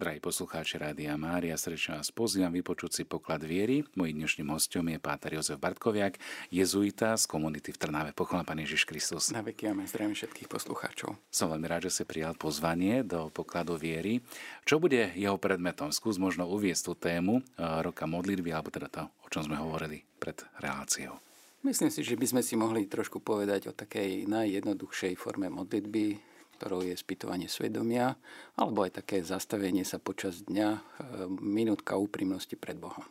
Drahí 0.00 0.16
poslucháči 0.16 0.80
Rádia 0.80 1.12
Mária, 1.20 1.60
srdečne 1.60 2.00
vás 2.00 2.08
pozývam 2.08 2.48
vypočuť 2.56 2.90
si 2.96 3.02
poklad 3.04 3.44
viery. 3.44 3.84
Mojím 3.92 4.24
dnešným 4.24 4.48
hostom 4.48 4.88
je 4.88 4.96
páter 4.96 5.36
Jozef 5.36 5.60
Bartkoviak, 5.60 6.16
jezuita 6.48 7.20
z 7.20 7.28
komunity 7.28 7.68
v 7.68 7.76
Trnave. 7.76 8.16
Pochvála 8.16 8.48
Pán 8.48 8.64
Ježiš 8.64 8.88
Kristus. 8.88 9.28
Na 9.28 9.44
veky 9.44 9.68
a 9.68 9.76
zdravím 9.84 10.16
všetkých 10.16 10.48
poslucháčov. 10.48 11.20
Som 11.28 11.52
veľmi 11.52 11.68
rád, 11.68 11.92
že 11.92 12.00
si 12.00 12.08
prijal 12.08 12.32
pozvanie 12.32 13.04
do 13.04 13.28
pokladu 13.28 13.76
viery. 13.76 14.24
Čo 14.64 14.80
bude 14.80 15.12
jeho 15.12 15.36
predmetom? 15.36 15.92
Skús 15.92 16.16
možno 16.16 16.48
uviesť 16.48 16.80
tú 16.80 16.92
tému 16.96 17.44
eh, 17.44 17.84
roka 17.84 18.08
modlitby, 18.08 18.56
alebo 18.56 18.72
teda 18.72 18.88
to, 18.88 19.04
o 19.04 19.28
čom 19.28 19.44
sme 19.44 19.60
hovorili 19.60 20.00
pred 20.16 20.40
reláciou. 20.64 21.20
Myslím 21.60 21.92
si, 21.92 22.00
že 22.00 22.16
by 22.16 22.24
sme 22.24 22.40
si 22.40 22.56
mohli 22.56 22.88
trošku 22.88 23.20
povedať 23.20 23.68
o 23.68 23.76
takej 23.76 24.24
najjednoduchšej 24.32 25.12
forme 25.20 25.52
modlitby, 25.52 26.29
ktorou 26.60 26.84
je 26.84 26.92
spýtovanie 26.92 27.48
svedomia, 27.48 28.20
alebo 28.60 28.84
aj 28.84 29.00
také 29.00 29.24
zastavenie 29.24 29.88
sa 29.88 29.96
počas 29.96 30.44
dňa, 30.44 30.68
e, 30.76 30.80
minútka 31.40 31.96
úprimnosti 31.96 32.52
pred 32.60 32.76
Bohom. 32.76 33.08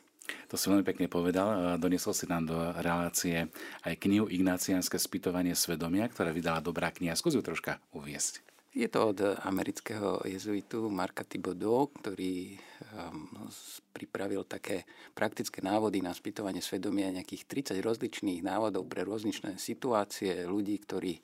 To 0.53 0.53
si 0.53 0.69
veľmi 0.69 0.85
pekne 0.85 1.09
povedal. 1.09 1.81
Doniesol 1.81 2.13
si 2.13 2.29
nám 2.29 2.45
do 2.45 2.57
relácie 2.85 3.49
aj 3.81 3.97
knihu 4.05 4.29
Ignaciánske 4.29 5.01
spýtovanie 5.01 5.57
svedomia, 5.57 6.05
ktorá 6.05 6.29
vydala 6.29 6.61
dobrá 6.61 6.93
kniha. 6.93 7.17
Skús 7.17 7.33
ju 7.33 7.41
troška 7.41 7.81
uviesť. 7.97 8.45
Je 8.69 8.85
to 8.85 9.09
od 9.09 9.19
amerického 9.49 10.21
jezuitu 10.29 10.93
Marka 10.93 11.25
Thibodeau, 11.25 11.89
ktorý 11.89 12.53
um, 12.53 13.49
pripravil 13.89 14.45
také 14.45 14.85
praktické 15.17 15.65
návody 15.65 16.05
na 16.05 16.13
spýtovanie 16.13 16.61
svedomia, 16.61 17.09
nejakých 17.09 17.73
30 17.73 17.81
rozličných 17.81 18.45
návodov 18.45 18.85
pre 18.85 19.01
rozličné 19.01 19.57
situácie 19.57 20.45
ľudí, 20.45 20.77
ktorí 20.85 21.17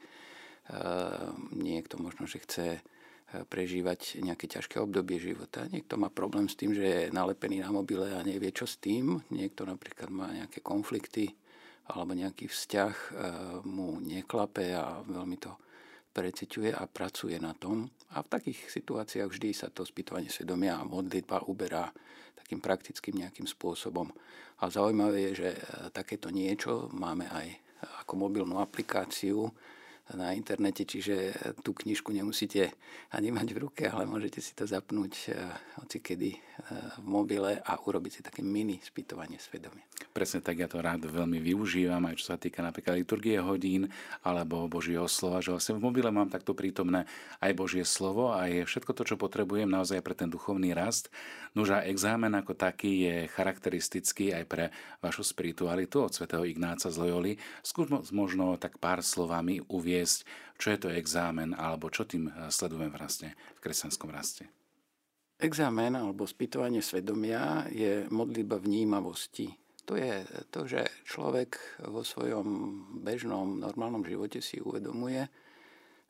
niekto 1.54 2.02
možno, 2.02 2.26
že 2.26 2.42
chce 2.42 2.68
e, 2.78 2.80
prežívať 3.46 4.18
nejaké 4.22 4.50
ťažké 4.50 4.82
obdobie 4.82 5.22
života. 5.22 5.70
Niekto 5.70 6.02
má 6.02 6.10
problém 6.10 6.50
s 6.50 6.58
tým, 6.58 6.74
že 6.74 6.86
je 6.86 7.14
nalepený 7.14 7.62
na 7.62 7.70
mobile 7.70 8.10
a 8.10 8.26
nevie, 8.26 8.50
čo 8.50 8.66
s 8.66 8.82
tým. 8.82 9.22
Niekto 9.30 9.70
napríklad 9.70 10.10
má 10.10 10.34
nejaké 10.34 10.66
konflikty 10.66 11.38
alebo 11.86 12.18
nejaký 12.18 12.50
vzťah 12.50 12.94
e, 12.94 13.10
mu 13.70 14.02
neklape 14.02 14.74
a 14.74 15.06
veľmi 15.06 15.38
to 15.38 15.54
preciťuje 16.16 16.74
a 16.74 16.88
pracuje 16.90 17.38
na 17.38 17.54
tom. 17.54 17.86
A 18.18 18.26
v 18.26 18.32
takých 18.32 18.72
situáciách 18.74 19.30
vždy 19.30 19.50
sa 19.54 19.68
to 19.70 19.86
spýtovanie 19.86 20.34
svedomia 20.34 20.82
a 20.82 20.88
modlitba 20.88 21.46
uberá 21.46 21.92
takým 22.34 22.58
praktickým 22.58 23.22
nejakým 23.22 23.46
spôsobom. 23.46 24.10
A 24.64 24.72
zaujímavé 24.72 25.30
je, 25.30 25.46
že 25.46 25.50
e, 25.54 25.60
takéto 25.94 26.34
niečo 26.34 26.90
máme 26.90 27.30
aj 27.30 27.48
ako 28.02 28.18
mobilnú 28.18 28.58
aplikáciu, 28.58 29.46
na 30.14 30.38
internete, 30.38 30.86
čiže 30.86 31.34
tú 31.66 31.74
knižku 31.74 32.14
nemusíte 32.14 32.70
ani 33.10 33.34
mať 33.34 33.58
v 33.58 33.62
ruke, 33.66 33.84
ale 33.90 34.06
môžete 34.06 34.38
si 34.38 34.54
to 34.54 34.70
zapnúť 34.70 35.14
eh, 35.34 35.34
hoci 35.82 35.98
kedy 35.98 36.30
eh, 36.30 36.40
v 37.02 37.06
mobile 37.10 37.58
a 37.58 37.74
urobiť 37.74 38.12
si 38.14 38.22
také 38.22 38.46
mini 38.46 38.78
spýtovanie 38.78 39.42
svedomia. 39.42 39.82
Presne 40.14 40.46
tak, 40.46 40.62
ja 40.62 40.70
to 40.70 40.78
rád 40.78 41.10
veľmi 41.10 41.42
využívam, 41.42 42.06
aj 42.06 42.22
čo 42.22 42.26
sa 42.30 42.38
týka 42.38 42.62
napríklad 42.62 43.02
liturgie 43.02 43.42
hodín 43.42 43.90
alebo 44.22 44.70
Božieho 44.70 45.10
slova, 45.10 45.42
že 45.42 45.50
vlastne 45.50 45.82
v 45.82 45.90
mobile 45.90 46.14
mám 46.14 46.30
takto 46.30 46.54
prítomné 46.54 47.10
aj 47.42 47.52
Božie 47.58 47.82
slovo 47.82 48.30
a 48.30 48.46
je 48.46 48.62
všetko 48.62 48.94
to, 48.94 49.04
čo 49.10 49.16
potrebujem 49.18 49.68
naozaj 49.68 50.06
pre 50.06 50.14
ten 50.14 50.30
duchovný 50.30 50.78
rast. 50.78 51.10
Nož 51.58 51.82
a 51.82 51.88
exámen 51.88 52.36
ako 52.36 52.54
taký 52.54 53.10
je 53.10 53.16
charakteristický 53.32 54.36
aj 54.36 54.44
pre 54.46 54.66
vašu 55.00 55.24
spiritualitu 55.24 56.04
od 56.04 56.12
svätého 56.12 56.44
Ignáca 56.44 56.92
z 56.92 57.00
Loyoli. 57.00 57.34
Skús 57.64 57.88
možno 58.12 58.60
tak 58.60 58.78
pár 58.78 59.00
slovami 59.00 59.64
uvieť 59.66 59.95
uviesť, 59.96 60.28
čo 60.60 60.76
je 60.76 60.80
to 60.84 60.90
exámen 60.92 61.56
alebo 61.56 61.88
čo 61.88 62.04
tým 62.04 62.28
eh, 62.28 62.52
sledujem 62.52 62.92
vlastne 62.92 63.32
v 63.56 63.64
kresťanskom 63.64 64.12
raste. 64.12 64.52
Examen 65.40 65.96
alebo 65.96 66.28
spýtovanie 66.28 66.84
svedomia 66.84 67.68
je 67.72 68.08
modlitba 68.12 68.60
vnímavosti. 68.60 69.52
To 69.88 69.96
je 69.96 70.24
to, 70.50 70.66
že 70.66 70.82
človek 71.06 71.56
vo 71.88 72.02
svojom 72.02 72.48
bežnom, 73.06 73.60
normálnom 73.62 74.02
živote 74.02 74.42
si 74.42 74.58
uvedomuje, 74.58 75.28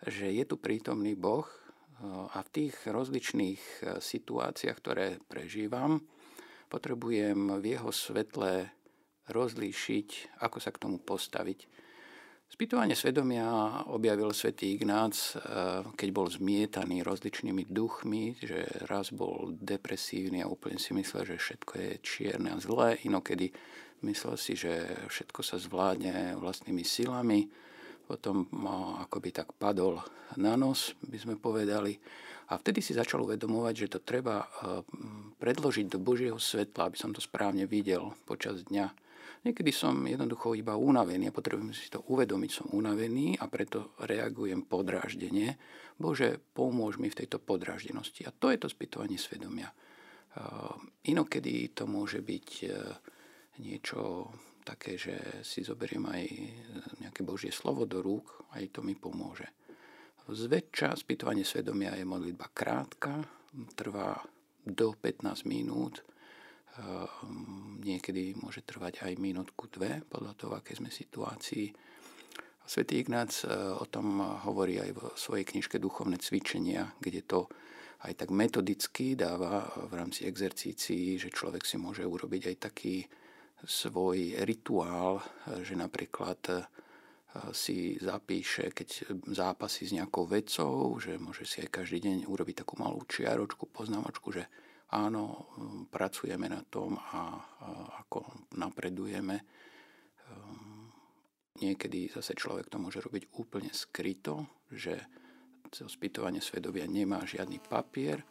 že 0.06 0.32
je 0.32 0.46
tu 0.48 0.58
prítomný 0.58 1.14
Boh 1.14 1.46
eh, 1.46 2.10
a 2.10 2.42
v 2.42 2.50
tých 2.50 2.74
rozličných 2.90 3.62
eh, 3.62 4.02
situáciách, 4.02 4.78
ktoré 4.82 5.22
prežívam, 5.30 6.02
potrebujem 6.74 7.62
v 7.62 7.78
jeho 7.78 7.94
svetle 7.94 8.66
rozlíšiť, 9.30 10.42
ako 10.42 10.58
sa 10.58 10.70
k 10.74 10.82
tomu 10.82 10.98
postaviť. 11.02 11.75
Spýtovanie 12.46 12.94
svedomia 12.94 13.82
objavil 13.90 14.30
svätý 14.30 14.78
Ignác, 14.78 15.34
eh, 15.34 15.82
keď 15.98 16.10
bol 16.14 16.30
zmietaný 16.30 17.02
rozličnými 17.02 17.66
duchmi, 17.68 18.38
že 18.38 18.70
raz 18.86 19.10
bol 19.10 19.52
depresívny 19.58 20.46
a 20.46 20.52
úplne 20.52 20.78
si 20.78 20.94
myslel, 20.94 21.36
že 21.36 21.42
všetko 21.42 21.74
je 21.74 21.92
čierne 22.06 22.54
a 22.54 22.62
zlé, 22.62 23.02
inokedy 23.04 23.50
myslel 24.06 24.38
si, 24.38 24.54
že 24.54 24.86
všetko 25.10 25.42
sa 25.42 25.58
zvládne 25.58 26.38
vlastnými 26.38 26.86
silami, 26.86 27.50
potom 28.06 28.46
akoby 29.02 29.34
tak 29.34 29.50
padol 29.58 29.98
na 30.38 30.54
nos, 30.54 30.94
by 31.02 31.18
sme 31.18 31.36
povedali. 31.42 31.98
A 32.54 32.62
vtedy 32.62 32.78
si 32.86 32.94
začal 32.94 33.26
uvedomovať, 33.26 33.74
že 33.74 33.92
to 33.98 34.00
treba 34.06 34.46
eh, 34.46 34.86
predložiť 35.42 35.90
do 35.90 35.98
Božieho 35.98 36.38
svetla, 36.38 36.94
aby 36.94 36.98
som 37.02 37.10
to 37.10 37.20
správne 37.20 37.66
videl 37.66 38.14
počas 38.30 38.62
dňa 38.70 39.05
Niekedy 39.46 39.70
som 39.70 40.02
jednoducho 40.10 40.58
iba 40.58 40.74
unavený 40.74 41.30
a 41.30 41.36
potrebujem 41.38 41.70
si 41.70 41.94
to 41.94 42.02
uvedomiť, 42.10 42.50
som 42.50 42.68
unavený 42.74 43.38
a 43.38 43.46
preto 43.46 43.94
reagujem 44.02 44.66
podráždenie. 44.66 45.54
Bože, 46.02 46.42
pomôž 46.42 46.98
mi 46.98 47.14
v 47.14 47.22
tejto 47.22 47.38
podráždenosti. 47.38 48.26
A 48.26 48.34
to 48.34 48.50
je 48.50 48.58
to 48.58 48.66
spýtovanie 48.66 49.22
svedomia. 49.22 49.70
Inokedy 51.06 51.78
to 51.78 51.86
môže 51.86 52.20
byť 52.20 52.50
e, 52.66 52.68
niečo 53.64 54.28
také, 54.68 55.00
že 55.00 55.46
si 55.46 55.64
zoberiem 55.64 56.04
aj 56.10 56.24
nejaké 57.06 57.22
Božie 57.24 57.54
slovo 57.54 57.88
do 57.88 58.02
rúk, 58.04 58.50
aj 58.58 58.74
to 58.74 58.82
mi 58.84 58.98
pomôže. 58.98 59.48
Zväčša 60.26 60.98
spýtovanie 60.98 61.46
svedomia 61.46 61.94
je 61.94 62.04
modlitba 62.04 62.50
krátka, 62.50 63.22
trvá 63.78 64.18
do 64.66 64.98
15 64.98 65.46
minút, 65.46 66.02
niekedy 67.82 68.36
môže 68.40 68.66
trvať 68.68 69.08
aj 69.08 69.22
minútku, 69.22 69.72
dve, 69.72 70.04
podľa 70.08 70.34
toho, 70.36 70.54
aké 70.60 70.76
sme 70.76 70.92
situácii. 70.92 71.72
Svetý 72.66 73.06
Ignác 73.06 73.46
e, 73.46 73.52
o 73.54 73.86
tom 73.86 74.20
hovorí 74.20 74.82
aj 74.82 74.92
vo 74.98 75.08
svojej 75.14 75.46
knižke 75.46 75.78
Duchovné 75.78 76.18
cvičenia, 76.18 76.98
kde 76.98 77.22
to 77.22 77.46
aj 78.02 78.26
tak 78.26 78.30
metodicky 78.34 79.14
dáva 79.14 79.70
v 79.86 79.94
rámci 79.94 80.26
exercícií, 80.26 81.22
že 81.22 81.30
človek 81.30 81.62
si 81.62 81.78
môže 81.78 82.04
urobiť 82.04 82.54
aj 82.54 82.58
taký 82.58 83.06
svoj 83.66 84.42
rituál, 84.44 85.22
že 85.62 85.78
napríklad 85.78 86.42
e, 86.50 86.56
si 87.54 88.02
zapíše, 88.02 88.74
keď 88.74 89.14
zápasí 89.30 89.86
s 89.86 89.96
nejakou 89.96 90.26
vecou, 90.26 90.98
že 90.98 91.22
môže 91.22 91.46
si 91.46 91.62
aj 91.62 91.70
každý 91.70 92.02
deň 92.02 92.18
urobiť 92.26 92.66
takú 92.66 92.82
malú 92.82 93.06
čiaročku, 93.06 93.70
poznámočku, 93.70 94.34
že 94.34 94.50
áno, 94.94 95.50
pracujeme 95.90 96.46
na 96.46 96.62
tom 96.68 97.00
a, 97.00 97.42
ako 98.06 98.50
napredujeme. 98.60 99.36
Ehm, 99.42 100.94
niekedy 101.62 102.12
zase 102.12 102.38
človek 102.38 102.70
to 102.70 102.78
môže 102.78 103.02
robiť 103.02 103.34
úplne 103.42 103.72
skryto, 103.74 104.66
že 104.70 104.94
to 105.74 105.90
spýtovanie 105.90 106.40
svedovia 106.40 106.86
nemá 106.86 107.26
žiadny 107.26 107.60
papier, 107.60 108.22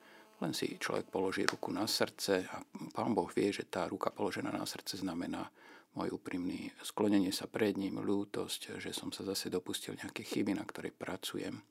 len 0.42 0.53
si 0.54 0.78
človek 0.78 1.10
položí 1.10 1.47
ruku 1.47 1.70
na 1.70 1.87
srdce 1.87 2.47
a 2.47 2.59
pán 2.91 3.15
Boh 3.15 3.31
vie, 3.31 3.54
že 3.54 3.66
tá 3.66 3.86
ruka 3.86 4.10
položená 4.10 4.50
na 4.50 4.66
srdce 4.66 4.98
znamená 4.98 5.47
môj 5.94 6.19
úprimný 6.19 6.75
sklonenie 6.82 7.31
sa 7.31 7.47
pred 7.47 7.78
ním, 7.78 8.03
ľútosť, 8.03 8.82
že 8.82 8.91
som 8.91 9.15
sa 9.15 9.22
zase 9.22 9.47
dopustil 9.47 9.94
nejaké 9.94 10.26
chyby, 10.26 10.59
na 10.59 10.66
ktorej 10.66 10.91
pracujem. 10.91 11.62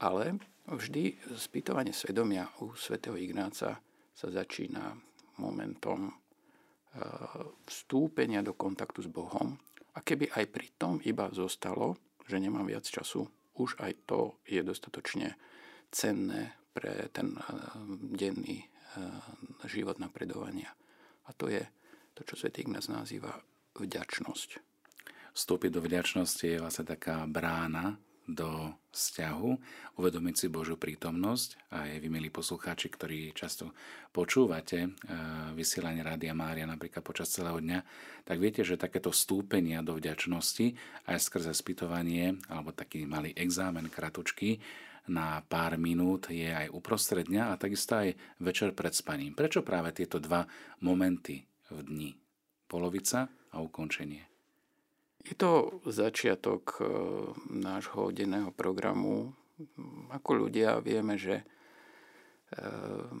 Ale 0.00 0.40
vždy 0.66 1.20
spýtovanie 1.36 1.92
svedomia 1.92 2.48
u 2.64 2.72
svätého 2.74 3.14
Ignáca 3.20 3.78
sa 4.14 4.30
začína 4.30 4.94
momentom 5.42 6.08
eh, 6.08 6.14
vstúpenia 7.66 8.40
do 8.40 8.54
kontaktu 8.54 9.02
s 9.02 9.10
Bohom. 9.10 9.58
A 9.94 10.02
keby 10.02 10.30
aj 10.34 10.44
pri 10.50 10.66
tom 10.78 11.02
iba 11.02 11.30
zostalo, 11.34 11.98
že 12.26 12.38
nemám 12.38 12.66
viac 12.66 12.86
času, 12.86 13.26
už 13.58 13.78
aj 13.78 13.92
to 14.10 14.42
je 14.46 14.62
dostatočne 14.62 15.38
cenné 15.90 16.54
pre 16.70 17.10
ten 17.10 17.34
eh, 17.34 17.42
denný 18.14 18.62
eh, 18.62 18.68
život 19.66 19.98
napredovania. 19.98 20.70
A 21.26 21.30
to 21.34 21.50
je 21.50 21.62
to, 22.14 22.22
čo 22.22 22.38
Svetý 22.38 22.62
Ignác 22.62 22.86
nazýva 22.86 23.34
vďačnosť. 23.74 24.50
Vstúpiť 25.34 25.70
do 25.74 25.82
vďačnosti 25.82 26.46
je 26.46 26.62
vlastne 26.62 26.86
taká 26.86 27.26
brána 27.26 27.98
do 28.24 28.72
vzťahu, 28.94 29.50
uvedomiť 30.00 30.34
si 30.34 30.46
Božiu 30.48 30.80
prítomnosť 30.80 31.68
a 31.74 31.84
aj 31.90 32.00
vy, 32.00 32.08
milí 32.08 32.28
poslucháči, 32.32 32.88
ktorí 32.88 33.36
často 33.36 33.76
počúvate 34.16 34.78
e, 34.86 34.88
vysielanie 35.52 36.00
Rádia 36.00 36.32
Mária 36.32 36.64
napríklad 36.64 37.04
počas 37.04 37.28
celého 37.28 37.60
dňa, 37.60 37.84
tak 38.24 38.40
viete, 38.40 38.64
že 38.64 38.80
takéto 38.80 39.12
vstúpenia 39.12 39.84
do 39.84 39.98
vďačnosti 39.98 40.72
aj 41.04 41.18
skrze 41.20 41.52
spýtovanie 41.52 42.40
alebo 42.48 42.72
taký 42.72 43.04
malý 43.04 43.36
exámen 43.36 43.92
kratučky 43.92 44.62
na 45.04 45.44
pár 45.44 45.76
minút 45.76 46.32
je 46.32 46.48
aj 46.48 46.72
uprostred 46.72 47.28
dňa 47.28 47.52
a 47.52 47.60
takisto 47.60 48.00
aj 48.00 48.16
večer 48.40 48.72
pred 48.72 48.96
spaním. 48.96 49.36
Prečo 49.36 49.60
práve 49.60 49.92
tieto 49.92 50.16
dva 50.16 50.48
momenty 50.80 51.44
v 51.68 51.78
dni? 51.84 52.10
Polovica 52.64 53.28
a 53.52 53.60
ukončenie. 53.60 54.33
Je 55.24 55.32
to 55.32 55.80
začiatok 55.88 56.76
e, 56.76 56.84
nášho 57.48 58.12
denného 58.12 58.52
programu. 58.52 59.32
Ako 60.12 60.46
ľudia 60.46 60.84
vieme, 60.84 61.16
že 61.16 61.40
e, 61.40 61.44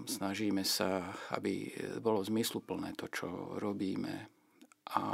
snažíme 0.04 0.68
sa, 0.68 1.16
aby 1.32 1.72
bolo 2.04 2.20
zmysluplné 2.20 2.92
to, 2.92 3.08
čo 3.08 3.56
robíme 3.56 4.34
a 4.84 5.04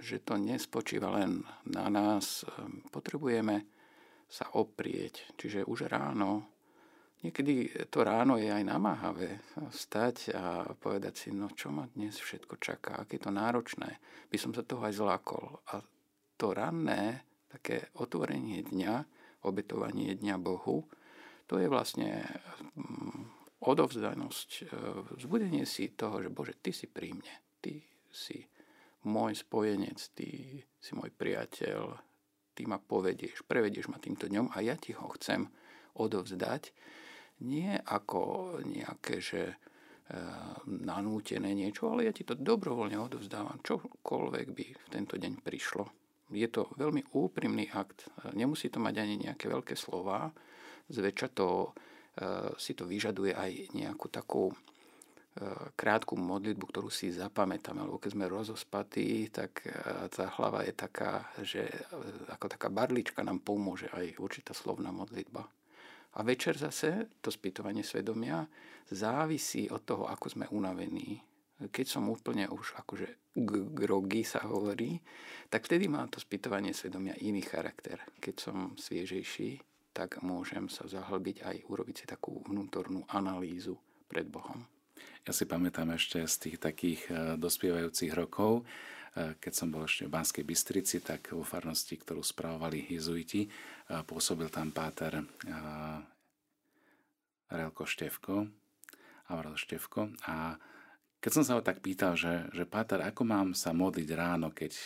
že 0.00 0.24
to 0.24 0.40
nespočíva 0.40 1.12
len 1.20 1.44
na 1.68 1.92
nás. 1.92 2.48
Potrebujeme 2.88 3.68
sa 4.24 4.48
oprieť. 4.56 5.36
Čiže 5.36 5.68
už 5.68 5.92
ráno, 5.92 6.48
niekedy 7.20 7.86
to 7.92 8.02
ráno 8.02 8.40
je 8.40 8.48
aj 8.48 8.64
namáhavé 8.64 9.44
stať 9.68 10.32
a 10.32 10.72
povedať 10.72 11.14
si, 11.14 11.28
no 11.30 11.52
čo 11.52 11.68
ma 11.68 11.84
dnes 11.92 12.16
všetko 12.16 12.56
čaká, 12.56 12.96
aké 12.96 13.20
to 13.20 13.28
náročné. 13.28 14.00
By 14.32 14.36
som 14.40 14.56
sa 14.56 14.64
toho 14.64 14.80
aj 14.80 14.96
zlákol. 14.96 15.60
A 15.76 15.84
to 16.36 16.52
ranné, 16.52 17.24
také 17.48 17.88
otvorenie 17.96 18.62
dňa, 18.64 18.94
obetovanie 19.48 20.16
dňa 20.16 20.36
Bohu, 20.36 20.84
to 21.46 21.62
je 21.62 21.70
vlastne 21.70 22.26
mm, 22.74 23.60
odovzdanosť, 23.62 24.50
e, 24.50 24.64
vzbudenie 25.16 25.64
si 25.64 25.94
toho, 25.94 26.20
že 26.20 26.28
Bože, 26.28 26.58
Ty 26.58 26.70
si 26.74 26.86
pri 26.90 27.14
mne, 27.14 27.34
Ty 27.62 27.80
si 28.10 28.44
môj 29.06 29.38
spojenec, 29.38 29.98
Ty 30.12 30.28
si 30.60 30.92
môj 30.98 31.14
priateľ, 31.14 31.96
ty 32.56 32.62
ma 32.64 32.80
povedieš, 32.80 33.44
prevedieš 33.44 33.92
ma 33.92 34.00
týmto 34.00 34.26
dňom 34.26 34.56
a 34.56 34.64
ja 34.64 34.74
ti 34.80 34.96
ho 34.96 35.06
chcem 35.14 35.46
odovzdať. 36.00 36.72
Nie 37.44 37.76
ako 37.84 38.56
nejaké, 38.64 39.20
že 39.20 39.42
e, 39.52 39.54
nanútené 40.66 41.52
niečo, 41.52 41.92
ale 41.92 42.08
ja 42.08 42.12
ti 42.16 42.24
to 42.24 42.32
dobrovoľne 42.32 42.96
odovzdávam, 42.96 43.60
čokoľvek 43.60 44.46
by 44.56 44.66
v 44.72 44.86
tento 44.88 45.20
deň 45.20 45.44
prišlo. 45.44 46.05
Je 46.30 46.48
to 46.50 46.70
veľmi 46.74 47.06
úprimný 47.14 47.70
akt. 47.70 48.10
Nemusí 48.34 48.66
to 48.66 48.82
mať 48.82 48.94
ani 48.98 49.14
nejaké 49.30 49.46
veľké 49.46 49.78
slova. 49.78 50.30
Zväčša 50.90 51.28
to, 51.34 51.70
e, 52.18 52.54
si 52.58 52.74
to 52.74 52.86
vyžaduje 52.86 53.30
aj 53.30 53.74
nejakú 53.74 54.06
takú 54.10 54.50
krátku 55.76 56.16
modlitbu, 56.16 56.64
ktorú 56.64 56.88
si 56.88 57.12
zapamätáme, 57.12 57.84
lebo 57.84 58.00
keď 58.00 58.10
sme 58.16 58.32
rozospatí, 58.32 59.28
tak 59.28 59.68
e, 59.68 59.70
tá 60.08 60.32
hlava 60.32 60.64
je 60.64 60.72
taká, 60.72 61.28
že 61.44 61.68
e, 61.68 61.76
ako 62.32 62.56
taká 62.56 62.72
barlička 62.72 63.20
nám 63.20 63.44
pomôže 63.44 63.92
aj 63.92 64.16
určitá 64.16 64.56
slovná 64.56 64.88
modlitba. 64.88 65.44
A 66.16 66.24
večer 66.24 66.56
zase 66.56 67.12
to 67.20 67.28
spýtovanie 67.28 67.84
svedomia 67.84 68.48
závisí 68.88 69.68
od 69.68 69.84
toho, 69.84 70.08
ako 70.08 70.26
sme 70.32 70.46
unavení. 70.48 71.20
Keď 71.56 71.86
som 71.88 72.12
úplne 72.12 72.52
už 72.52 72.76
akože 72.76 73.32
grogy 73.72 74.28
sa 74.28 74.44
hovorí, 74.44 75.00
tak 75.48 75.64
vtedy 75.64 75.88
má 75.88 76.04
to 76.04 76.20
spýtovanie 76.20 76.76
svedomia 76.76 77.16
iný 77.24 77.40
charakter. 77.40 78.04
Keď 78.20 78.34
som 78.36 78.56
sviežejší, 78.76 79.64
tak 79.96 80.20
môžem 80.20 80.68
sa 80.68 80.84
zahlbiť 80.84 81.40
aj 81.48 81.56
urobiť 81.72 81.96
si 81.96 82.04
takú 82.04 82.44
vnútornú 82.44 83.08
analýzu 83.08 83.80
pred 84.04 84.28
Bohom. 84.28 84.68
Ja 85.24 85.32
si 85.32 85.48
pamätám 85.48 85.96
ešte 85.96 86.20
z 86.28 86.36
tých 86.36 86.56
takých 86.60 87.00
e, 87.08 87.12
dospievajúcich 87.40 88.12
rokov, 88.12 88.62
e, 88.62 89.34
keď 89.40 89.52
som 89.56 89.72
bol 89.72 89.88
ešte 89.88 90.06
v 90.06 90.14
Banskej 90.14 90.44
Bystrici, 90.44 91.00
tak 91.00 91.32
vo 91.32 91.42
farnosti, 91.42 91.96
ktorú 91.96 92.20
spravovali 92.20 92.92
jezuiti, 92.92 93.42
e, 93.42 93.50
pôsobil 94.04 94.52
tam 94.52 94.70
páter 94.70 95.24
Relko 97.50 97.84
Števko, 97.88 98.34
Avril 99.32 99.56
Števko 99.58 100.14
a 100.30 100.54
keď 101.26 101.42
som 101.42 101.42
sa 101.42 101.58
ho 101.58 101.62
tak 101.66 101.82
pýtal, 101.82 102.14
že, 102.14 102.46
že 102.54 102.62
páter, 102.62 103.02
ako 103.02 103.26
mám 103.26 103.50
sa 103.50 103.74
modliť 103.74 104.08
ráno, 104.14 104.54
keď 104.54 104.78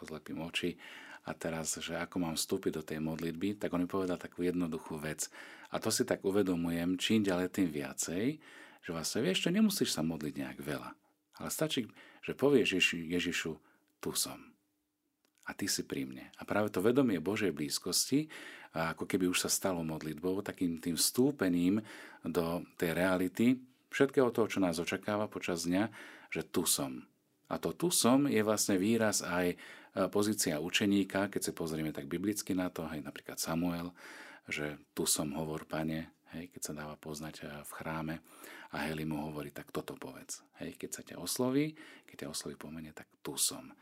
rozlepím 0.00 0.40
oči 0.40 0.80
a 1.28 1.36
teraz, 1.36 1.76
že 1.76 2.00
ako 2.00 2.24
mám 2.24 2.40
vstúpiť 2.40 2.72
do 2.72 2.80
tej 2.80 3.04
modlitby, 3.04 3.60
tak 3.60 3.68
on 3.76 3.84
mi 3.84 3.88
povedal 3.88 4.16
takú 4.16 4.40
jednoduchú 4.48 4.96
vec. 4.96 5.28
A 5.68 5.76
to 5.76 5.92
si 5.92 6.08
tak 6.08 6.24
uvedomujem, 6.24 6.96
čím 6.96 7.20
ďalej 7.20 7.52
tým 7.52 7.68
viacej, 7.68 8.24
že 8.80 8.90
vlastne 8.96 9.28
vieš, 9.28 9.44
čo 9.44 9.52
nemusíš 9.52 9.92
sa 9.92 10.00
modliť 10.00 10.32
nejak 10.40 10.58
veľa. 10.64 10.88
Ale 11.44 11.52
stačí, 11.52 11.84
že 12.24 12.32
povieš 12.32 12.80
Ježi, 12.80 13.04
Ježišu, 13.04 13.52
tu 14.00 14.16
som. 14.16 14.40
A 15.44 15.52
ty 15.52 15.68
si 15.68 15.84
pri 15.84 16.08
mne. 16.08 16.32
A 16.40 16.48
práve 16.48 16.72
to 16.72 16.80
vedomie 16.80 17.20
Božej 17.20 17.52
blízkosti, 17.52 18.32
ako 18.72 19.04
keby 19.04 19.28
už 19.28 19.44
sa 19.44 19.52
stalo 19.52 19.84
modlitbou, 19.84 20.40
takým 20.40 20.80
tým 20.80 20.96
vstúpením 20.96 21.84
do 22.24 22.64
tej 22.80 22.96
reality, 22.96 23.73
všetkého 23.94 24.34
toho, 24.34 24.50
čo 24.50 24.58
nás 24.58 24.82
očakáva 24.82 25.30
počas 25.30 25.70
dňa, 25.70 25.86
že 26.34 26.42
tu 26.42 26.66
som. 26.66 27.06
A 27.46 27.62
to 27.62 27.70
tu 27.70 27.94
som 27.94 28.26
je 28.26 28.42
vlastne 28.42 28.74
výraz 28.74 29.22
aj 29.22 29.54
e, 29.54 29.56
pozícia 30.10 30.58
učeníka, 30.58 31.30
keď 31.30 31.40
si 31.40 31.52
pozrieme 31.54 31.94
tak 31.94 32.10
biblicky 32.10 32.58
na 32.58 32.66
to, 32.74 32.90
hej, 32.90 33.06
napríklad 33.06 33.38
Samuel, 33.38 33.94
že 34.50 34.82
tu 34.96 35.06
som 35.06 35.30
hovor, 35.38 35.62
pane, 35.68 36.10
hej, 36.34 36.50
keď 36.50 36.60
sa 36.60 36.72
dáva 36.74 36.98
poznať 36.98 37.34
e, 37.38 37.42
v 37.62 37.70
chráme 37.70 38.14
a 38.74 38.90
Heli 38.90 39.06
mu 39.06 39.30
hovorí, 39.30 39.54
tak 39.54 39.70
toto 39.70 39.94
povedz. 39.94 40.42
Hej, 40.58 40.74
keď 40.74 40.90
sa 40.90 41.02
ťa 41.06 41.16
osloví, 41.22 41.78
keď 42.10 42.26
ťa 42.26 42.32
osloví 42.34 42.56
pomene, 42.58 42.90
tak 42.90 43.06
tu 43.22 43.38
som. 43.38 43.70
E, 43.70 43.74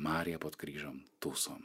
Mária 0.00 0.40
pod 0.40 0.56
krížom, 0.56 1.04
tu 1.20 1.36
som. 1.36 1.60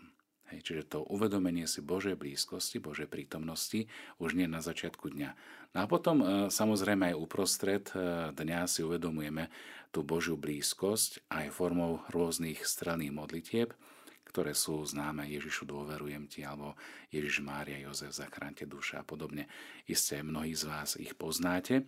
Hej, 0.47 0.59
čiže 0.63 0.83
to 0.95 0.99
uvedomenie 1.03 1.67
si 1.67 1.83
Božej 1.83 2.15
blízkosti, 2.15 2.79
Božej 2.79 3.11
prítomnosti 3.11 3.91
už 4.15 4.39
nie 4.39 4.47
na 4.47 4.63
začiatku 4.63 5.11
dňa. 5.11 5.31
No 5.75 5.77
a 5.83 5.85
potom 5.91 6.23
e, 6.23 6.25
samozrejme 6.47 7.11
aj 7.11 7.19
uprostred 7.19 7.85
e, 7.91 8.31
dňa 8.31 8.63
si 8.71 8.79
uvedomujeme 8.79 9.51
tú 9.91 10.07
Božiu 10.07 10.39
blízkosť 10.39 11.27
aj 11.27 11.51
formou 11.51 11.99
rôznych 12.15 12.63
stranných 12.63 13.11
modlitieb, 13.11 13.75
ktoré 14.31 14.55
sú 14.55 14.79
známe 14.87 15.27
Ježišu 15.27 15.67
dôverujem 15.67 16.31
ti, 16.31 16.47
alebo 16.47 16.79
Ježiš 17.11 17.43
Mária, 17.43 17.83
Jozef, 17.83 18.15
zachránte 18.15 18.63
duša 18.63 19.03
a 19.03 19.07
podobne. 19.07 19.51
Isté 19.83 20.23
mnohí 20.23 20.55
z 20.55 20.63
vás 20.63 20.95
ich 20.95 21.11
poznáte 21.19 21.83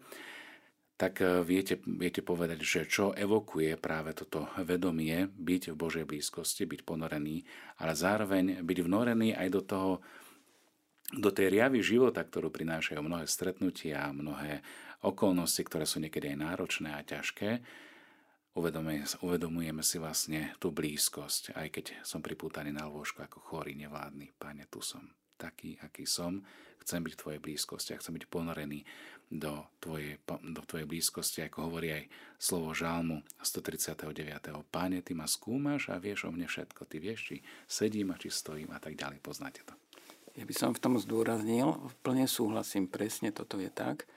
tak 1.00 1.24
e, 1.24 1.40
viete, 1.48 1.80
viete 1.88 2.20
povedať, 2.20 2.60
že 2.60 2.82
čo 2.84 3.16
evokuje 3.16 3.80
práve 3.80 4.12
toto 4.12 4.52
vedomie 4.60 5.32
byť 5.32 5.72
v 5.72 5.80
Božej 5.80 6.04
blízkosti, 6.04 6.68
byť 6.68 6.84
ponorený, 6.84 7.48
ale 7.80 7.96
zároveň 7.96 8.60
byť 8.68 8.80
vnorený 8.84 9.32
aj 9.32 9.48
do 9.48 9.62
toho, 9.64 9.92
do 11.16 11.32
tej 11.32 11.56
riavy 11.56 11.80
života, 11.80 12.20
ktorú 12.20 12.52
prinášajú 12.52 13.00
mnohé 13.00 13.26
stretnutia, 13.32 14.12
mnohé 14.12 14.60
okolnosti, 15.00 15.64
ktoré 15.64 15.88
sú 15.88 16.04
niekedy 16.04 16.36
aj 16.36 16.38
náročné 16.44 16.92
a 16.92 17.08
ťažké, 17.08 17.64
uvedomujeme, 19.24 19.80
si 19.80 19.98
vlastne 20.04 20.52
tú 20.60 20.76
blízkosť, 20.76 21.56
aj 21.56 21.68
keď 21.72 21.86
som 22.04 22.20
pripútaný 22.20 22.76
na 22.76 22.92
lôžku 22.92 23.24
ako 23.24 23.40
chorý, 23.40 23.72
nevládny. 23.80 24.36
Pane, 24.36 24.68
tu 24.68 24.84
som 24.84 25.08
taký, 25.40 25.80
aký 25.80 26.04
som, 26.04 26.44
chcem 26.84 27.00
byť 27.00 27.14
v 27.16 27.22
Tvojej 27.24 27.40
blízkosti 27.40 27.96
a 27.96 28.00
chcem 28.04 28.20
byť 28.20 28.28
ponorený 28.28 28.84
do 29.30 29.70
tvojej, 29.78 30.18
do 30.26 30.62
tvojej 30.66 30.90
blízkosti, 30.90 31.46
ako 31.46 31.70
hovorí 31.70 31.94
aj 31.94 32.04
slovo 32.42 32.74
Žálmu 32.74 33.22
139. 33.46 34.10
Páne, 34.74 35.06
Ty 35.06 35.14
ma 35.14 35.30
skúmaš 35.30 35.94
a 35.94 36.02
vieš 36.02 36.26
o 36.26 36.34
mne 36.34 36.50
všetko. 36.50 36.90
Ty 36.90 36.98
vieš, 36.98 37.20
či 37.30 37.36
sedím 37.70 38.10
a 38.10 38.18
či 38.18 38.34
stojím 38.34 38.74
a 38.74 38.82
tak 38.82 38.98
ďalej. 38.98 39.22
Poznáte 39.22 39.62
to. 39.62 39.78
Ja 40.34 40.46
by 40.50 40.56
som 40.58 40.72
v 40.74 40.82
tom 40.82 40.96
zdôraznil, 40.98 41.78
plne 42.02 42.26
súhlasím, 42.26 42.90
presne 42.90 43.30
toto 43.30 43.62
je 43.62 43.70
tak. 43.70 44.10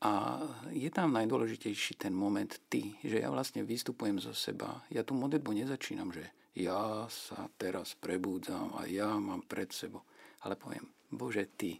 A 0.00 0.40
je 0.72 0.88
tam 0.88 1.12
najdôležitejší 1.12 2.00
ten 2.00 2.16
moment 2.16 2.48
ty, 2.72 2.96
že 3.04 3.20
ja 3.20 3.28
vlastne 3.28 3.60
vystupujem 3.62 4.16
zo 4.16 4.32
seba. 4.32 4.80
Ja 4.88 5.04
tú 5.04 5.12
modlitbu 5.12 5.52
nezačínam, 5.52 6.08
že 6.08 6.32
ja 6.56 7.04
sa 7.12 7.52
teraz 7.60 7.92
prebúdzam 8.00 8.72
a 8.80 8.88
ja 8.88 9.12
mám 9.20 9.44
pred 9.44 9.68
sebou. 9.70 10.02
Ale 10.40 10.56
poviem, 10.56 10.88
Bože, 11.12 11.44
ty 11.52 11.76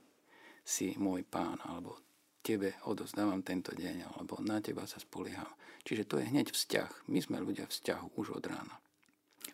si 0.61 0.93
môj 1.01 1.25
pán, 1.25 1.57
alebo 1.65 2.10
tebe 2.41 2.77
odozdávam 2.89 3.45
tento 3.45 3.73
deň, 3.77 4.13
alebo 4.13 4.41
na 4.41 4.59
teba 4.65 4.85
sa 4.85 4.99
spolieham. 4.99 5.49
Čiže 5.85 6.05
to 6.09 6.21
je 6.21 6.29
hneď 6.29 6.53
vzťah. 6.53 7.09
My 7.09 7.21
sme 7.25 7.41
ľudia 7.41 7.69
vzťahu 7.69 8.17
už 8.17 8.37
od 8.37 8.45
rána. 8.49 8.77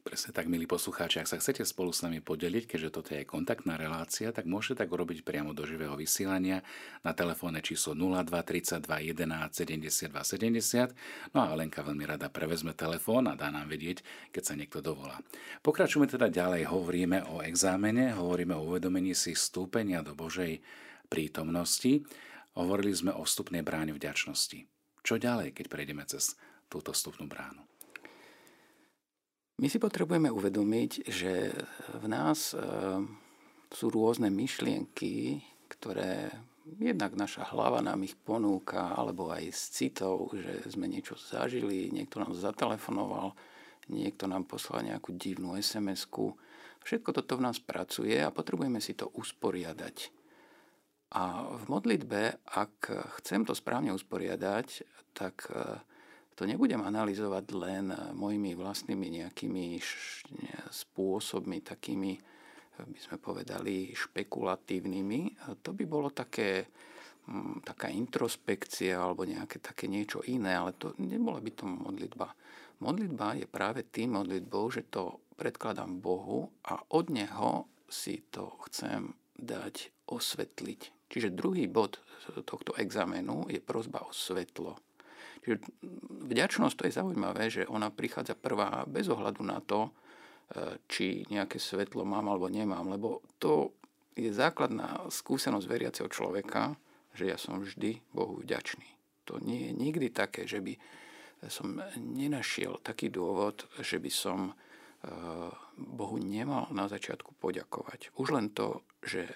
Presne 0.06 0.30
tak, 0.30 0.46
milí 0.46 0.70
poslucháči, 0.70 1.18
ak 1.18 1.26
sa 1.26 1.42
chcete 1.42 1.66
spolu 1.66 1.90
s 1.90 2.06
nami 2.06 2.22
podeliť, 2.22 2.70
keďže 2.70 2.94
toto 2.94 3.10
je 3.10 3.26
kontaktná 3.26 3.74
relácia, 3.74 4.30
tak 4.30 4.46
môžete 4.46 4.86
tak 4.86 4.94
urobiť 4.94 5.26
priamo 5.26 5.50
do 5.50 5.66
živého 5.66 5.98
vysielania 5.98 6.62
na 7.02 7.10
telefónne 7.10 7.58
číslo 7.58 7.90
02 7.98 8.30
32 8.30 8.86
11 8.86 9.26
72 9.50 10.14
70. 10.14 10.94
No 11.34 11.42
a 11.42 11.50
Lenka 11.58 11.82
veľmi 11.82 12.06
rada 12.06 12.30
prevezme 12.30 12.70
telefón 12.78 13.26
a 13.26 13.34
dá 13.34 13.50
nám 13.50 13.66
vedieť, 13.66 14.06
keď 14.30 14.42
sa 14.46 14.54
niekto 14.54 14.78
dovolá. 14.78 15.18
Pokračujeme 15.66 16.06
teda 16.06 16.30
ďalej, 16.30 16.70
hovoríme 16.70 17.26
o 17.26 17.42
exámene, 17.42 18.14
hovoríme 18.14 18.54
o 18.54 18.62
uvedomení 18.62 19.10
si 19.10 19.34
stúpenia 19.34 20.06
do 20.06 20.14
Božej 20.14 20.62
prítomnosti. 21.10 22.06
Hovorili 22.56 22.96
sme 22.96 23.12
o 23.12 23.22
vstupnej 23.22 23.60
bráne 23.60 23.92
vďačnosti. 23.92 24.64
Čo 25.04 25.20
ďalej, 25.20 25.52
keď 25.52 25.66
prejdeme 25.68 26.02
cez 26.08 26.34
túto 26.72 26.96
vstupnú 26.96 27.28
bránu? 27.28 27.60
My 29.56 29.72
si 29.72 29.80
potrebujeme 29.80 30.28
uvedomiť, 30.28 31.08
že 31.08 31.48
v 31.96 32.04
nás 32.08 32.52
e, 32.52 32.60
sú 33.72 33.88
rôzne 33.88 34.28
myšlienky, 34.28 35.40
ktoré 35.68 36.28
jednak 36.76 37.16
naša 37.16 37.46
hlava 37.52 37.80
nám 37.80 38.04
ich 38.04 38.18
ponúka, 38.18 38.92
alebo 38.92 39.32
aj 39.32 39.48
s 39.48 39.72
citou, 39.72 40.28
že 40.34 40.66
sme 40.68 40.90
niečo 40.90 41.16
zažili, 41.16 41.88
niekto 41.88 42.20
nám 42.20 42.36
zatelefonoval, 42.36 43.32
niekto 43.88 44.28
nám 44.28 44.44
poslal 44.44 44.84
nejakú 44.84 45.14
divnú 45.14 45.54
SMS-ku. 45.56 46.36
Všetko 46.84 47.16
toto 47.16 47.38
v 47.38 47.44
nás 47.46 47.56
pracuje 47.56 48.18
a 48.20 48.34
potrebujeme 48.34 48.82
si 48.82 48.92
to 48.92 49.08
usporiadať. 49.14 50.25
A 51.14 51.46
v 51.54 51.64
modlitbe, 51.70 52.50
ak 52.50 52.90
chcem 53.22 53.46
to 53.46 53.54
správne 53.54 53.94
usporiadať, 53.94 54.82
tak 55.14 55.46
e, 55.54 55.78
to 56.34 56.42
nebudem 56.44 56.82
analyzovať 56.82 57.44
len 57.54 57.94
mojimi 58.12 58.58
vlastnými 58.58 59.22
nejakými 59.22 59.78
spôsobmi, 60.66 61.62
takými 61.62 62.18
by 62.84 62.98
sme 63.00 63.16
povedali, 63.16 63.96
špekulatívnymi. 63.96 65.20
To 65.64 65.70
by 65.72 65.84
bolo 65.88 66.12
také, 66.12 66.68
mm, 67.24 67.64
taká 67.64 67.88
introspekcia 67.88 69.00
alebo 69.00 69.24
nejaké 69.24 69.64
také 69.64 69.88
niečo 69.88 70.20
iné, 70.28 70.52
ale 70.52 70.76
to 70.76 70.92
nebola 71.00 71.40
by 71.40 71.50
to 71.56 71.64
modlitba. 71.64 72.28
Modlitba 72.84 73.40
je 73.40 73.46
práve 73.48 73.88
tým 73.88 74.20
modlitbou, 74.20 74.68
že 74.68 74.84
to 74.92 75.24
predkladám 75.40 75.96
Bohu 76.04 76.52
a 76.68 76.76
od 76.92 77.08
Neho 77.08 77.64
si 77.88 78.20
to 78.28 78.60
chcem 78.68 79.16
dať 79.32 80.04
osvetliť. 80.12 80.95
Čiže 81.06 81.34
druhý 81.34 81.70
bod 81.70 82.02
tohto 82.42 82.74
examénu 82.74 83.46
je 83.46 83.62
prozba 83.62 84.02
o 84.02 84.10
svetlo. 84.10 84.74
Čiže 85.46 85.62
vďačnosť 86.26 86.74
to 86.74 86.86
je 86.90 86.96
zaujímavé, 86.98 87.44
že 87.46 87.68
ona 87.70 87.94
prichádza 87.94 88.34
prvá 88.34 88.82
bez 88.88 89.06
ohľadu 89.06 89.42
na 89.46 89.62
to, 89.62 89.94
E, 90.46 90.78
či 90.86 91.26
nejaké 91.26 91.58
svetlo 91.58 92.06
mám 92.06 92.30
alebo 92.30 92.46
nemám, 92.46 92.86
lebo 92.86 93.18
to 93.42 93.74
je 94.14 94.30
základná 94.30 95.02
skúsenosť 95.10 95.66
veriaceho 95.66 96.06
človeka, 96.06 96.78
že 97.18 97.34
ja 97.34 97.36
som 97.36 97.58
vždy 97.58 98.14
Bohu 98.14 98.38
vďačný. 98.38 98.86
To 99.26 99.42
nie 99.42 99.66
je 99.66 99.72
nikdy 99.74 100.14
také, 100.14 100.46
že 100.46 100.62
by 100.62 100.78
som 101.50 101.82
nenašiel 101.98 102.78
taký 102.78 103.10
dôvod, 103.10 103.66
že 103.82 103.98
by 103.98 104.06
som 104.06 104.38
e, 104.46 104.52
Bohu 105.74 106.16
nemal 106.22 106.70
na 106.70 106.86
začiatku 106.86 107.34
poďakovať. 107.42 108.14
Už 108.14 108.30
len 108.30 108.54
to, 108.54 108.86
že 109.02 109.26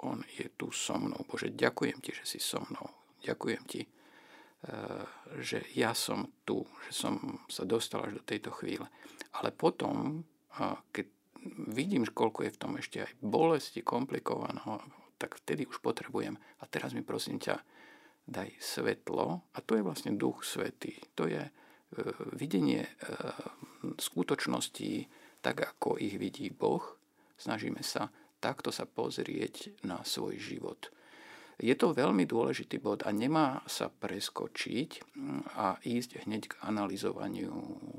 On 0.00 0.20
je 0.36 0.48
tu 0.56 0.72
so 0.72 0.96
mnou. 0.96 1.26
Bože, 1.28 1.52
ďakujem 1.52 2.00
Ti, 2.00 2.10
že 2.16 2.24
si 2.24 2.38
so 2.40 2.60
mnou. 2.64 2.88
Ďakujem 3.20 3.62
Ti, 3.68 3.82
e, 3.84 3.90
že 5.44 5.64
ja 5.76 5.92
som 5.92 6.32
tu, 6.44 6.64
že 6.88 6.92
som 6.96 7.44
sa 7.52 7.68
dostal 7.68 8.08
až 8.08 8.20
do 8.20 8.22
tejto 8.24 8.52
chvíle. 8.56 8.88
Ale 9.36 9.52
potom 9.52 10.24
a 10.58 10.76
keď 10.90 11.06
vidím, 11.70 12.02
koľko 12.04 12.42
je 12.48 12.54
v 12.54 12.60
tom 12.60 12.72
ešte 12.76 12.98
aj 13.06 13.12
bolesti, 13.22 13.86
komplikovaného, 13.86 14.82
tak 15.20 15.38
vtedy 15.44 15.68
už 15.68 15.78
potrebujem. 15.78 16.34
A 16.34 16.64
teraz 16.66 16.96
mi 16.96 17.04
prosím 17.04 17.38
ťa, 17.38 17.60
daj 18.30 18.50
svetlo. 18.58 19.42
A 19.54 19.58
to 19.62 19.78
je 19.78 19.86
vlastne 19.86 20.16
duch 20.16 20.42
svetý. 20.42 20.96
To 21.18 21.26
je 21.28 21.42
e, 21.44 21.52
videnie 22.34 22.86
skutočností 23.96 25.08
tak, 25.40 25.60
ako 25.64 25.96
ich 25.96 26.16
vidí 26.20 26.52
Boh. 26.52 26.84
Snažíme 27.40 27.80
sa 27.80 28.12
takto 28.40 28.72
sa 28.72 28.88
pozrieť 28.88 29.84
na 29.84 30.00
svoj 30.02 30.40
život. 30.40 30.88
Je 31.60 31.76
to 31.76 31.92
veľmi 31.92 32.24
dôležitý 32.24 32.80
bod 32.80 33.04
a 33.04 33.12
nemá 33.12 33.60
sa 33.68 33.92
preskočiť 33.92 35.12
a 35.60 35.76
ísť 35.84 36.24
hneď 36.24 36.42
k 36.48 36.58
analyzovaniu 36.64 37.52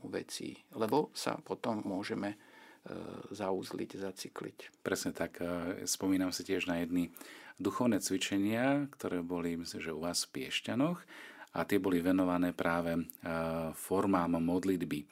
vecí, 0.10 0.66
lebo 0.74 1.14
sa 1.14 1.38
potom 1.46 1.86
môžeme 1.86 2.34
e, 2.34 2.38
zauzliť, 3.30 4.02
zacykliť. 4.02 4.82
Presne 4.82 5.14
tak. 5.14 5.38
E, 5.38 5.86
spomínam 5.86 6.34
si 6.34 6.42
tiež 6.42 6.66
na 6.66 6.82
jedny 6.82 7.14
duchovné 7.62 8.02
cvičenia, 8.02 8.90
ktoré 8.98 9.22
boli, 9.22 9.54
myslím, 9.62 9.82
že 9.86 9.94
u 9.94 10.02
vás 10.02 10.26
v 10.26 10.42
Piešťanoch 10.42 10.98
a 11.54 11.60
tie 11.62 11.78
boli 11.78 12.02
venované 12.02 12.58
práve 12.58 12.98
e, 12.98 13.02
formám 13.78 14.42
modlitby. 14.42 15.06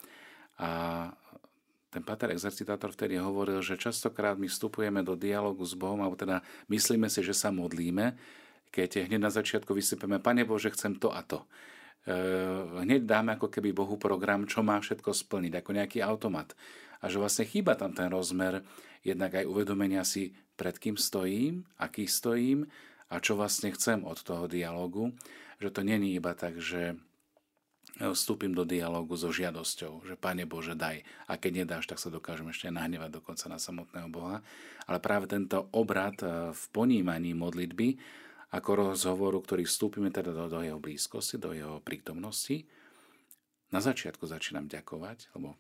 A 0.65 1.05
ten 1.89 2.05
pater 2.05 2.29
exercitátor 2.29 2.93
vtedy 2.93 3.17
hovoril, 3.17 3.65
že 3.65 3.73
častokrát 3.73 4.37
my 4.37 4.45
vstupujeme 4.45 5.01
do 5.01 5.17
dialogu 5.17 5.65
s 5.65 5.73
Bohom, 5.73 6.05
alebo 6.05 6.13
teda 6.13 6.45
myslíme 6.69 7.09
si, 7.09 7.25
že 7.25 7.33
sa 7.33 7.49
modlíme, 7.49 8.13
keď 8.69 9.09
hneď 9.09 9.21
na 9.21 9.33
začiatku 9.33 9.73
vysypeme, 9.73 10.21
Pane 10.21 10.45
Bože, 10.45 10.69
chcem 10.69 11.01
to 11.01 11.09
a 11.09 11.25
to. 11.25 11.41
E, 12.05 12.13
hneď 12.85 13.09
dáme 13.09 13.33
ako 13.33 13.49
keby 13.49 13.73
Bohu 13.73 13.97
program, 13.97 14.45
čo 14.45 14.61
má 14.61 14.77
všetko 14.77 15.09
splniť, 15.09 15.53
ako 15.57 15.69
nejaký 15.73 15.99
automat. 16.05 16.53
A 17.01 17.09
že 17.09 17.17
vlastne 17.17 17.49
chýba 17.49 17.73
tam 17.73 17.97
ten 17.97 18.13
rozmer, 18.13 18.61
jednak 19.01 19.33
aj 19.33 19.49
uvedomenia 19.49 20.05
si, 20.05 20.37
pred 20.53 20.77
kým 20.77 20.93
stojím, 20.93 21.65
aký 21.81 22.05
stojím 22.05 22.69
a 23.09 23.17
čo 23.17 23.33
vlastne 23.33 23.73
chcem 23.73 24.05
od 24.05 24.21
toho 24.21 24.45
dialogu. 24.45 25.15
Že 25.57 25.69
to 25.73 25.81
není 25.81 26.13
iba 26.13 26.37
tak, 26.37 26.61
že 26.61 26.99
vstúpim 27.99 28.55
do 28.55 28.63
dialogu 28.63 29.11
so 29.19 29.27
žiadosťou, 29.27 30.07
že 30.07 30.15
Pane 30.15 30.47
Bože 30.47 30.71
daj. 30.71 31.03
A 31.27 31.35
keď 31.35 31.67
nedáš, 31.67 31.85
tak 31.91 31.99
sa 31.99 32.07
dokážem 32.07 32.47
ešte 32.47 32.71
nahnevať 32.71 33.19
dokonca 33.19 33.51
na 33.51 33.59
samotného 33.59 34.07
Boha. 34.07 34.39
Ale 34.87 35.03
práve 35.03 35.27
tento 35.27 35.67
obrad 35.75 36.15
e, 36.23 36.55
v 36.55 36.63
ponímaní 36.71 37.35
modlitby 37.35 37.99
ako 38.55 38.95
rozhovoru, 38.95 39.43
ktorý 39.43 39.67
vstúpime 39.67 40.09
teda 40.09 40.31
do, 40.31 40.47
do 40.47 40.59
jeho 40.63 40.79
blízkosti, 40.79 41.37
do 41.37 41.51
jeho 41.51 41.83
prítomnosti, 41.83 42.65
na 43.69 43.83
začiatku 43.83 44.25
začínam 44.25 44.65
ďakovať, 44.65 45.29
lebo 45.37 45.53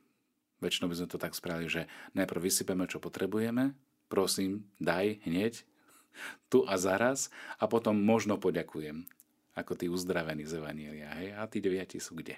väčšinou 0.63 0.89
by 0.89 0.95
sme 0.97 1.11
to 1.11 1.21
tak 1.21 1.37
spravili, 1.37 1.69
že 1.69 1.85
najprv 2.17 2.41
vysypeme, 2.41 2.89
čo 2.89 2.97
potrebujeme, 2.97 3.77
prosím, 4.09 4.65
daj 4.81 5.21
hneď, 5.29 5.61
tu 6.49 6.65
a 6.65 6.81
zaraz, 6.81 7.29
a 7.61 7.69
potom 7.69 7.93
možno 8.01 8.41
poďakujem 8.41 9.05
ako 9.57 9.73
tí 9.77 9.85
uzdravení 9.89 10.45
z 10.45 10.61
Evanília. 10.61 11.13
Hej? 11.17 11.27
A 11.37 11.45
tí 11.49 11.63
deviati 11.63 11.97
sú 11.97 12.17
kde? 12.17 12.37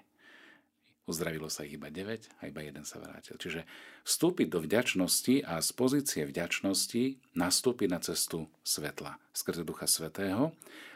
Uzdravilo 1.09 1.49
sa 1.49 1.65
ich 1.65 1.75
iba 1.75 1.89
9 1.89 2.39
a 2.39 2.41
iba 2.47 2.61
jeden 2.61 2.85
sa 2.85 3.01
vrátil. 3.01 3.35
Čiže 3.35 3.65
vstúpiť 4.05 4.47
do 4.47 4.61
vďačnosti 4.61 5.43
a 5.43 5.57
z 5.59 5.69
pozície 5.73 6.21
vďačnosti 6.23 7.17
nastúpiť 7.33 7.87
na 7.89 7.99
cestu 7.99 8.47
svetla 8.61 9.17
skrze 9.33 9.65
Ducha 9.65 9.89
Svetého. 9.89 10.53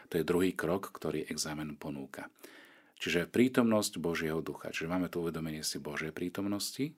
To 0.08 0.14
je 0.14 0.24
druhý 0.24 0.54
krok, 0.54 0.94
ktorý 0.94 1.26
examen 1.26 1.74
ponúka. 1.74 2.30
Čiže 2.96 3.28
prítomnosť 3.28 4.00
Božieho 4.00 4.40
ducha. 4.40 4.72
Čiže 4.72 4.88
máme 4.88 5.12
tu 5.12 5.20
uvedomenie 5.20 5.60
si 5.60 5.76
Božej 5.76 6.16
prítomnosti, 6.16 6.96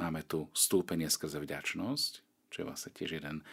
máme 0.00 0.24
tu 0.24 0.48
stúpenie 0.56 1.12
skrze 1.12 1.36
vďačnosť, 1.36 2.12
čo 2.48 2.56
je 2.62 2.64
vlastne 2.64 2.90
tiež 2.96 3.20
jeden 3.20 3.44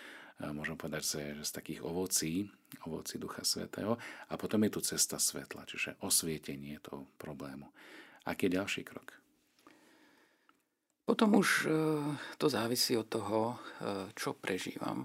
môžem 0.41 0.73
povedať, 0.73 1.03
že 1.05 1.21
z 1.45 1.51
takých 1.53 1.85
ovocí, 1.85 2.49
ovocí 2.89 3.21
Ducha 3.21 3.45
Svetého. 3.45 3.95
A 4.29 4.33
potom 4.35 4.63
je 4.65 4.73
tu 4.73 4.81
cesta 4.81 5.21
svetla, 5.21 5.67
čiže 5.69 5.99
osvietenie 6.01 6.81
toho 6.81 7.05
problému. 7.21 7.69
Aký 8.25 8.47
je 8.47 8.57
ďalší 8.57 8.81
krok? 8.87 9.23
Potom 11.03 11.35
už 11.35 11.67
e, 11.67 11.69
to 12.39 12.47
závisí 12.47 12.95
od 12.95 13.11
toho, 13.11 13.39
e, 13.51 13.55
čo 14.15 14.39
prežívam, 14.39 15.03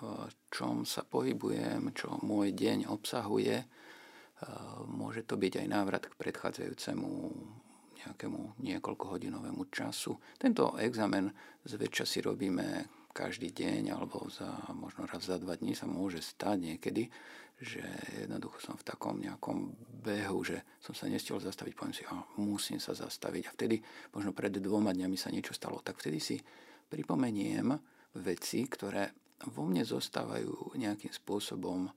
v 0.00 0.32
čom 0.48 0.88
sa 0.88 1.04
pohybujem, 1.04 1.92
čo 1.92 2.16
môj 2.24 2.56
deň 2.56 2.88
obsahuje. 2.88 3.60
E, 3.60 3.66
môže 4.88 5.28
to 5.28 5.36
byť 5.36 5.60
aj 5.60 5.66
návrat 5.68 6.04
k 6.08 6.16
predchádzajúcemu 6.16 7.10
nejakému 8.00 8.64
niekoľkohodinovému 8.64 9.68
času. 9.68 10.16
Tento 10.40 10.72
examen 10.80 11.28
zväčša 11.68 12.04
si 12.08 12.24
robíme 12.24 12.88
každý 13.16 13.48
deň 13.48 13.96
alebo 13.96 14.28
za, 14.28 14.52
možno 14.76 15.08
raz 15.08 15.24
za 15.24 15.40
dva 15.40 15.56
dní 15.56 15.72
sa 15.72 15.88
môže 15.88 16.20
stať 16.20 16.76
niekedy, 16.76 17.08
že 17.56 17.80
jednoducho 18.20 18.60
som 18.60 18.76
v 18.76 18.84
takom 18.84 19.16
nejakom 19.16 19.72
behu, 20.04 20.44
že 20.44 20.60
som 20.76 20.92
sa 20.92 21.08
nestiel 21.08 21.40
zastaviť, 21.40 21.72
poviem 21.72 21.96
si, 21.96 22.04
a 22.04 22.20
musím 22.36 22.76
sa 22.76 22.92
zastaviť. 22.92 23.42
A 23.48 23.54
vtedy, 23.56 23.80
možno 24.12 24.36
pred 24.36 24.52
dvoma 24.60 24.92
dňami 24.92 25.16
sa 25.16 25.32
niečo 25.32 25.56
stalo, 25.56 25.80
tak 25.80 25.96
vtedy 25.96 26.20
si 26.20 26.36
pripomeniem 26.92 27.72
veci, 28.20 28.60
ktoré 28.68 29.08
vo 29.48 29.64
mne 29.64 29.88
zostávajú 29.88 30.76
nejakým 30.76 31.12
spôsobom 31.12 31.88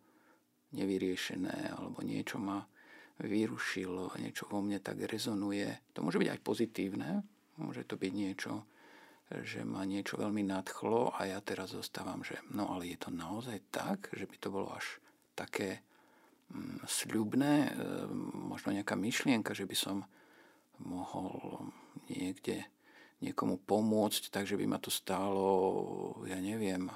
nevyriešené 0.72 1.76
alebo 1.76 2.00
niečo 2.08 2.40
ma 2.40 2.64
vyrušilo, 3.20 4.16
niečo 4.16 4.48
vo 4.48 4.64
mne 4.64 4.80
tak 4.80 5.04
rezonuje. 5.04 5.92
To 5.92 6.08
môže 6.08 6.24
byť 6.24 6.30
aj 6.32 6.40
pozitívne, 6.40 7.10
môže 7.60 7.84
to 7.84 8.00
byť 8.00 8.12
niečo, 8.16 8.64
že 9.30 9.62
ma 9.62 9.86
niečo 9.86 10.18
veľmi 10.18 10.42
nadchlo 10.42 11.14
a 11.14 11.30
ja 11.30 11.40
teraz 11.46 11.78
zostávam, 11.78 12.26
že 12.26 12.42
no 12.50 12.74
ale 12.74 12.90
je 12.90 12.98
to 12.98 13.14
naozaj 13.14 13.62
tak, 13.70 14.10
že 14.10 14.26
by 14.26 14.36
to 14.42 14.50
bolo 14.50 14.74
až 14.74 14.98
také 15.38 15.86
mm, 16.50 16.82
sľubné, 16.90 17.70
e, 17.70 17.72
možno 18.34 18.74
nejaká 18.74 18.98
myšlienka, 18.98 19.54
že 19.54 19.70
by 19.70 19.78
som 19.78 19.98
mohol 20.82 21.70
niekde 22.10 22.66
niekomu 23.22 23.62
pomôcť, 23.62 24.34
takže 24.34 24.58
by 24.58 24.66
ma 24.66 24.80
to 24.82 24.90
stálo, 24.90 25.46
ja 26.26 26.42
neviem, 26.42 26.90
e, 26.90 26.94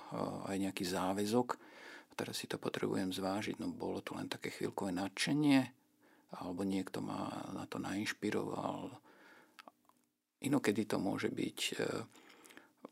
aj 0.50 0.58
nejaký 0.58 0.84
záväzok. 0.90 1.62
Teraz 2.18 2.42
si 2.42 2.50
to 2.50 2.58
potrebujem 2.58 3.13
zvážiť, 3.13 3.62
no 3.62 3.70
bolo 3.70 4.02
to 4.02 4.18
len 4.18 4.25
také 4.25 4.50
chvíľkové 4.50 4.90
nadšenie, 4.90 5.70
alebo 6.42 6.66
niekto 6.66 6.98
ma 6.98 7.30
na 7.54 7.70
to 7.70 7.78
nainšpiroval. 7.78 8.90
Inokedy 10.42 10.90
to 10.90 10.98
môže 10.98 11.30
byť 11.30 11.60
e, 11.62 11.74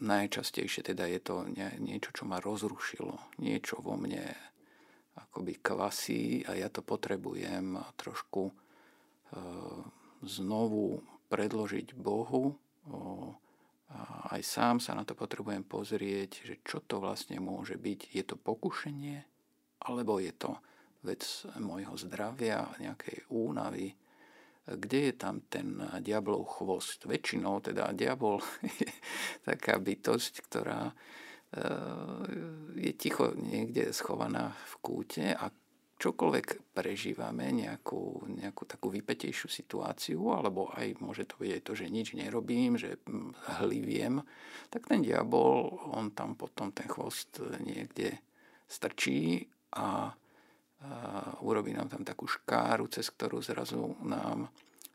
najčastejšie 0.02 0.82
teda 0.82 1.06
je 1.06 1.20
to 1.22 1.46
niečo, 1.78 2.10
čo 2.12 2.26
ma 2.26 2.42
rozrušilo, 2.42 3.38
niečo 3.38 3.80
vo 3.80 3.96
mne 3.96 4.34
akoby 5.16 5.62
kvasí 5.62 6.42
a 6.50 6.58
ja 6.58 6.68
to 6.74 6.82
potrebujem 6.82 7.78
trošku 7.96 8.50
znovu 10.26 11.00
predložiť 11.30 11.96
Bohu. 11.96 12.58
A 13.92 14.32
aj 14.36 14.42
sám 14.44 14.80
sa 14.80 14.96
na 14.96 15.04
to 15.04 15.14
potrebujem 15.20 15.68
pozrieť, 15.68 16.48
že 16.48 16.56
čo 16.64 16.80
to 16.80 17.04
vlastne 17.04 17.44
môže 17.44 17.76
byť. 17.76 18.16
Je 18.16 18.24
to 18.24 18.40
pokušenie, 18.40 19.20
alebo 19.84 20.18
je 20.24 20.32
to 20.32 20.56
vec 21.04 21.22
môjho 21.60 21.94
zdravia, 22.00 22.72
nejakej 22.80 23.28
únavy, 23.28 23.92
kde 24.66 25.10
je 25.10 25.14
tam 25.18 25.42
ten 25.50 25.82
diablov 26.02 26.62
chvost. 26.62 27.10
Väčšinou 27.10 27.62
teda 27.66 27.90
diabol 27.98 28.42
je 28.82 28.90
taká 29.42 29.82
bytosť, 29.82 30.34
ktorá 30.46 30.92
e, 30.92 30.94
je 32.78 32.92
ticho 32.94 33.34
niekde 33.34 33.90
schovaná 33.90 34.54
v 34.54 34.74
kúte 34.82 35.26
a 35.34 35.50
čokoľvek 36.02 36.74
prežívame, 36.74 37.54
nejakú, 37.54 38.26
nejakú 38.26 38.66
takú 38.66 38.90
vypetejšiu 38.90 39.48
situáciu, 39.54 40.34
alebo 40.34 40.74
aj 40.74 40.98
môže 40.98 41.30
to 41.30 41.38
byť 41.38 41.52
aj 41.54 41.62
to, 41.62 41.74
že 41.78 41.94
nič 41.94 42.08
nerobím, 42.18 42.74
že 42.74 42.98
hliviem, 43.62 44.26
tak 44.74 44.90
ten 44.90 45.06
diabol, 45.06 45.78
on 45.94 46.10
tam 46.10 46.34
potom 46.34 46.74
ten 46.74 46.90
chvost 46.90 47.38
niekde 47.62 48.18
strčí 48.66 49.46
a 49.78 50.10
urobí 51.46 51.74
nám 51.74 51.90
tam 51.90 52.02
takú 52.02 52.26
škáru, 52.26 52.90
cez 52.90 53.10
ktorú 53.14 53.42
zrazu 53.42 53.94
nám 54.02 54.50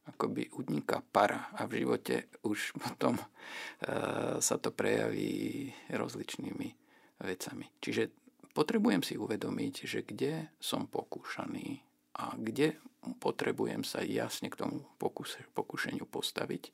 akoby 0.07 0.55
udniká 0.55 1.02
para 1.02 1.50
a 1.59 1.66
v 1.66 1.83
živote 1.83 2.31
už 2.47 2.73
potom 2.83 3.19
e, 3.19 3.25
sa 4.38 4.57
to 4.59 4.71
prejaví 4.71 5.71
rozličnými 5.90 6.69
vecami. 7.23 7.66
Čiže 7.83 8.02
potrebujem 8.55 9.02
si 9.02 9.19
uvedomiť, 9.19 9.75
že 9.87 10.00
kde 10.07 10.55
som 10.62 10.87
pokúšaný 10.87 11.83
a 12.23 12.38
kde 12.38 12.78
potrebujem 13.19 13.83
sa 13.83 14.02
jasne 14.02 14.49
k 14.49 14.59
tomu 14.59 14.87
pokušeniu 15.55 16.07
postaviť. 16.07 16.62
E, 16.71 16.73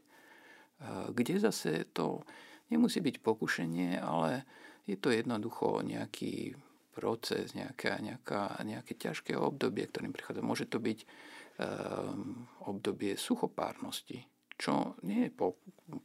kde 1.12 1.34
zase 1.40 1.88
to 1.96 2.20
nemusí 2.68 3.00
byť 3.00 3.16
pokušenie, 3.24 3.96
ale 3.96 4.44
je 4.84 4.96
to 5.00 5.08
jednoducho 5.08 5.80
nejaký 5.80 6.52
proces, 6.92 7.56
nejaká, 7.56 7.98
nejaká, 7.98 8.60
nejaké 8.62 8.94
ťažké 8.94 9.32
obdobie, 9.34 9.88
ktorým 9.88 10.12
prichádza. 10.12 10.44
Môže 10.44 10.68
to 10.68 10.78
byť 10.78 10.98
um, 11.02 12.46
obdobie 12.68 13.16
suchopárnosti, 13.16 14.28
čo 14.60 14.94
nie 15.02 15.26
je 15.26 15.30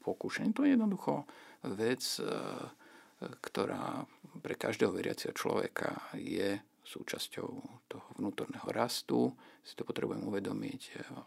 pokušenie. 0.01 0.55
To 0.55 0.63
je 0.63 0.73
jednoducho 0.79 1.27
vec, 1.75 2.01
uh, 2.23 2.71
ktorá 3.19 4.07
pre 4.39 4.55
každého 4.55 4.93
veriaceho 4.93 5.33
človeka 5.35 6.13
je 6.15 6.55
súčasťou 6.87 7.49
toho 7.91 8.07
vnútorného 8.15 8.69
rastu. 8.71 9.35
Si 9.59 9.75
to 9.75 9.83
potrebujem 9.83 10.23
uvedomiť. 10.23 10.81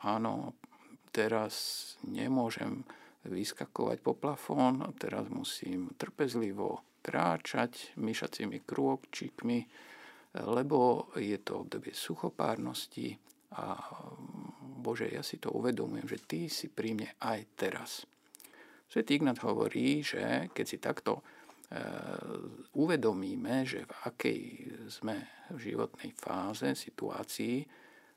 Áno, 0.09 0.57
teraz 1.13 1.55
nemôžem 2.09 2.81
vyskakovať 3.29 4.01
po 4.01 4.17
plafón, 4.17 4.81
teraz 4.97 5.29
musím 5.29 5.93
trpezlivo 6.01 6.81
kráčať 7.01 7.97
myšacími 7.97 8.65
krôčikmi, 8.65 9.59
lebo 10.37 11.11
je 11.19 11.39
to 11.43 11.67
obdobie 11.67 11.91
suchopárnosti 11.91 13.19
a 13.59 13.75
Bože, 14.81 15.11
ja 15.11 15.27
si 15.27 15.43
to 15.43 15.51
uvedomujem, 15.51 16.07
že 16.07 16.23
Ty 16.23 16.41
si 16.47 16.67
pri 16.71 16.95
mne 16.95 17.11
aj 17.19 17.41
teraz. 17.59 17.91
Svetý 18.87 19.19
Ignat 19.19 19.43
hovorí, 19.43 20.03
že 20.03 20.51
keď 20.55 20.67
si 20.67 20.79
takto 20.79 21.19
e, 21.19 21.23
uvedomíme, 22.79 23.67
že 23.67 23.87
v 23.87 23.93
akej 24.07 24.41
sme 24.91 25.47
v 25.51 25.59
životnej 25.59 26.15
fáze, 26.15 26.75
situácii, 26.75 27.67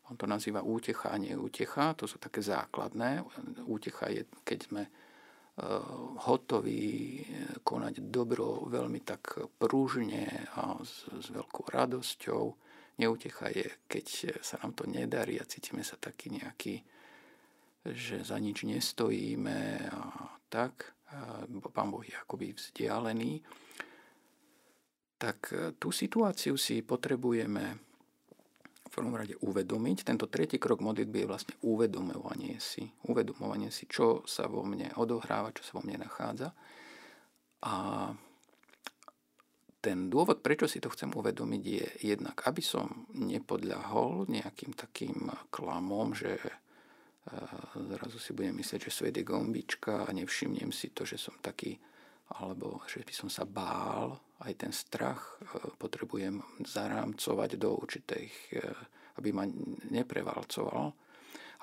on 0.10 0.16
to 0.20 0.26
nazýva 0.28 0.66
útecha 0.66 1.14
a 1.14 1.18
neútecha, 1.22 1.96
to 1.96 2.10
sú 2.10 2.20
také 2.20 2.44
základné. 2.44 3.24
Útecha 3.66 4.12
je, 4.12 4.28
keď 4.44 4.60
sme 4.68 4.84
Eh, 5.54 5.66
hotoví 6.26 7.22
eh, 7.22 7.62
konať 7.62 8.10
dobro 8.10 8.66
veľmi 8.74 9.06
tak 9.06 9.38
prúžne 9.62 10.50
a 10.58 10.82
s, 10.82 11.06
s 11.06 11.30
veľkou 11.30 11.70
radosťou. 11.70 12.44
Neutecha 12.98 13.54
je, 13.54 13.70
keď 13.86 14.34
sa 14.42 14.58
nám 14.66 14.74
to 14.74 14.90
nedarí 14.90 15.38
a 15.38 15.46
cítime 15.46 15.86
sa 15.86 15.94
taký 16.02 16.34
nejaký, 16.34 16.82
že 17.86 18.26
za 18.26 18.42
nič 18.42 18.66
nestojíme 18.66 19.94
a 19.94 20.34
tak. 20.50 20.98
Pán 21.70 21.90
Boh 21.94 22.02
je 22.02 22.18
akoby 22.18 22.58
vzdialený. 22.58 23.46
Tak 25.22 25.40
eh, 25.54 25.78
tú 25.78 25.94
situáciu 25.94 26.58
si 26.58 26.82
potrebujeme 26.82 27.93
prvom 28.94 29.18
rade 29.18 29.34
uvedomiť. 29.42 30.06
Tento 30.06 30.30
tretí 30.30 30.62
krok 30.62 30.86
modlitby 30.86 31.26
je 31.26 31.30
vlastne 31.30 31.56
uvedomovanie 31.66 32.62
si. 32.62 32.86
Uvedomovanie 33.10 33.74
si, 33.74 33.90
čo 33.90 34.22
sa 34.30 34.46
vo 34.46 34.62
mne 34.62 34.94
odohráva, 35.02 35.50
čo 35.58 35.66
sa 35.66 35.82
vo 35.82 35.82
mne 35.82 36.06
nachádza. 36.06 36.54
A 37.66 37.74
ten 39.84 40.08
dôvod, 40.08 40.40
prečo 40.40 40.64
si 40.64 40.80
to 40.80 40.88
chcem 40.94 41.12
uvedomiť, 41.12 41.64
je 41.68 41.86
jednak, 42.16 42.40
aby 42.48 42.64
som 42.64 43.10
nepodľahol 43.12 44.32
nejakým 44.32 44.72
takým 44.80 45.28
klamom, 45.52 46.16
že 46.16 46.40
e, 46.40 46.52
zrazu 47.92 48.16
si 48.16 48.32
budem 48.32 48.56
myslieť, 48.56 48.88
že 48.88 48.96
svet 48.96 49.20
je 49.20 49.28
gombička 49.28 50.08
a 50.08 50.10
nevšimnem 50.16 50.72
si 50.72 50.96
to, 50.96 51.04
že 51.04 51.20
som 51.20 51.36
taký, 51.44 51.76
alebo 52.40 52.82
že 52.90 53.06
by 53.06 53.14
som 53.14 53.30
sa 53.30 53.46
bál 53.46 54.18
aj 54.42 54.54
ten 54.58 54.74
strach 54.74 55.38
e, 55.40 55.70
potrebujem 55.78 56.42
zarámcovať 56.66 57.50
do 57.56 57.78
určitej, 57.78 58.26
e, 58.26 58.34
aby 59.22 59.30
ma 59.30 59.46
neprevalcoval. 59.94 60.94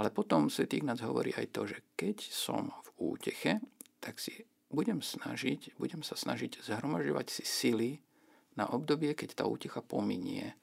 Ale 0.00 0.08
potom 0.14 0.48
Svetý 0.48 0.80
Ignác 0.80 1.02
hovorí 1.04 1.34
aj 1.34 1.46
to, 1.52 1.68
že 1.68 1.92
keď 1.98 2.16
som 2.30 2.70
v 2.70 2.88
úteche, 3.12 3.60
tak 4.00 4.16
si 4.16 4.46
budem 4.70 5.02
snažiť, 5.02 5.76
budem 5.76 6.00
sa 6.00 6.14
snažiť 6.16 6.62
zhromažďovať 6.62 7.26
si 7.28 7.44
sily 7.44 7.90
na 8.56 8.70
obdobie, 8.70 9.12
keď 9.12 9.42
tá 9.42 9.44
útecha 9.44 9.82
pominie. 9.84 10.54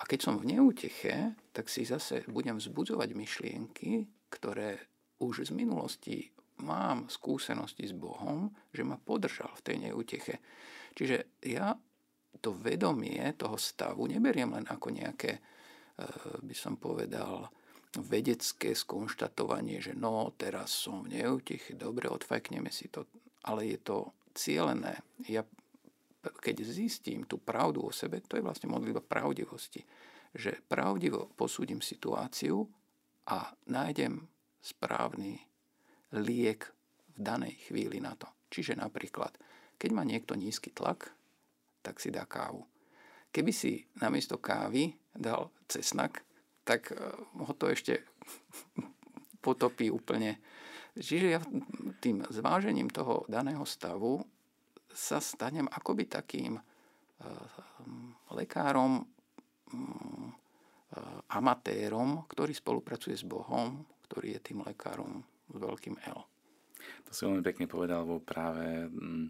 A 0.00 0.02
keď 0.08 0.26
som 0.26 0.34
v 0.40 0.56
neúteche, 0.56 1.36
tak 1.54 1.70
si 1.70 1.86
zase 1.86 2.26
budem 2.26 2.58
vzbudzovať 2.58 3.08
myšlienky, 3.14 4.08
ktoré 4.32 4.80
už 5.22 5.46
z 5.46 5.50
minulosti 5.54 6.34
mám 6.60 7.08
skúsenosti 7.08 7.88
s 7.88 7.94
Bohom, 7.96 8.52
že 8.70 8.84
ma 8.84 9.00
podržal 9.00 9.50
v 9.56 9.64
tej 9.64 9.76
neúteche. 9.88 10.44
Čiže 10.92 11.40
ja 11.48 11.72
to 12.40 12.52
vedomie 12.52 13.20
toho 13.38 13.56
stavu 13.56 14.04
neberiem 14.08 14.52
len 14.52 14.66
ako 14.68 14.92
nejaké, 14.92 15.38
eh, 15.38 16.04
by 16.42 16.54
som 16.56 16.76
povedal, 16.76 17.48
vedecké 17.92 18.72
skonštatovanie, 18.72 19.84
že 19.84 19.92
no, 19.92 20.32
teraz 20.40 20.72
som 20.72 21.04
v 21.04 21.20
neútiche, 21.20 21.76
dobre, 21.76 22.08
odfajkneme 22.08 22.72
si 22.72 22.88
to, 22.88 23.04
ale 23.44 23.68
je 23.68 23.78
to 23.84 24.16
cieľené. 24.32 24.96
Ja, 25.28 25.44
keď 26.24 26.64
zistím 26.64 27.28
tú 27.28 27.36
pravdu 27.36 27.84
o 27.84 27.92
sebe, 27.92 28.24
to 28.24 28.40
je 28.40 28.46
vlastne 28.46 28.72
modlitba 28.72 29.04
pravdivosti, 29.04 29.84
že 30.32 30.64
pravdivo 30.64 31.36
posúdim 31.36 31.84
situáciu 31.84 32.64
a 33.28 33.52
nájdem 33.68 34.24
správny 34.64 35.51
liek 36.16 36.68
v 37.16 37.18
danej 37.20 37.54
chvíli 37.68 38.00
na 38.00 38.16
to. 38.16 38.28
Čiže 38.52 38.76
napríklad 38.76 39.32
keď 39.82 39.90
má 39.90 40.06
niekto 40.06 40.38
nízky 40.38 40.70
tlak, 40.70 41.10
tak 41.82 41.98
si 41.98 42.14
dá 42.14 42.22
kávu. 42.22 42.62
Keby 43.34 43.50
si 43.50 43.82
namiesto 43.98 44.38
kávy 44.38 44.94
dal 45.10 45.50
cesnak, 45.66 46.22
tak 46.62 46.94
eh, 46.94 47.02
ho 47.42 47.52
to 47.58 47.66
ešte 47.66 48.06
potopí 49.44 49.90
úplne. 49.90 50.38
Čiže 50.94 51.26
ja 51.26 51.42
tým 51.98 52.22
zvážením 52.30 52.94
toho 52.94 53.26
daného 53.26 53.66
stavu 53.66 54.22
sa 54.92 55.18
stanem 55.18 55.66
akoby 55.66 56.06
takým 56.06 56.54
eh, 56.54 56.62
lekárom, 58.30 59.02
mm, 59.74 60.28
eh, 60.30 61.34
amatérom, 61.34 62.22
ktorý 62.30 62.54
spolupracuje 62.54 63.18
s 63.18 63.26
Bohom, 63.26 63.82
ktorý 64.06 64.38
je 64.38 64.40
tým 64.46 64.62
lekárom 64.62 65.26
s 65.52 65.58
veľkým 65.60 65.96
L. 66.08 66.20
To 67.06 67.10
si 67.14 67.28
veľmi 67.28 67.44
pekne 67.44 67.70
povedal, 67.70 68.02
lebo 68.02 68.24
práve 68.24 68.88
mm, 68.88 69.24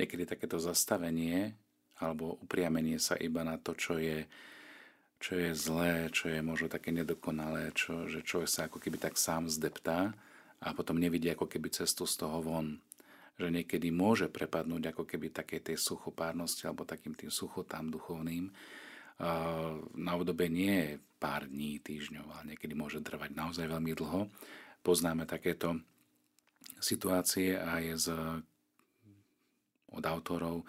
niekedy 0.00 0.26
takéto 0.26 0.58
zastavenie 0.58 1.54
alebo 1.96 2.36
upriamenie 2.44 3.00
sa 3.00 3.16
iba 3.16 3.40
na 3.40 3.56
to, 3.56 3.72
čo 3.72 3.96
je, 3.96 4.28
čo 5.16 5.32
je 5.36 5.56
zlé, 5.56 6.12
čo 6.12 6.28
je 6.28 6.40
možno 6.44 6.68
také 6.68 6.92
nedokonalé, 6.92 7.72
čo, 7.72 8.04
že 8.04 8.20
človek 8.20 8.50
sa 8.50 8.60
ako 8.68 8.78
keby 8.80 9.00
tak 9.00 9.16
sám 9.16 9.48
zdeptá 9.48 10.12
a 10.60 10.68
potom 10.76 11.00
nevidí 11.00 11.28
ako 11.32 11.48
keby 11.48 11.72
cestu 11.72 12.04
z 12.04 12.20
toho 12.20 12.40
von. 12.44 12.80
Že 13.36 13.52
niekedy 13.52 13.92
môže 13.92 14.32
prepadnúť 14.32 14.96
ako 14.96 15.04
keby 15.04 15.28
takej 15.28 15.60
tej 15.72 15.76
suchopárnosti 15.76 16.64
alebo 16.64 16.88
takým 16.88 17.12
tým 17.12 17.28
suchotám 17.28 17.92
duchovným. 17.92 18.48
Na 19.96 20.12
obdobie 20.16 20.48
nie 20.48 20.96
pár 21.20 21.48
dní, 21.48 21.80
týždňov, 21.80 22.26
ale 22.32 22.56
niekedy 22.56 22.72
môže 22.76 23.00
trvať 23.00 23.36
naozaj 23.36 23.68
veľmi 23.68 23.92
dlho. 23.92 24.28
Poznáme 24.82 25.28
takéto 25.28 25.78
situácie 26.80 27.56
aj 27.56 27.84
z, 27.96 28.06
od 29.92 30.04
autorov 30.04 30.66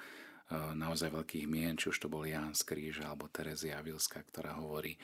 naozaj 0.51 1.11
veľkých 1.11 1.45
mien, 1.47 1.75
či 1.75 1.91
už 1.91 1.97
to 1.99 2.07
bol 2.07 2.23
Ján 2.23 2.55
z 2.55 2.63
Kríža 2.63 3.11
alebo 3.11 3.27
Terezia 3.27 3.83
Vilska, 3.83 4.23
ktorá 4.23 4.55
hovorí, 4.63 4.95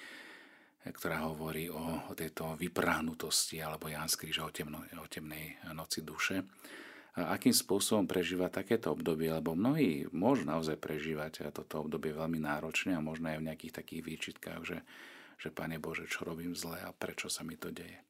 ktorá 0.88 1.28
hovorí 1.28 1.68
o, 1.68 2.08
o 2.08 2.14
tejto 2.16 2.56
vyprahnutosti, 2.56 3.60
alebo 3.60 3.92
Ján 3.92 4.08
z 4.08 4.24
Kríža 4.24 4.48
o, 4.48 4.52
temno, 4.56 4.88
o 4.88 5.08
temnej 5.12 5.60
noci 5.76 6.00
duše. 6.00 6.48
A 7.14 7.38
akým 7.38 7.54
spôsobom 7.54 8.10
prežíva 8.10 8.50
takéto 8.50 8.90
obdobie, 8.90 9.30
lebo 9.30 9.54
mnohí 9.54 10.10
môžu 10.10 10.50
naozaj 10.50 10.82
prežívať 10.82 11.54
toto 11.54 11.86
obdobie 11.86 12.10
veľmi 12.10 12.42
náročne 12.42 12.98
a 12.98 13.06
možno 13.06 13.30
aj 13.30 13.38
v 13.38 13.48
nejakých 13.52 13.74
takých 13.84 14.02
výčitkách, 14.02 14.62
že, 14.66 14.80
že 15.38 15.54
Pane 15.54 15.78
Bože, 15.78 16.10
čo 16.10 16.26
robím 16.26 16.58
zle 16.58 16.80
a 16.82 16.90
prečo 16.90 17.30
sa 17.30 17.46
mi 17.46 17.54
to 17.54 17.70
deje. 17.70 18.02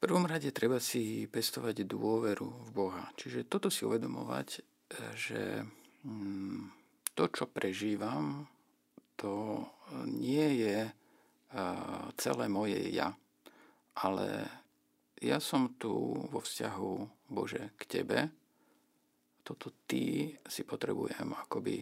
Prvom 0.00 0.24
rade 0.24 0.48
treba 0.56 0.80
si 0.80 1.28
pestovať 1.28 1.84
dôveru 1.84 2.48
v 2.48 2.70
Boha. 2.72 3.04
Čiže 3.20 3.44
toto 3.44 3.68
si 3.68 3.84
uvedomovať, 3.84 4.48
že 5.12 5.60
mm, 6.08 6.60
to, 7.12 7.28
čo 7.28 7.44
prežívam, 7.52 8.48
to 9.20 9.60
nie 10.08 10.64
je 10.64 10.88
celé 12.16 12.46
moje 12.48 12.80
ja, 12.94 13.12
ale 14.00 14.48
ja 15.20 15.36
som 15.36 15.76
tu 15.76 16.16
vo 16.32 16.40
vzťahu, 16.40 16.92
Bože, 17.28 17.76
k 17.76 17.82
Tebe. 17.84 18.18
Toto 19.44 19.84
Ty 19.84 20.32
si 20.48 20.62
potrebujem 20.64 21.28
akoby 21.36 21.76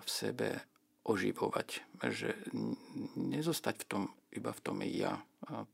v 0.00 0.08
sebe 0.08 0.56
oživovať. 1.04 1.84
Že 2.00 2.32
nezostať 3.18 3.84
v 3.84 3.88
tom, 3.90 4.02
iba 4.32 4.54
v 4.56 4.60
tom 4.64 4.80
ja. 4.86 5.20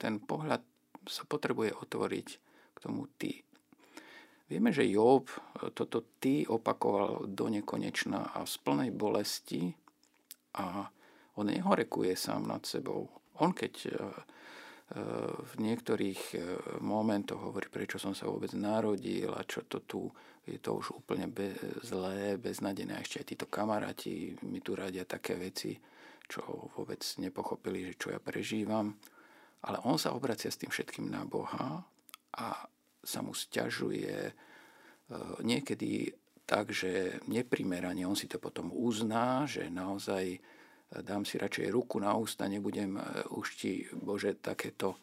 Ten 0.00 0.18
pohľad 0.18 0.64
sa 1.08 1.24
potrebuje 1.24 1.74
otvoriť 1.74 2.28
k 2.76 2.78
tomu 2.78 3.10
Ty. 3.18 3.32
Vieme, 4.48 4.72
že 4.72 4.88
Job 4.88 5.28
toto 5.76 6.04
Ty 6.20 6.48
opakoval 6.48 7.28
do 7.28 7.52
nekonečna 7.52 8.32
a 8.32 8.48
z 8.48 8.54
plnej 8.64 8.94
bolesti 8.94 9.72
a 10.56 10.88
on 11.36 11.52
nehorekuje 11.52 12.16
sám 12.16 12.48
nad 12.48 12.64
sebou. 12.64 13.08
On 13.40 13.52
keď 13.52 13.74
v 15.44 15.54
niektorých 15.60 16.20
e, 16.32 16.36
momentoch 16.80 17.36
hovorí, 17.36 17.68
prečo 17.68 18.00
som 18.00 18.16
sa 18.16 18.24
vôbec 18.24 18.48
narodil 18.56 19.28
a 19.36 19.44
čo 19.44 19.68
to 19.68 19.84
tu, 19.84 20.08
je 20.48 20.56
to 20.56 20.80
už 20.80 21.04
úplne 21.04 21.28
be, 21.28 21.52
zlé, 21.84 22.40
beznadené. 22.40 22.96
A 22.96 23.04
ešte 23.04 23.20
aj 23.20 23.28
títo 23.28 23.46
kamaráti 23.52 24.32
mi 24.48 24.64
tu 24.64 24.72
radia 24.72 25.04
také 25.04 25.36
veci, 25.36 25.76
čo 26.24 26.72
vôbec 26.72 27.04
nepochopili, 27.20 27.92
že 27.92 28.00
čo 28.00 28.08
ja 28.16 28.20
prežívam. 28.20 28.96
Ale 29.64 29.82
on 29.82 29.98
sa 29.98 30.14
obracia 30.14 30.50
s 30.50 30.60
tým 30.60 30.70
všetkým 30.70 31.10
na 31.10 31.26
Boha 31.26 31.82
a 32.38 32.46
sa 33.02 33.20
mu 33.22 33.34
stiažuje 33.34 34.30
e, 34.30 34.32
niekedy 35.42 36.12
tak, 36.48 36.72
že 36.72 37.20
neprimerane 37.26 38.06
on 38.06 38.16
si 38.16 38.30
to 38.30 38.40
potom 38.40 38.70
uzná, 38.72 39.44
že 39.44 39.68
naozaj 39.68 40.38
dám 40.88 41.28
si 41.28 41.36
radšej 41.36 41.68
ruku 41.68 42.00
na 42.00 42.16
ústa, 42.16 42.48
nebudem 42.48 42.96
e, 42.96 43.02
už 43.34 43.46
ti, 43.58 43.72
Bože, 43.92 44.38
takéto 44.40 44.96
e, 44.96 44.98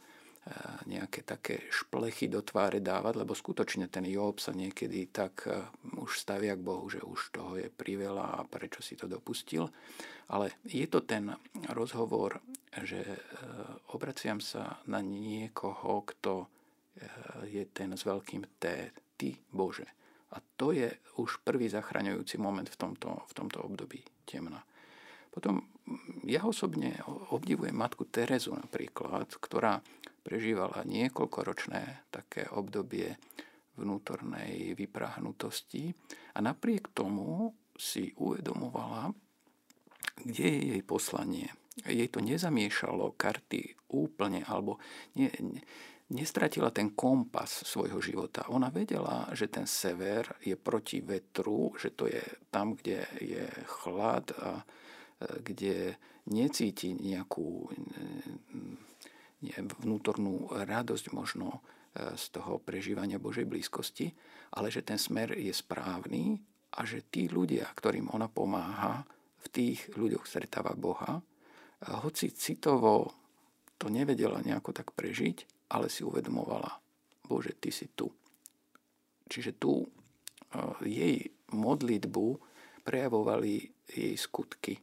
nejaké 0.85 1.25
také 1.25 1.65
šplechy 1.73 2.29
do 2.29 2.45
tváre 2.45 2.77
dávať, 2.77 3.25
lebo 3.25 3.33
skutočne 3.33 3.89
ten 3.89 4.05
Job 4.05 4.37
sa 4.37 4.53
niekedy 4.53 5.09
tak 5.09 5.49
e, 5.49 5.65
už 5.97 6.21
stavia 6.21 6.53
k 6.53 6.61
Bohu, 6.61 6.85
že 6.85 7.01
už 7.01 7.33
toho 7.33 7.57
je 7.57 7.73
priveľa 7.73 8.37
a 8.37 8.39
prečo 8.45 8.85
si 8.85 8.93
to 8.93 9.09
dopustil. 9.09 9.73
Ale 10.29 10.53
je 10.65 10.85
to 10.85 11.01
ten 11.01 11.33
rozhovor, 11.73 12.41
že 12.81 12.97
obraciam 13.93 14.41
sa 14.41 14.81
na 14.89 14.97
niekoho, 14.97 16.01
kto 16.01 16.49
je 17.45 17.61
ten 17.69 17.93
s 17.93 18.01
veľkým 18.01 18.57
T, 18.57 18.89
Ty 19.21 19.29
Bože. 19.53 19.85
A 20.33 20.41
to 20.57 20.73
je 20.73 20.89
už 21.21 21.45
prvý 21.45 21.69
zachraňujúci 21.69 22.41
moment 22.41 22.65
v 22.65 22.79
tomto, 22.79 23.21
v 23.29 23.33
tomto 23.37 23.61
období 23.63 24.01
temna. 24.25 24.65
Potom 25.35 25.67
ja 26.23 26.47
osobne 26.47 26.95
obdivujem 27.35 27.75
matku 27.75 28.07
Terezu 28.07 28.55
napríklad, 28.55 29.35
ktorá 29.35 29.83
prežívala 30.23 30.87
niekoľkoročné 30.87 32.07
také 32.09 32.47
obdobie 32.49 33.19
vnútornej 33.75 34.71
vyprahnutosti 34.79 35.91
a 36.33 36.39
napriek 36.39 36.95
tomu 36.95 37.51
si 37.75 38.15
uvedomovala, 38.15 39.11
kde 40.23 40.45
je 40.47 40.61
jej 40.71 40.83
poslanie. 40.87 41.51
Jej 41.83 42.07
to 42.07 42.23
nezamiešalo 42.23 43.19
karty 43.19 43.75
úplne, 43.91 44.47
alebo 44.47 44.79
nie, 45.19 45.27
ne, 45.43 45.59
nestratila 46.15 46.71
ten 46.71 46.95
kompas 46.95 47.67
svojho 47.67 47.99
života. 47.99 48.47
Ona 48.47 48.71
vedela, 48.71 49.27
že 49.35 49.51
ten 49.51 49.67
sever 49.67 50.39
je 50.39 50.55
proti 50.55 51.03
vetru, 51.03 51.75
že 51.75 51.91
to 51.91 52.07
je 52.07 52.23
tam, 52.47 52.79
kde 52.79 53.03
je 53.19 53.43
chlad 53.67 54.31
a 54.39 54.63
kde 55.19 55.95
necíti 56.27 56.91
nejakú 56.91 57.69
vnútornú 59.53 60.49
radosť 60.51 61.13
možno 61.13 61.61
e, 61.93 62.17
z 62.17 62.23
toho 62.33 62.57
prežívania 62.57 63.21
Božej 63.21 63.45
blízkosti, 63.45 64.09
ale 64.57 64.73
že 64.73 64.81
ten 64.81 64.97
smer 64.97 65.37
je 65.37 65.53
správny 65.53 66.41
a 66.75 66.81
že 66.83 67.05
tí 67.07 67.29
ľudia, 67.29 67.69
ktorým 67.77 68.09
ona 68.11 68.25
pomáha, 68.25 69.05
v 69.45 69.47
tých 69.53 69.93
ľuďoch 69.93 70.25
stretáva 70.25 70.73
Boha, 70.73 71.21
hoci 72.01 72.33
citovo 72.33 73.13
to 73.77 73.93
nevedela 73.93 74.41
nejako 74.41 74.73
tak 74.73 74.89
prežiť, 74.97 75.69
ale 75.69 75.85
si 75.85 76.01
uvedomovala, 76.01 76.81
Bože, 77.29 77.53
Ty 77.53 77.69
si 77.69 77.93
tu. 77.93 78.09
Čiže 79.29 79.61
tu 79.61 79.85
e, 79.85 79.87
jej 80.81 81.29
modlitbu 81.53 82.25
prejavovali 82.81 83.69
jej 83.85 84.17
skutky 84.17 84.81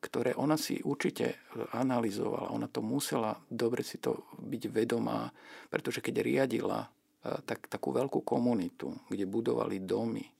ktoré 0.00 0.34
ona 0.34 0.56
si 0.56 0.80
určite 0.82 1.46
analyzovala. 1.76 2.54
Ona 2.54 2.66
to 2.72 2.80
musela 2.80 3.36
dobre 3.46 3.84
si 3.84 4.00
to 4.00 4.32
byť 4.40 4.62
vedomá, 4.72 5.28
pretože 5.68 6.00
keď 6.00 6.14
riadila 6.24 6.80
eh, 6.82 7.38
tak, 7.44 7.68
takú 7.68 7.92
veľkú 7.94 8.24
komunitu, 8.24 8.90
kde 9.06 9.28
budovali 9.28 9.84
domy, 9.84 10.24
eh, 10.24 10.32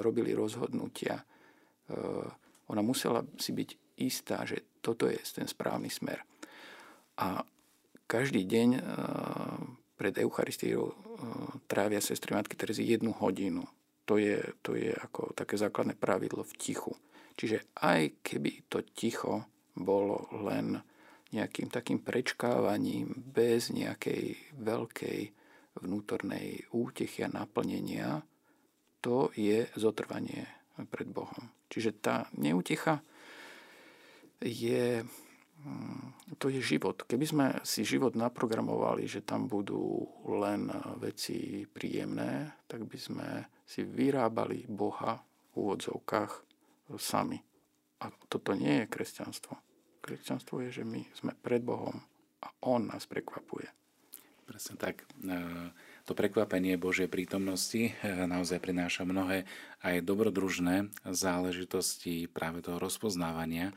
robili 0.00 0.32
rozhodnutia, 0.32 1.20
eh, 1.20 2.28
ona 2.66 2.82
musela 2.82 3.22
si 3.38 3.54
byť 3.54 3.70
istá, 4.02 4.42
že 4.44 4.78
toto 4.82 5.08
je 5.08 5.16
ten 5.22 5.46
správny 5.46 5.88
smer. 5.88 6.20
A 7.16 7.40
každý 8.06 8.44
deň 8.44 8.68
pred 9.96 10.14
Eucharistiou 10.20 10.92
trávia 11.64 12.02
sestry 12.02 12.36
Matky 12.36 12.54
Terezy 12.58 12.84
jednu 12.84 13.14
hodinu. 13.16 13.64
To 14.04 14.20
je, 14.20 14.36
to 14.60 14.76
je 14.76 14.92
ako 14.92 15.32
také 15.32 15.56
základné 15.56 15.96
pravidlo 15.96 16.44
v 16.44 16.54
tichu. 16.60 16.92
Čiže 17.36 17.76
aj 17.84 18.24
keby 18.24 18.72
to 18.72 18.80
ticho 18.96 19.44
bolo 19.76 20.32
len 20.48 20.80
nejakým 21.36 21.68
takým 21.68 22.00
prečkávaním 22.00 23.12
bez 23.12 23.68
nejakej 23.68 24.56
veľkej 24.56 25.18
vnútornej 25.76 26.64
útechy 26.72 27.28
a 27.28 27.28
naplnenia, 27.28 28.24
to 29.04 29.28
je 29.36 29.68
zotrvanie 29.76 30.48
pred 30.88 31.08
Bohom. 31.12 31.52
Čiže 31.68 32.00
tá 32.00 32.16
neútecha 32.40 33.04
je, 34.40 35.04
mm, 35.60 36.36
to 36.40 36.48
je 36.48 36.64
život. 36.64 37.04
Keby 37.04 37.26
sme 37.28 37.46
si 37.60 37.84
život 37.84 38.16
naprogramovali, 38.16 39.04
že 39.04 39.20
tam 39.20 39.44
budú 39.44 40.08
len 40.24 40.72
veci 40.96 41.68
príjemné, 41.68 42.64
tak 42.64 42.88
by 42.88 42.98
sme 42.98 43.28
si 43.66 43.84
vyrábali 43.84 44.64
Boha 44.72 45.20
v 45.52 45.52
úvodzovkách 45.52 46.45
sami. 46.94 47.42
A 47.98 48.14
toto 48.30 48.54
nie 48.54 48.86
je 48.86 48.86
kresťanstvo. 48.86 49.58
Kresťanstvo 49.98 50.62
je, 50.62 50.70
že 50.70 50.84
my 50.86 51.02
sme 51.10 51.34
pred 51.34 51.58
Bohom 51.66 51.98
a 52.38 52.46
On 52.62 52.86
nás 52.86 53.10
prekvapuje. 53.10 53.66
Presne 54.46 54.78
tak. 54.78 55.02
E, 55.26 55.34
to 56.06 56.14
prekvapenie 56.14 56.78
Božej 56.78 57.10
prítomnosti 57.10 57.90
e, 57.90 57.92
naozaj 58.06 58.62
prináša 58.62 59.02
mnohé 59.02 59.42
aj 59.82 60.06
dobrodružné 60.06 60.94
záležitosti 61.02 62.30
práve 62.30 62.62
toho 62.62 62.78
rozpoznávania, 62.78 63.74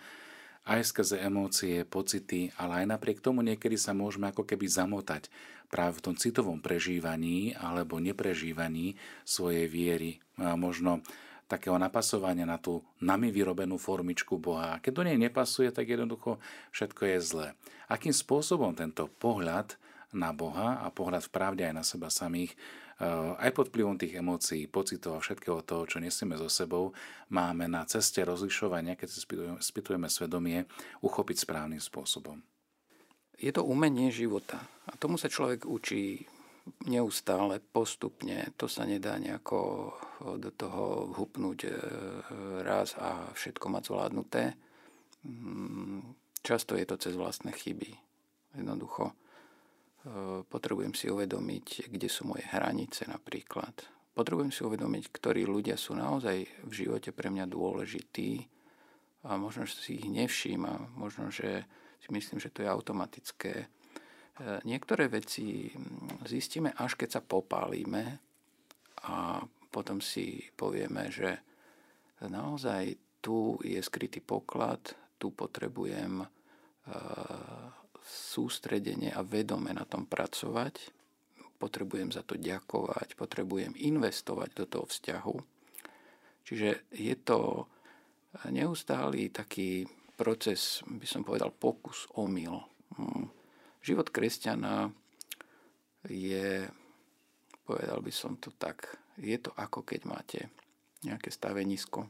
aj 0.70 0.94
skrze 0.94 1.18
emócie, 1.18 1.82
pocity, 1.90 2.54
ale 2.54 2.86
aj 2.86 2.94
napriek 2.94 3.18
tomu 3.26 3.42
niekedy 3.42 3.82
sa 3.82 3.98
môžeme 3.98 4.30
ako 4.30 4.46
keby 4.46 4.70
zamotať 4.70 5.34
práve 5.74 5.98
v 5.98 6.06
tom 6.06 6.16
citovom 6.18 6.62
prežívaní 6.62 7.58
alebo 7.58 7.98
neprežívaní 7.98 8.94
svojej 9.26 9.66
viery. 9.66 10.22
A 10.38 10.54
možno 10.54 11.02
takého 11.50 11.76
napasovania 11.82 12.46
na 12.46 12.62
tú 12.62 12.86
nami 13.02 13.34
vyrobenú 13.34 13.82
formičku 13.82 14.38
Boha. 14.38 14.78
A 14.78 14.80
keď 14.80 14.92
do 14.94 15.04
nej 15.10 15.18
nepasuje, 15.18 15.74
tak 15.74 15.90
jednoducho 15.90 16.38
všetko 16.70 17.02
je 17.10 17.18
zlé. 17.20 17.48
Akým 17.90 18.14
spôsobom 18.14 18.78
tento 18.78 19.10
pohľad 19.18 19.74
na 20.14 20.30
Boha 20.30 20.86
a 20.86 20.94
pohľad 20.94 21.26
v 21.26 21.34
pravde 21.34 21.64
aj 21.66 21.74
na 21.74 21.82
seba 21.82 22.14
samých, 22.14 22.54
eh, 23.02 23.34
aj 23.42 23.50
pod 23.58 23.74
vplyvom 23.74 23.98
tých 23.98 24.22
emócií, 24.22 24.70
pocitov 24.70 25.18
a 25.18 25.26
všetkého 25.26 25.66
toho, 25.66 25.90
čo 25.90 25.98
nesieme 25.98 26.38
so 26.38 26.50
sebou, 26.50 26.94
máme 27.34 27.66
na 27.66 27.82
ceste 27.90 28.22
rozlišovania, 28.22 28.94
keď 28.94 29.10
si 29.10 29.26
spýtujeme 29.60 30.06
svedomie, 30.06 30.70
uchopiť 31.02 31.50
správnym 31.50 31.82
spôsobom. 31.82 32.42
Je 33.40 33.50
to 33.50 33.66
umenie 33.66 34.14
života 34.14 34.62
a 34.86 34.94
tomu 35.00 35.16
sa 35.16 35.32
človek 35.32 35.64
učí 35.64 36.30
neustále, 36.86 37.60
postupne, 37.60 38.52
to 38.56 38.68
sa 38.68 38.86
nedá 38.86 39.18
nejako 39.18 39.92
do 40.38 40.52
toho 40.52 41.10
vhupnúť 41.16 41.60
e, 41.66 41.72
raz 42.64 42.96
a 43.00 43.32
všetko 43.34 43.66
mať 43.72 43.84
zvládnuté. 43.88 44.44
Mm, 45.24 46.16
často 46.44 46.76
je 46.76 46.86
to 46.88 46.96
cez 47.00 47.16
vlastné 47.16 47.56
chyby. 47.56 47.92
Jednoducho 48.56 49.12
e, 49.12 49.14
potrebujem 50.44 50.96
si 50.96 51.08
uvedomiť, 51.08 51.92
kde 51.92 52.10
sú 52.12 52.28
moje 52.28 52.44
hranice 52.52 53.08
napríklad. 53.08 53.74
Potrebujem 54.12 54.52
si 54.52 54.68
uvedomiť, 54.68 55.04
ktorí 55.16 55.48
ľudia 55.48 55.80
sú 55.80 55.96
naozaj 55.96 56.68
v 56.68 56.72
živote 56.74 57.16
pre 57.16 57.32
mňa 57.32 57.48
dôležití 57.48 58.44
a 59.24 59.36
možno, 59.36 59.64
že 59.68 59.80
si 59.80 59.92
ich 60.00 60.08
nevšímam, 60.08 60.96
možno, 60.96 61.32
že 61.32 61.68
si 62.00 62.10
myslím, 62.12 62.40
že 62.40 62.52
to 62.52 62.64
je 62.64 62.72
automatické. 62.72 63.68
E, 64.40 64.64
niektoré 64.64 65.12
veci 65.12 65.68
zistíme, 66.24 66.72
až 66.80 66.96
keď 66.96 67.20
sa 67.20 67.22
popálime 67.22 68.24
a 69.04 69.44
potom 69.68 70.00
si 70.00 70.48
povieme, 70.56 71.12
že 71.12 71.44
naozaj 72.24 72.96
tu 73.20 73.60
je 73.60 73.84
skrytý 73.84 74.24
poklad, 74.24 74.80
tu 75.20 75.36
potrebujem 75.36 76.24
e, 76.24 76.28
sústredenie 78.00 79.12
a 79.12 79.28
vedome 79.28 79.76
na 79.76 79.84
tom 79.84 80.08
pracovať, 80.08 80.88
potrebujem 81.60 82.16
za 82.16 82.24
to 82.24 82.40
ďakovať, 82.40 83.20
potrebujem 83.20 83.76
investovať 83.76 84.50
do 84.56 84.66
toho 84.66 84.86
vzťahu. 84.88 85.38
Čiže 86.48 86.90
je 86.96 87.16
to 87.20 87.68
neustály 88.50 89.30
taký 89.30 89.84
proces, 90.16 90.82
by 90.88 91.06
som 91.06 91.28
povedal, 91.28 91.52
pokus, 91.52 92.08
omyl. 92.16 92.64
Hm. 92.96 93.39
Život 93.80 94.12
kresťana 94.12 94.92
je, 96.08 96.68
povedal 97.64 98.00
by 98.04 98.12
som 98.12 98.36
to 98.36 98.52
tak, 98.56 99.00
je 99.20 99.36
to 99.40 99.52
ako 99.56 99.84
keď 99.84 100.02
máte 100.08 100.40
nejaké 101.04 101.32
stavenisko. 101.32 102.08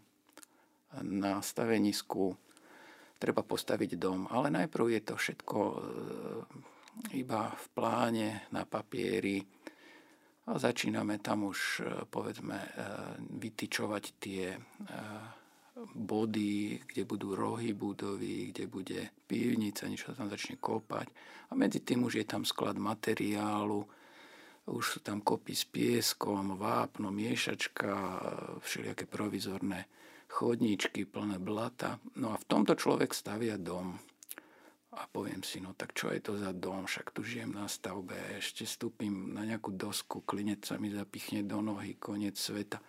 Na 1.05 1.37
stavenisku 1.41 2.33
treba 3.21 3.45
postaviť 3.45 3.99
dom, 3.99 4.25
ale 4.31 4.49
najprv 4.49 4.97
je 4.97 5.01
to 5.05 5.15
všetko 5.19 5.59
e, 5.59 5.75
iba 7.19 7.53
v 7.53 7.65
pláne, 7.75 8.49
na 8.49 8.65
papieri 8.65 9.43
a 10.49 10.57
začíname 10.57 11.21
tam 11.21 11.45
už, 11.45 11.59
e, 11.59 12.09
povedzme, 12.09 12.57
e, 12.57 12.69
vytyčovať 13.37 14.03
tie 14.17 14.57
body, 15.95 16.81
kde 16.85 17.03
budú 17.05 17.35
rohy 17.35 17.73
budovy, 17.73 18.51
kde 18.51 18.65
bude 18.67 18.99
pivnica, 19.27 19.87
niečo 19.87 20.15
tam 20.15 20.27
začne 20.27 20.59
kopať. 20.59 21.07
A 21.49 21.55
medzi 21.55 21.79
tým 21.79 22.03
už 22.03 22.19
je 22.21 22.25
tam 22.27 22.43
sklad 22.43 22.75
materiálu, 22.75 23.87
už 24.69 24.85
sú 24.85 24.99
tam 25.01 25.23
kopy 25.25 25.57
s 25.57 25.65
pieskom, 25.65 26.59
vápno, 26.59 27.09
miešačka, 27.09 27.91
všelijaké 28.61 29.09
provizorné 29.09 29.89
chodníčky 30.29 31.09
plné 31.09 31.41
blata. 31.41 31.97
No 32.21 32.31
a 32.31 32.37
v 32.37 32.45
tomto 32.45 32.77
človek 32.77 33.17
stavia 33.17 33.57
dom. 33.57 33.97
A 34.89 35.05
poviem 35.09 35.41
si, 35.45 35.61
no 35.61 35.73
tak 35.77 35.93
čo 35.93 36.09
je 36.13 36.21
to 36.21 36.33
za 36.37 36.53
dom, 36.53 36.85
však 36.85 37.13
tu 37.13 37.21
žijem 37.21 37.53
na 37.53 37.69
stavbe, 37.69 38.17
ešte 38.37 38.65
stúpim 38.65 39.33
na 39.37 39.45
nejakú 39.45 39.73
dosku, 39.73 40.25
klinec 40.25 40.65
sa 40.65 40.81
mi 40.81 40.89
zapichne 40.89 41.45
do 41.45 41.61
nohy, 41.61 41.93
koniec 41.97 42.37
sveta. 42.37 42.81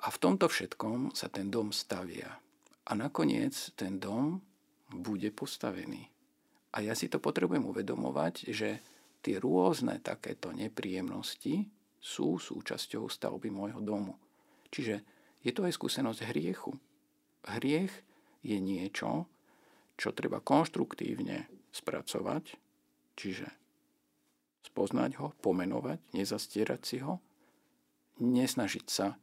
A 0.00 0.08
v 0.08 0.16
tomto 0.16 0.48
všetkom 0.48 1.12
sa 1.12 1.28
ten 1.28 1.52
dom 1.52 1.76
stavia. 1.76 2.40
A 2.88 2.92
nakoniec 2.96 3.52
ten 3.76 4.00
dom 4.00 4.40
bude 4.88 5.28
postavený. 5.30 6.08
A 6.72 6.80
ja 6.80 6.96
si 6.96 7.10
to 7.12 7.20
potrebujem 7.20 7.66
uvedomovať, 7.68 8.48
že 8.48 8.80
tie 9.20 9.36
rôzne 9.36 10.00
takéto 10.00 10.54
nepríjemnosti 10.54 11.68
sú 12.00 12.40
súčasťou 12.40 13.12
stavby 13.12 13.52
môjho 13.52 13.84
domu. 13.84 14.16
Čiže 14.72 15.04
je 15.44 15.52
to 15.52 15.68
aj 15.68 15.76
skúsenosť 15.76 16.32
hriechu. 16.32 16.72
Hriech 17.44 17.92
je 18.40 18.56
niečo, 18.56 19.28
čo 20.00 20.16
treba 20.16 20.40
konštruktívne 20.40 21.44
spracovať, 21.76 22.56
čiže 23.20 23.48
spoznať 24.64 25.20
ho, 25.20 25.36
pomenovať, 25.44 26.00
nezastierať 26.16 26.80
si 26.80 27.04
ho, 27.04 27.20
nesnažiť 28.20 28.86
sa 28.88 29.16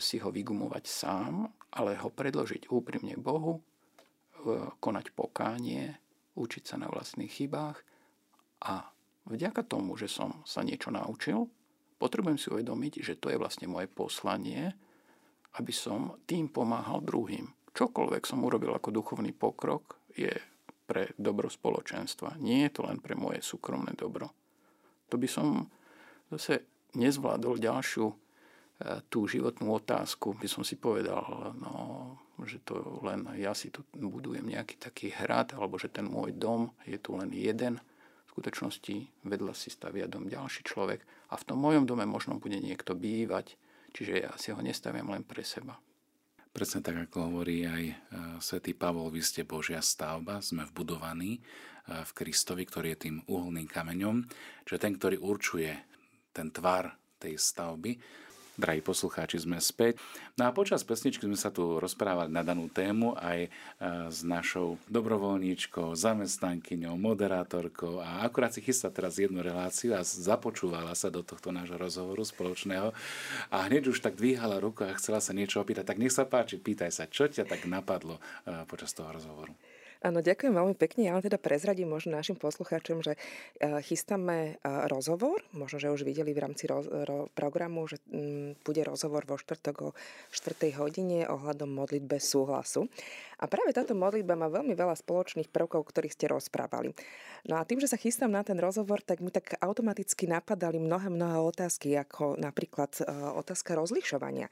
si 0.00 0.16
ho 0.20 0.32
vygumovať 0.32 0.84
sám, 0.88 1.52
ale 1.76 2.00
ho 2.00 2.08
predložiť 2.08 2.72
úprimne 2.72 3.12
Bohu, 3.20 3.60
e, 3.60 3.62
konať 4.80 5.12
pokánie, 5.12 5.92
učiť 6.36 6.64
sa 6.64 6.76
na 6.80 6.88
vlastných 6.88 7.28
chybách 7.28 7.78
a 8.64 8.88
vďaka 9.28 9.64
tomu, 9.68 9.96
že 10.00 10.08
som 10.08 10.40
sa 10.48 10.64
niečo 10.64 10.88
naučil, 10.88 11.48
potrebujem 12.00 12.40
si 12.40 12.48
uvedomiť, 12.48 13.04
že 13.04 13.14
to 13.20 13.28
je 13.32 13.40
vlastne 13.40 13.68
moje 13.68 13.88
poslanie, 13.88 14.72
aby 15.56 15.72
som 15.72 16.20
tým 16.28 16.52
pomáhal 16.52 17.00
druhým. 17.00 17.48
Čokoľvek 17.76 18.24
som 18.24 18.44
urobil 18.44 18.72
ako 18.72 18.92
duchovný 18.92 19.36
pokrok, 19.36 20.00
je 20.16 20.32
pre 20.88 21.12
dobro 21.20 21.52
spoločenstva. 21.52 22.40
Nie 22.40 22.68
je 22.68 22.80
to 22.80 22.88
len 22.88 23.02
pre 23.04 23.12
moje 23.12 23.44
súkromné 23.44 23.92
dobro. 23.92 24.32
To 25.12 25.20
by 25.20 25.28
som 25.28 25.68
zase 26.32 26.64
nezvládol 26.96 27.60
ďalšiu 27.60 28.25
tú 29.08 29.24
životnú 29.24 29.72
otázku, 29.72 30.36
by 30.36 30.48
som 30.48 30.60
si 30.60 30.76
povedal, 30.76 31.24
no, 31.56 31.72
že 32.44 32.60
to 32.60 33.00
len 33.00 33.24
ja 33.40 33.56
si 33.56 33.72
tu 33.72 33.80
budujem 33.96 34.44
nejaký 34.44 34.76
taký 34.76 35.08
hrad, 35.16 35.56
alebo 35.56 35.80
že 35.80 35.88
ten 35.88 36.04
môj 36.04 36.36
dom 36.36 36.68
je 36.84 37.00
tu 37.00 37.16
len 37.16 37.32
jeden. 37.32 37.80
V 38.28 38.44
skutočnosti 38.44 39.24
vedľa 39.24 39.56
si 39.56 39.72
stavia 39.72 40.04
dom 40.04 40.28
ďalší 40.28 40.60
človek 40.68 41.00
a 41.32 41.40
v 41.40 41.46
tom 41.48 41.56
mojom 41.56 41.88
dome 41.88 42.04
možno 42.04 42.36
bude 42.36 42.60
niekto 42.60 42.92
bývať, 42.92 43.56
čiže 43.96 44.28
ja 44.28 44.32
si 44.36 44.52
ho 44.52 44.60
nestaviam 44.60 45.08
len 45.08 45.24
pre 45.24 45.40
seba. 45.40 45.80
Presne 46.52 46.80
tak, 46.80 46.96
ako 47.08 47.32
hovorí 47.32 47.68
aj 47.68 47.84
e, 47.84 47.94
svätý 48.40 48.72
Pavol, 48.72 49.12
vy 49.12 49.20
ste 49.20 49.44
Božia 49.44 49.84
stavba, 49.84 50.40
sme 50.40 50.64
vbudovaní 50.64 51.36
e, 51.36 51.40
v 52.00 52.10
Kristovi, 52.16 52.64
ktorý 52.64 52.96
je 52.96 53.02
tým 53.08 53.16
uholným 53.28 53.68
kameňom, 53.68 54.24
čiže 54.64 54.80
ten, 54.80 54.96
ktorý 54.96 55.20
určuje 55.20 55.68
ten 56.32 56.48
tvar 56.48 56.96
tej 57.20 57.36
stavby, 57.36 58.00
Drahí 58.56 58.80
poslucháči, 58.80 59.44
sme 59.44 59.60
späť. 59.60 60.00
No 60.40 60.48
a 60.48 60.50
počas 60.56 60.80
pesničky 60.80 61.28
sme 61.28 61.36
sa 61.36 61.52
tu 61.52 61.76
rozprávali 61.76 62.32
na 62.32 62.40
danú 62.40 62.72
tému 62.72 63.12
aj 63.20 63.38
e, 63.44 63.48
s 64.08 64.24
našou 64.24 64.80
dobrovoľníčkou, 64.88 65.92
zamestnankyňou, 65.92 66.96
moderátorkou 66.96 68.00
a 68.00 68.24
akurát 68.24 68.56
si 68.56 68.64
chystá 68.64 68.88
teraz 68.88 69.20
jednu 69.20 69.44
reláciu 69.44 69.92
a 69.92 70.00
započúvala 70.00 70.96
sa 70.96 71.12
do 71.12 71.20
tohto 71.20 71.52
nášho 71.52 71.76
rozhovoru 71.76 72.24
spoločného 72.24 72.96
a 73.52 73.56
hneď 73.68 73.92
už 73.92 74.00
tak 74.00 74.16
dvíhala 74.16 74.56
ruku 74.56 74.88
a 74.88 74.96
chcela 74.96 75.20
sa 75.20 75.36
niečo 75.36 75.60
opýtať. 75.60 75.92
Tak 75.92 76.00
nech 76.00 76.16
sa 76.16 76.24
páči, 76.24 76.56
pýtaj 76.56 76.88
sa, 76.96 77.04
čo 77.04 77.28
ťa 77.28 77.44
tak 77.44 77.68
napadlo 77.68 78.16
e, 78.48 78.64
počas 78.64 78.96
toho 78.96 79.12
rozhovoru? 79.12 79.52
Áno, 80.06 80.22
ďakujem 80.22 80.54
veľmi 80.54 80.78
pekne. 80.78 81.10
Ja 81.10 81.18
len 81.18 81.24
teda 81.26 81.34
prezradím 81.34 81.90
možno 81.90 82.14
našim 82.14 82.38
poslucháčom, 82.38 83.02
že 83.02 83.18
e, 83.58 83.82
chystáme 83.82 84.54
e, 84.54 84.70
rozhovor, 84.86 85.42
možno, 85.50 85.82
že 85.82 85.90
už 85.90 86.06
videli 86.06 86.30
v 86.30 86.46
rámci 86.46 86.70
roz, 86.70 86.86
ro, 86.86 87.26
programu, 87.34 87.90
že 87.90 87.98
m, 88.14 88.54
mm, 88.54 88.62
bude 88.62 88.86
rozhovor 88.86 89.26
vo 89.26 89.34
štvrtok 89.34 89.76
o 89.82 89.90
4. 90.30 90.78
hodine 90.78 91.26
ohľadom 91.26 91.66
modlitbe 91.74 92.22
súhlasu. 92.22 92.86
A 93.42 93.50
práve 93.50 93.74
táto 93.74 93.98
modlitba 93.98 94.38
má 94.38 94.46
veľmi 94.46 94.78
veľa 94.78 94.94
spoločných 94.94 95.50
prvkov, 95.50 95.90
ktorých 95.90 96.14
ste 96.14 96.30
rozprávali. 96.30 96.94
No 97.50 97.58
a 97.58 97.66
tým, 97.66 97.82
že 97.82 97.90
sa 97.90 97.98
chystám 97.98 98.30
na 98.30 98.46
ten 98.46 98.62
rozhovor, 98.62 99.02
tak 99.02 99.18
mi 99.18 99.34
tak 99.34 99.58
automaticky 99.58 100.30
napadali 100.30 100.78
mnohé, 100.78 101.10
mnohé 101.10 101.42
otázky, 101.42 101.98
ako 101.98 102.38
napríklad 102.38 102.94
e, 103.02 103.10
otázka 103.34 103.74
rozlišovania. 103.74 104.46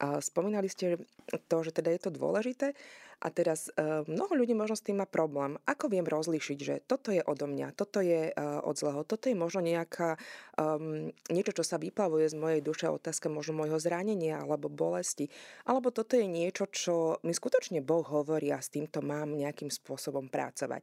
Spomínali 0.00 0.72
ste 0.72 0.96
to, 1.28 1.56
že 1.60 1.76
teda 1.76 1.92
je 1.92 2.00
to 2.08 2.10
dôležité 2.10 2.72
a 3.20 3.28
teraz 3.28 3.68
uh, 3.76 4.00
mnoho 4.08 4.32
ľudí 4.32 4.56
možno 4.56 4.72
s 4.72 4.84
tým 4.84 5.04
má 5.04 5.06
problém. 5.06 5.60
Ako 5.68 5.92
viem 5.92 6.08
rozlíšiť, 6.08 6.58
že 6.58 6.74
toto 6.88 7.12
je 7.12 7.20
odo 7.20 7.44
mňa, 7.44 7.76
toto 7.76 8.00
je 8.00 8.32
uh, 8.32 8.64
od 8.64 8.72
zlého, 8.80 9.04
toto 9.04 9.28
je 9.28 9.36
možno 9.36 9.60
nejaká, 9.60 10.16
um, 10.56 11.12
niečo, 11.28 11.52
čo 11.52 11.60
sa 11.60 11.76
vyplavuje 11.76 12.32
z 12.32 12.36
mojej 12.40 12.60
duše, 12.64 12.88
otázka 12.88 13.28
možno 13.28 13.60
môjho 13.60 13.76
zranenia 13.76 14.40
alebo 14.40 14.72
bolesti, 14.72 15.28
alebo 15.68 15.92
toto 15.92 16.16
je 16.16 16.24
niečo, 16.24 16.64
čo 16.72 17.20
mi 17.20 17.36
skutočne 17.36 17.84
Boh 17.84 18.08
hovorí 18.08 18.48
a 18.56 18.64
s 18.64 18.72
týmto 18.72 19.04
mám 19.04 19.36
nejakým 19.36 19.68
spôsobom 19.68 20.32
pracovať. 20.32 20.80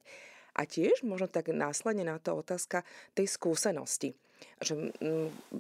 A 0.58 0.66
tiež 0.70 1.02
možno 1.06 1.26
tak 1.26 1.50
následne 1.50 2.06
na 2.06 2.22
to 2.22 2.38
otázka 2.38 2.86
tej 3.18 3.26
skúsenosti 3.30 4.14
že 4.62 4.94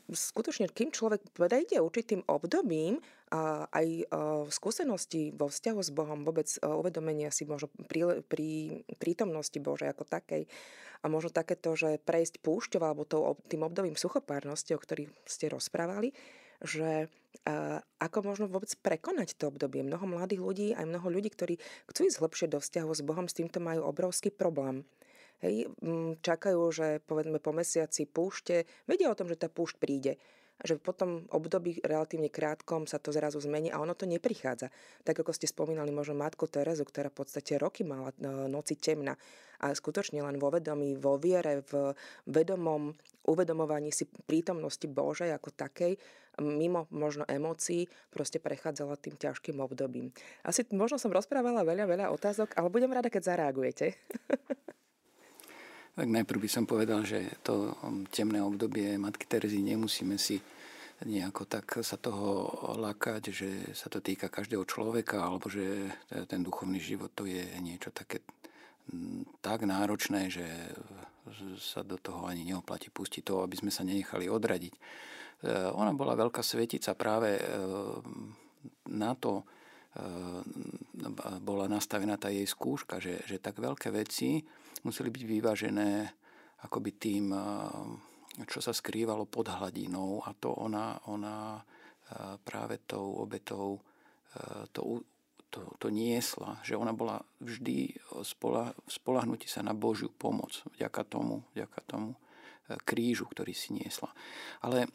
skutočne, 0.09 0.69
kým 0.71 0.89
človek 0.93 1.21
prejde 1.33 1.81
určitým 1.81 2.25
obdobím, 2.25 2.99
a 3.27 3.67
aj 3.75 4.07
skúsenosti 4.55 5.35
vo 5.35 5.51
vzťahu 5.51 5.79
s 5.83 5.91
Bohom, 5.91 6.23
vôbec 6.23 6.47
uvedomenia 6.63 7.27
si 7.27 7.43
možno 7.43 7.67
pri, 7.91 8.23
pri 8.23 8.81
prítomnosti 9.03 9.59
Božej 9.59 9.91
ako 9.91 10.07
takej 10.07 10.47
a 11.03 11.05
možno 11.11 11.35
takéto, 11.35 11.75
že 11.75 11.99
prejsť 11.99 12.39
púšťou 12.39 12.79
alebo 12.79 13.03
tým 13.51 13.67
obdobím 13.67 13.99
suchopárnosti, 13.99 14.71
o 14.71 14.79
ktorých 14.79 15.11
ste 15.27 15.51
rozprávali, 15.51 16.15
že 16.63 17.11
ako 17.99 18.17
možno 18.23 18.47
vôbec 18.47 18.71
prekonať 18.79 19.35
to 19.35 19.51
obdobie. 19.51 19.83
Mnoho 19.83 20.07
mladých 20.07 20.41
ľudí, 20.41 20.67
aj 20.71 20.87
mnoho 20.87 21.11
ľudí, 21.11 21.27
ktorí 21.27 21.59
chcú 21.91 22.07
ísť 22.07 22.23
hlbšie 22.23 22.47
do 22.47 22.63
vzťahu 22.63 22.91
s 22.95 23.03
Bohom, 23.03 23.27
s 23.27 23.35
týmto 23.35 23.59
majú 23.59 23.83
obrovský 23.83 24.31
problém 24.31 24.87
Hej, 25.37 25.69
čakajú, 26.25 26.59
že 26.73 26.97
povedzme 27.05 27.37
po 27.37 27.53
mesiaci 27.53 28.09
púšte, 28.09 28.65
vedia 28.89 29.13
o 29.13 29.17
tom, 29.17 29.29
že 29.29 29.37
tá 29.37 29.47
púšť 29.51 29.75
príde 29.77 30.17
že 30.65 30.73
v 30.73 30.81
potom 30.81 31.09
období 31.29 31.77
relatívne 31.85 32.33
krátkom 32.33 32.89
sa 32.89 32.97
to 32.97 33.13
zrazu 33.13 33.37
zmení 33.37 33.69
a 33.69 33.77
ono 33.77 33.93
to 33.93 34.09
neprichádza. 34.09 34.73
Tak 35.05 35.21
ako 35.21 35.29
ste 35.29 35.45
spomínali 35.45 35.93
možno 35.93 36.17
matku 36.17 36.49
Terezu, 36.49 36.81
ktorá 36.81 37.13
v 37.13 37.21
podstate 37.21 37.61
roky 37.61 37.85
mala 37.85 38.09
e, 38.17 38.25
noci 38.49 38.73
temna 38.73 39.13
a 39.61 39.69
skutočne 39.69 40.17
len 40.17 40.41
vo 40.41 40.49
vedomí, 40.49 40.97
vo 40.97 41.21
viere, 41.21 41.61
v 41.69 41.93
vedomom 42.25 42.93
uvedomovaní 43.29 43.93
si 43.93 44.09
prítomnosti 44.25 44.85
Božej 44.89 45.29
ako 45.33 45.53
takej, 45.53 45.93
mimo 46.41 46.85
možno 46.93 47.25
emócií, 47.25 47.89
proste 48.13 48.37
prechádzala 48.41 48.97
tým 48.97 49.17
ťažkým 49.17 49.57
obdobím. 49.61 50.13
Asi 50.45 50.65
možno 50.73 51.01
som 51.01 51.13
rozprávala 51.13 51.65
veľa, 51.65 51.85
veľa 51.85 52.05
otázok, 52.13 52.53
ale 52.57 52.73
budem 52.73 52.93
rada, 52.93 53.09
keď 53.09 53.33
zareagujete. 53.33 53.93
Tak 55.97 56.05
najprv 56.05 56.45
by 56.45 56.49
som 56.53 56.69
povedal, 56.69 57.01
že 57.01 57.41
to 57.41 57.73
temné 58.13 58.37
obdobie 58.37 59.01
Matky 59.01 59.25
Terezy 59.25 59.65
nemusíme 59.65 60.13
si 60.21 60.37
nejako 61.01 61.49
tak 61.49 61.81
sa 61.81 61.97
toho 61.97 62.53
lakať, 62.77 63.23
že 63.33 63.49
sa 63.73 63.89
to 63.89 63.97
týka 63.97 64.29
každého 64.29 64.61
človeka, 64.69 65.25
alebo 65.25 65.49
že 65.49 65.89
ten 66.29 66.45
duchovný 66.45 66.77
život 66.77 67.09
to 67.17 67.25
je 67.25 67.41
niečo 67.65 67.89
také 67.89 68.21
tak 69.41 69.65
náročné, 69.65 70.29
že 70.29 70.45
sa 71.57 71.81
do 71.81 71.97
toho 71.97 72.29
ani 72.29 72.45
neoplatí 72.45 72.93
pustiť 72.93 73.25
to, 73.25 73.41
aby 73.41 73.57
sme 73.57 73.73
sa 73.73 73.81
nenechali 73.81 74.29
odradiť. 74.29 74.73
E, 74.73 74.79
ona 75.75 75.91
bola 75.91 76.15
veľká 76.15 76.39
svetica 76.39 76.95
práve 76.95 77.35
e, 77.35 77.43
na 78.93 79.11
to, 79.17 79.43
bola 81.41 81.65
nastavená 81.65 82.21
tá 82.21 82.29
jej 82.29 82.45
skúška, 82.45 83.01
že, 83.01 83.17
že 83.25 83.41
tak 83.41 83.57
veľké 83.57 83.89
veci 83.89 84.45
museli 84.83 85.09
byť 85.09 85.23
vyvážené 85.23 85.89
akoby 86.65 86.91
tým, 86.97 87.29
čo 88.45 88.59
sa 88.61 88.73
skrývalo 88.73 89.29
pod 89.29 89.49
hladinou 89.49 90.25
a 90.25 90.33
to 90.33 90.53
ona, 90.53 90.97
ona 91.09 91.61
práve 92.41 92.81
tou 92.85 93.21
obetou 93.21 93.81
to, 94.73 95.01
to, 95.49 95.59
to 95.79 95.87
niesla, 95.89 96.59
že 96.61 96.77
ona 96.77 96.93
bola 96.93 97.21
vždy 97.41 97.93
spola, 98.21 98.73
spolahnutí 98.85 99.47
sa 99.49 99.63
na 99.65 99.73
Božiu 99.73 100.11
pomoc 100.11 100.65
vďaka 100.77 101.01
tomu, 101.07 101.45
vďaka 101.55 101.79
tomu 101.87 102.17
krížu, 102.83 103.23
ktorý 103.31 103.55
si 103.55 103.71
niesla. 103.71 104.11
Ale 104.59 104.91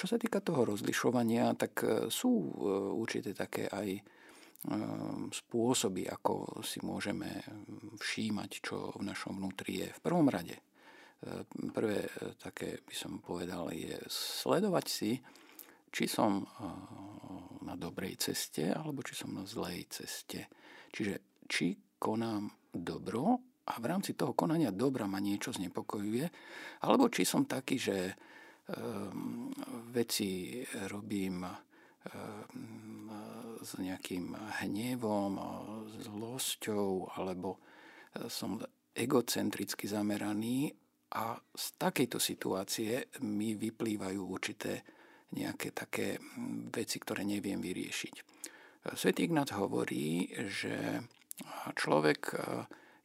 čo 0.00 0.06
sa 0.08 0.16
týka 0.16 0.40
toho 0.40 0.64
rozlišovania, 0.64 1.52
tak 1.52 1.84
sú 2.08 2.32
e, 2.32 2.48
určité 2.96 3.36
také 3.36 3.68
aj 3.68 4.00
spôsoby, 5.32 6.04
ako 6.04 6.60
si 6.60 6.84
môžeme 6.84 7.40
všímať, 7.96 8.50
čo 8.60 8.92
v 8.92 9.08
našom 9.08 9.40
vnútri 9.40 9.80
je. 9.80 9.88
V 9.88 10.00
prvom 10.04 10.28
rade, 10.28 10.60
ehm, 11.24 11.72
prvé 11.72 12.04
e, 12.04 12.10
také 12.36 12.84
by 12.84 12.94
som 12.94 13.24
povedal, 13.24 13.72
je 13.72 13.96
sledovať 14.12 14.86
si, 14.86 15.16
či 15.90 16.06
som 16.06 16.46
na 17.66 17.74
dobrej 17.74 18.14
ceste, 18.22 18.70
alebo 18.70 19.02
či 19.02 19.18
som 19.18 19.34
na 19.34 19.42
zlej 19.42 19.90
ceste. 19.90 20.46
Čiže 20.94 21.42
či 21.50 21.74
konám 21.98 22.46
dobro 22.70 23.42
a 23.66 23.74
v 23.74 23.88
rámci 23.90 24.14
toho 24.14 24.38
konania 24.38 24.70
dobra 24.70 25.10
ma 25.10 25.18
niečo 25.18 25.50
znepokojuje, 25.50 26.30
alebo 26.86 27.10
či 27.10 27.26
som 27.26 27.42
taký, 27.42 27.74
že 27.74 28.14
veci 29.90 30.62
robím 30.86 31.42
s 33.60 33.76
nejakým 33.76 34.34
hnevom, 34.64 35.32
zlosťou 36.00 37.14
alebo 37.16 37.60
som 38.26 38.58
egocentricky 38.90 39.86
zameraný 39.86 40.72
a 41.14 41.38
z 41.38 41.66
takejto 41.78 42.18
situácie 42.18 43.06
mi 43.22 43.54
vyplývajú 43.54 44.20
určité 44.20 44.82
nejaké 45.30 45.70
také 45.70 46.18
veci, 46.74 46.96
ktoré 46.98 47.22
neviem 47.22 47.62
vyriešiť. 47.62 48.14
Svetý 48.98 49.30
Ignác 49.30 49.54
hovorí, 49.54 50.26
že 50.50 51.04
človek 51.76 52.34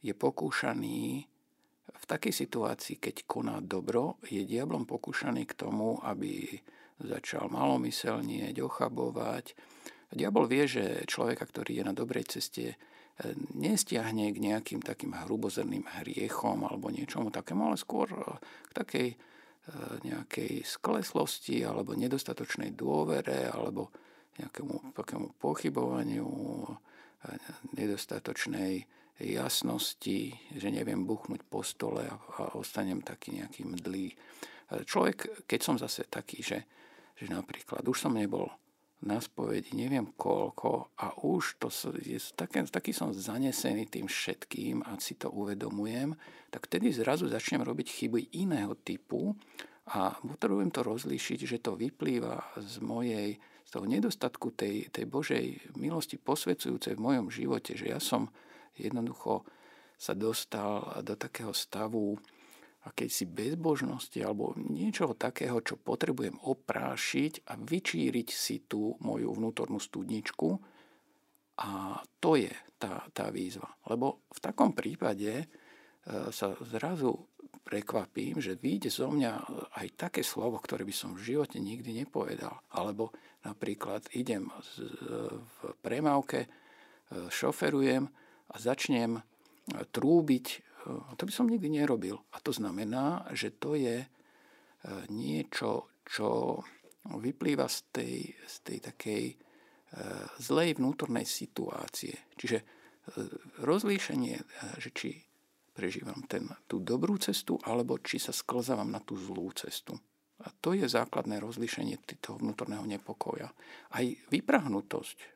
je 0.02 0.14
pokúšaný 0.16 1.28
v 1.86 2.04
takej 2.04 2.34
situácii, 2.34 2.96
keď 2.98 3.28
koná 3.30 3.58
dobro, 3.62 4.18
je 4.26 4.42
diablom 4.42 4.86
pokúšaný 4.86 5.46
k 5.46 5.54
tomu, 5.54 6.02
aby 6.02 6.58
začal 6.98 7.52
malomyselnieť, 7.52 8.58
ochabovať. 8.62 9.54
Diabol 10.12 10.46
vie, 10.46 10.64
že 10.70 11.02
človeka, 11.06 11.46
ktorý 11.46 11.82
je 11.82 11.84
na 11.84 11.94
dobrej 11.94 12.38
ceste, 12.38 12.74
e, 12.74 12.76
nestiahne 13.58 14.30
k 14.30 14.38
nejakým 14.38 14.80
takým 14.82 15.14
hrubozrným 15.14 15.82
hriechom 15.82 16.62
alebo 16.62 16.92
niečomu 16.94 17.34
takému, 17.34 17.72
ale 17.72 17.76
skôr 17.78 18.06
e, 18.10 18.18
k 18.70 18.72
takej 18.74 19.08
e, 19.12 19.16
nejakej 20.06 20.62
skleslosti 20.62 21.66
alebo 21.66 21.98
nedostatočnej 21.98 22.74
dôvere 22.78 23.50
alebo 23.50 23.90
nejakému 24.36 24.92
takému 24.92 25.40
pochybovaniu, 25.40 26.28
nedostatočnej 27.72 28.84
jasnosti, 29.16 30.36
že 30.52 30.68
neviem 30.68 31.08
buchnúť 31.08 31.40
po 31.48 31.64
stole 31.64 32.04
a, 32.04 32.16
ostanem 32.52 33.00
taký 33.00 33.40
nejaký 33.40 33.64
mdlý. 33.64 34.12
Človek, 34.84 35.48
keď 35.48 35.60
som 35.64 35.80
zase 35.80 36.04
taký, 36.04 36.44
že 36.44 36.68
že 37.16 37.32
napríklad 37.32 37.80
už 37.88 37.96
som 37.96 38.12
nebol 38.12 38.52
na 39.06 39.22
spovedi 39.22 39.78
neviem 39.78 40.10
koľko 40.18 40.98
a 40.98 41.14
už 41.22 41.62
to 41.62 41.70
je 42.02 42.18
taký, 42.34 42.66
taký 42.66 42.90
som 42.90 43.14
zanesený 43.14 43.86
tým 43.86 44.10
všetkým 44.10 44.82
a 44.82 44.98
si 44.98 45.14
to 45.14 45.30
uvedomujem, 45.30 46.18
tak 46.50 46.66
vtedy 46.66 46.90
zrazu 46.90 47.30
začnem 47.30 47.62
robiť 47.62 47.86
chyby 47.86 48.34
iného 48.42 48.74
typu 48.82 49.38
a 49.94 50.18
potrebujem 50.18 50.74
to 50.74 50.82
rozlíšiť, 50.82 51.38
že 51.46 51.62
to 51.62 51.78
vyplýva 51.78 52.58
z 52.58 52.82
mojej 52.82 53.38
z 53.66 53.70
toho 53.74 53.86
nedostatku 53.86 54.54
tej, 54.54 54.86
tej 54.94 55.10
Božej 55.10 55.74
milosti 55.74 56.22
posvedzujúcej 56.22 56.94
v 56.94 57.02
mojom 57.02 57.26
živote, 57.34 57.74
že 57.74 57.90
ja 57.90 57.98
som 57.98 58.30
jednoducho 58.78 59.42
sa 59.98 60.14
dostal 60.14 61.02
do 61.02 61.18
takého 61.18 61.50
stavu 61.50 62.14
akejsi 62.86 63.26
bezbožnosti 63.26 64.18
alebo 64.22 64.54
niečoho 64.54 65.18
takého, 65.18 65.58
čo 65.60 65.74
potrebujem 65.74 66.38
oprášiť 66.38 67.50
a 67.50 67.58
vyčíriť 67.58 68.28
si 68.30 68.62
tú 68.64 68.94
moju 69.02 69.34
vnútornú 69.34 69.82
studničku. 69.82 70.48
A 71.56 71.98
to 72.22 72.38
je 72.38 72.52
tá, 72.78 73.02
tá 73.10 73.32
výzva. 73.32 73.66
Lebo 73.90 74.28
v 74.30 74.38
takom 74.38 74.76
prípade 74.76 75.32
e, 75.42 75.44
sa 76.30 76.54
zrazu 76.62 77.16
prekvapím, 77.66 78.38
že 78.38 78.54
vyjde 78.54 78.92
zo 78.92 79.10
mňa 79.10 79.32
aj 79.74 79.86
také 79.98 80.22
slovo, 80.22 80.62
ktoré 80.62 80.86
by 80.86 80.94
som 80.94 81.18
v 81.18 81.34
živote 81.34 81.58
nikdy 81.58 82.06
nepovedal. 82.06 82.62
Alebo 82.70 83.10
napríklad 83.42 84.06
idem 84.14 84.46
v 84.54 85.58
premávke, 85.82 86.46
e, 86.46 86.48
šoferujem 87.32 88.06
a 88.46 88.56
začnem 88.62 89.18
trúbiť 89.66 90.46
to 91.16 91.22
by 91.26 91.32
som 91.32 91.50
nikdy 91.50 91.68
nerobil. 91.70 92.22
A 92.32 92.40
to 92.40 92.54
znamená, 92.54 93.26
že 93.34 93.54
to 93.58 93.74
je 93.74 94.02
e, 94.02 94.08
niečo, 95.10 95.90
čo 96.06 96.60
vyplýva 97.06 97.66
z 97.66 97.78
tej, 97.90 98.16
z 98.34 98.56
tej 98.62 98.78
takej 98.92 99.24
e, 99.30 99.36
zlej 100.42 100.78
vnútornej 100.78 101.26
situácie. 101.26 102.14
Čiže 102.38 102.58
e, 102.62 102.64
rozlíšenie, 103.62 104.36
že 104.78 104.90
či 104.94 105.10
prežívam 105.76 106.24
ten, 106.24 106.48
tú 106.64 106.80
dobrú 106.80 107.20
cestu, 107.20 107.60
alebo 107.60 108.00
či 108.00 108.16
sa 108.16 108.32
sklzávam 108.32 108.88
na 108.88 109.04
tú 109.04 109.12
zlú 109.20 109.52
cestu. 109.52 109.92
A 110.40 110.48
to 110.48 110.72
je 110.72 110.88
základné 110.88 111.36
rozlíšenie 111.40 112.00
toho 112.20 112.40
vnútorného 112.40 112.84
nepokoja. 112.88 113.52
Aj 113.92 114.04
vyprahnutosť 114.32 115.18
e, 115.20 115.26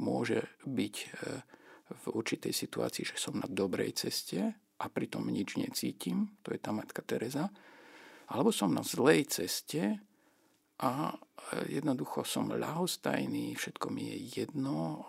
môže 0.00 0.44
byť 0.68 0.94
e, 0.96 1.08
v 1.90 2.04
určitej 2.14 2.54
situácii, 2.54 3.02
že 3.02 3.16
som 3.18 3.34
na 3.34 3.50
dobrej 3.50 4.06
ceste 4.06 4.38
a 4.80 4.84
pritom 4.88 5.26
nič 5.26 5.58
necítim, 5.58 6.38
to 6.40 6.54
je 6.54 6.60
tá 6.62 6.70
matka 6.70 7.02
Teresa, 7.02 7.50
alebo 8.30 8.54
som 8.54 8.70
na 8.70 8.86
zlej 8.86 9.26
ceste 9.26 9.98
a 10.80 11.12
jednoducho 11.68 12.24
som 12.24 12.54
ľahostajný, 12.54 13.52
všetko 13.58 13.90
mi 13.90 14.08
je 14.14 14.46
jedno, 14.46 15.04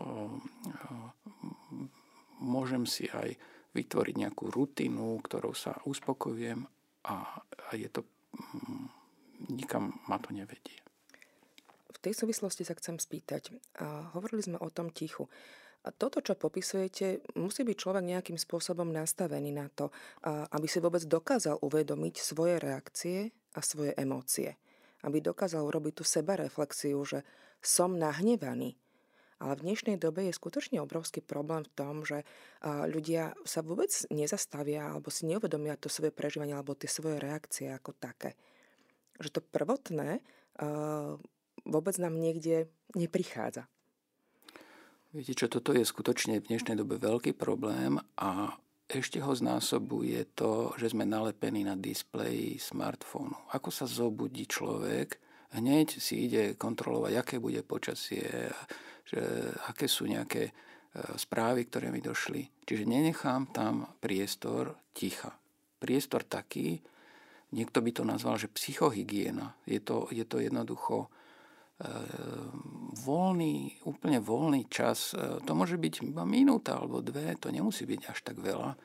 môžem 2.42 2.90
si 2.90 3.08
aj 3.08 3.38
vytvoriť 3.72 4.16
nejakú 4.18 4.52
rutinu, 4.52 5.16
ktorou 5.24 5.56
sa 5.56 5.80
uspokojujem 5.88 6.66
a, 7.08 7.16
je 7.72 7.88
to, 7.88 8.04
mm, 8.36 8.86
nikam 9.56 9.96
ma 10.12 10.20
to 10.20 10.36
nevedie. 10.36 10.76
V 11.94 11.98
tej 12.04 12.18
súvislosti 12.18 12.66
sa 12.66 12.76
chcem 12.76 12.98
spýtať. 12.98 13.54
Hovorili 14.18 14.42
sme 14.42 14.58
o 14.58 14.74
tom 14.74 14.90
tichu. 14.90 15.30
A 15.82 15.90
toto, 15.90 16.22
čo 16.22 16.38
popisujete, 16.38 17.26
musí 17.42 17.66
byť 17.66 17.74
človek 17.74 18.06
nejakým 18.06 18.38
spôsobom 18.38 18.94
nastavený 18.94 19.50
na 19.50 19.66
to, 19.74 19.90
aby 20.26 20.70
si 20.70 20.78
vôbec 20.78 21.02
dokázal 21.10 21.58
uvedomiť 21.58 22.22
svoje 22.22 22.62
reakcie 22.62 23.34
a 23.58 23.66
svoje 23.66 23.98
emócie. 23.98 24.62
Aby 25.02 25.26
dokázal 25.26 25.66
urobiť 25.66 25.94
tú 25.98 26.06
sebareflexiu, 26.06 27.02
že 27.02 27.26
som 27.66 27.98
nahnevaný. 27.98 28.78
Ale 29.42 29.58
v 29.58 29.74
dnešnej 29.74 29.98
dobe 29.98 30.30
je 30.30 30.38
skutočne 30.38 30.78
obrovský 30.86 31.26
problém 31.26 31.66
v 31.66 31.74
tom, 31.74 32.06
že 32.06 32.22
ľudia 32.62 33.34
sa 33.42 33.66
vôbec 33.66 33.90
nezastavia 34.14 34.94
alebo 34.94 35.10
si 35.10 35.26
neuvedomia 35.26 35.82
to 35.82 35.90
svoje 35.90 36.14
prežívanie 36.14 36.54
alebo 36.54 36.78
tie 36.78 36.86
svoje 36.86 37.18
reakcie 37.18 37.74
ako 37.74 37.98
také. 37.98 38.38
Že 39.18 39.30
to 39.34 39.42
prvotné 39.42 40.22
vôbec 41.66 41.98
nám 41.98 42.22
niekde 42.22 42.70
neprichádza. 42.94 43.66
Viete 45.12 45.36
čo, 45.36 45.52
toto 45.52 45.76
je 45.76 45.84
skutočne 45.84 46.40
v 46.40 46.48
dnešnej 46.48 46.80
dobe 46.80 46.96
veľký 46.96 47.36
problém 47.36 48.00
a 48.16 48.56
ešte 48.88 49.20
ho 49.20 49.36
znásobuje 49.36 50.24
to, 50.40 50.72
že 50.80 50.96
sme 50.96 51.04
nalepení 51.04 51.68
na 51.68 51.76
displeji 51.76 52.56
smartfónu. 52.56 53.36
Ako 53.52 53.76
sa 53.76 53.92
zobudí 53.92 54.48
človek, 54.48 55.20
hneď 55.52 56.00
si 56.00 56.32
ide 56.32 56.56
kontrolovať, 56.56 57.12
aké 57.20 57.36
bude 57.44 57.60
počasie, 57.60 58.24
že 59.04 59.20
aké 59.68 59.92
sú 59.92 60.08
nejaké 60.08 60.48
e, 60.48 60.52
správy, 61.20 61.68
ktoré 61.68 61.92
mi 61.92 62.00
došli. 62.00 62.64
Čiže 62.64 62.88
nenechám 62.88 63.52
tam 63.52 63.92
priestor 64.00 64.80
ticha. 64.96 65.36
Priestor 65.84 66.24
taký, 66.24 66.80
niekto 67.52 67.84
by 67.84 67.92
to 67.92 68.08
nazval, 68.08 68.40
že 68.40 68.48
psychohygiena. 68.48 69.60
Je 69.68 69.84
to, 69.84 70.08
je 70.08 70.24
to 70.24 70.40
jednoducho 70.40 71.12
voľný, 73.02 73.82
úplne 73.88 74.20
voľný 74.22 74.68
čas, 74.70 75.16
e, 75.16 75.42
to 75.42 75.52
môže 75.58 75.80
byť 75.80 75.94
iba 76.06 76.24
minúta 76.28 76.78
alebo 76.78 77.02
dve, 77.02 77.34
to 77.40 77.50
nemusí 77.50 77.88
byť 77.88 78.02
až 78.12 78.20
tak 78.22 78.38
veľa, 78.38 78.78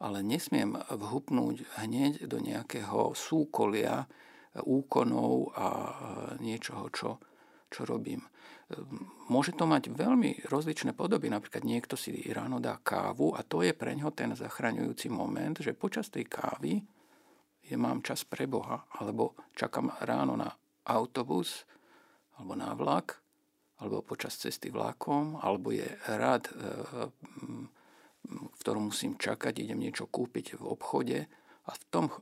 ale 0.00 0.18
nesmiem 0.20 0.76
vhupnúť 0.76 1.80
hneď 1.82 2.28
do 2.28 2.38
nejakého 2.38 3.16
súkolia 3.16 4.04
e, 4.04 4.06
úkonov 4.62 5.56
a 5.56 5.66
e, 5.66 5.92
niečoho, 6.44 6.92
čo, 6.92 7.18
čo 7.72 7.82
robím. 7.88 8.22
Ehm, 8.70 9.10
môže 9.32 9.56
to 9.56 9.66
mať 9.66 9.90
veľmi 9.90 10.46
rozličné 10.46 10.92
podoby. 10.92 11.32
Napríklad 11.32 11.64
niekto 11.66 11.98
si 11.98 12.14
ráno 12.30 12.62
dá 12.62 12.78
kávu 12.78 13.34
a 13.34 13.42
to 13.42 13.64
je 13.64 13.72
pre 13.72 13.96
ňo 13.96 14.12
ten 14.12 14.36
zachraňujúci 14.36 15.10
moment, 15.10 15.56
že 15.58 15.74
počas 15.74 16.12
tej 16.12 16.28
kávy 16.28 16.78
je, 17.66 17.74
mám 17.74 17.98
čas 18.06 18.22
pre 18.22 18.46
Boha, 18.46 18.86
alebo 19.02 19.34
čakám 19.58 19.90
ráno 20.06 20.38
na 20.38 20.54
autobus, 20.86 21.66
alebo 22.36 22.52
na 22.56 22.76
vlak, 22.76 23.20
alebo 23.80 24.00
počas 24.00 24.40
cesty 24.40 24.72
vlakom, 24.72 25.36
alebo 25.40 25.72
je 25.72 25.84
rad, 26.08 26.48
e, 26.48 26.52
v 28.26 28.56
ktorom 28.64 28.88
musím 28.90 29.20
čakať, 29.20 29.52
idem 29.60 29.80
niečo 29.84 30.08
kúpiť 30.08 30.56
v 30.56 30.62
obchode 30.64 31.18
a 31.66 31.70
v 31.72 31.82
tom 31.92 32.08
e, 32.08 32.16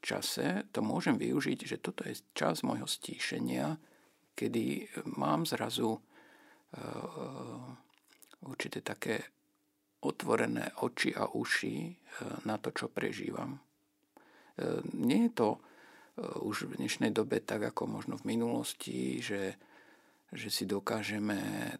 čase 0.00 0.64
to 0.72 0.80
môžem 0.80 1.20
využiť, 1.20 1.58
že 1.68 1.76
toto 1.84 2.04
je 2.08 2.16
čas 2.32 2.64
môjho 2.64 2.88
stíšenia, 2.88 3.76
kedy 4.32 4.88
mám 5.20 5.44
zrazu 5.44 5.96
e, 5.96 6.00
určité 8.48 8.80
také 8.80 9.20
otvorené 10.00 10.72
oči 10.84 11.12
a 11.16 11.28
uši 11.28 11.90
na 12.46 12.60
to, 12.62 12.70
čo 12.70 12.92
prežívam. 12.92 13.58
Nie 14.94 15.26
je 15.26 15.32
to 15.34 15.48
už 16.16 16.72
v 16.72 16.76
dnešnej 16.80 17.12
dobe 17.12 17.44
tak 17.44 17.64
ako 17.72 18.00
možno 18.00 18.14
v 18.16 18.36
minulosti, 18.36 19.20
že, 19.20 19.56
že 20.32 20.48
si 20.48 20.64
dokážeme 20.64 21.72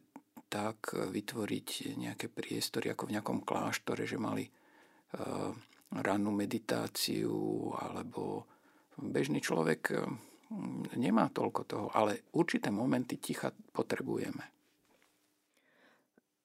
tak 0.46 0.92
vytvoriť 0.94 1.98
nejaké 1.98 2.30
priestory 2.30 2.92
ako 2.92 3.10
v 3.10 3.14
nejakom 3.18 3.40
kláštore, 3.42 4.06
že 4.06 4.20
mali 4.20 4.46
uh, 4.46 5.50
rannú 5.90 6.30
meditáciu 6.30 7.72
alebo 7.78 8.46
bežný 8.98 9.44
človek 9.44 9.82
eh, 9.92 10.00
nemá 10.96 11.28
toľko 11.30 11.62
toho, 11.68 11.86
ale 11.92 12.32
určité 12.34 12.72
momenty 12.72 13.20
ticha 13.20 13.52
potrebujeme. 13.52 14.55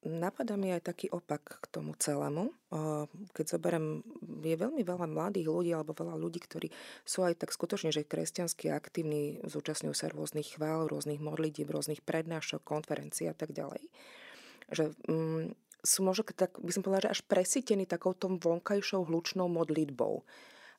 Napadá 0.01 0.57
mi 0.57 0.73
aj 0.73 0.89
taký 0.89 1.13
opak 1.13 1.61
k 1.61 1.65
tomu 1.69 1.93
celému. 1.93 2.49
Keď 3.37 3.45
zoberiem, 3.45 4.01
je 4.41 4.57
veľmi 4.57 4.81
veľa 4.81 5.05
mladých 5.05 5.45
ľudí 5.45 5.71
alebo 5.77 5.93
veľa 5.93 6.17
ľudí, 6.17 6.41
ktorí 6.41 6.73
sú 7.05 7.21
aj 7.21 7.37
tak 7.45 7.53
skutočne, 7.53 7.93
že 7.93 8.09
kresťansky 8.09 8.73
aktívni, 8.73 9.37
zúčastňujú 9.45 9.93
sa 9.93 10.09
rôznych 10.09 10.57
chvál, 10.57 10.89
rôznych 10.89 11.21
modlitieb, 11.21 11.69
rôznych 11.69 12.01
prednášok, 12.01 12.65
konferencií 12.65 13.29
a 13.29 13.37
tak 13.37 13.53
ďalej. 13.53 13.85
Že 14.73 14.97
mm, 15.05 15.53
sú 15.85 15.99
možno 16.01 16.25
tak, 16.33 16.57
by 16.57 16.71
som 16.73 16.81
povedala, 16.81 17.13
že 17.13 17.13
až 17.17 17.21
presítení 17.29 17.85
takouto 17.85 18.25
vonkajšou 18.25 19.05
hlučnou 19.05 19.45
modlitbou. 19.53 20.25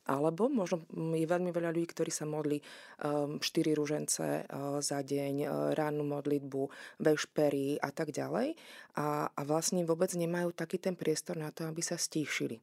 Alebo 0.03 0.51
možno 0.51 0.83
je 0.91 1.23
veľmi 1.23 1.55
veľa 1.55 1.71
ľudí, 1.71 1.87
ktorí 1.95 2.11
sa 2.11 2.27
modli 2.27 2.59
4 2.99 3.39
ehm, 3.39 3.75
rúžence 3.75 4.23
eh, 4.23 4.43
za 4.83 4.99
deň, 4.99 5.35
eh, 5.43 5.49
rannú 5.79 6.03
modlitbu, 6.03 6.61
vešpery 6.99 7.79
a 7.79 7.89
tak 7.95 8.11
ďalej. 8.11 8.59
A, 8.99 9.31
a 9.31 9.41
vlastne 9.47 9.87
vôbec 9.87 10.11
nemajú 10.11 10.51
taký 10.51 10.77
ten 10.77 10.99
priestor 10.99 11.39
na 11.39 11.55
to, 11.55 11.63
aby 11.63 11.79
sa 11.79 11.95
stíšili. 11.95 12.59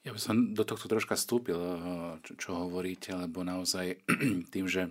Ja 0.00 0.16
by 0.16 0.20
som 0.20 0.56
do 0.56 0.64
tohto 0.64 0.88
troška 0.90 1.14
stúpil, 1.14 1.54
eh, 1.54 1.78
čo, 2.26 2.32
čo 2.34 2.50
hovoríte, 2.66 3.14
lebo 3.14 3.46
naozaj 3.46 4.02
tým, 4.54 4.66
že 4.66 4.90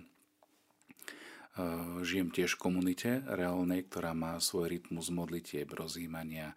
žijem 2.00 2.32
tiež 2.32 2.56
v 2.56 2.62
komunite 2.62 3.10
reálnej, 3.26 3.84
ktorá 3.84 4.16
má 4.16 4.40
svoj 4.40 4.70
rytmus 4.72 5.12
modlitieb, 5.12 5.68
rozjímania 5.68 6.56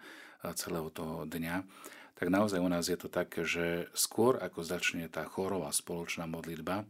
celého 0.56 0.88
toho 0.95 1.28
dňa, 1.28 1.66
tak 2.24 2.32
naozaj 2.32 2.63
u 2.63 2.71
nás 2.71 2.88
je 2.88 2.95
to 2.95 3.11
tak, 3.11 3.36
že 3.36 3.91
skôr 3.91 4.39
ako 4.39 4.63
začne 4.63 5.11
tá 5.11 5.28
chorová 5.28 5.67
spoločná 5.76 6.24
modlitba, 6.24 6.88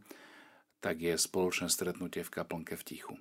tak 0.78 1.02
je 1.02 1.18
spoločné 1.18 1.66
stretnutie 1.66 2.22
v 2.22 2.30
kaplnke 2.30 2.78
v 2.78 2.86
tichu. 2.86 3.14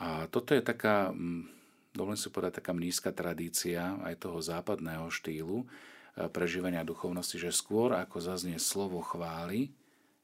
A 0.00 0.24
toto 0.32 0.56
je 0.56 0.64
taká, 0.64 1.12
mm, 1.12 1.52
dovolím 1.92 2.16
si 2.16 2.32
povedať, 2.32 2.64
taká 2.64 2.72
nízka 2.72 3.12
tradícia 3.12 4.00
aj 4.08 4.24
toho 4.24 4.40
západného 4.40 5.12
štýlu 5.12 5.68
e, 5.68 6.32
prežívania 6.32 6.80
duchovnosti, 6.80 7.36
že 7.36 7.52
skôr 7.52 7.92
ako 7.92 8.24
zaznie 8.24 8.56
slovo 8.56 9.04
chvály, 9.04 9.68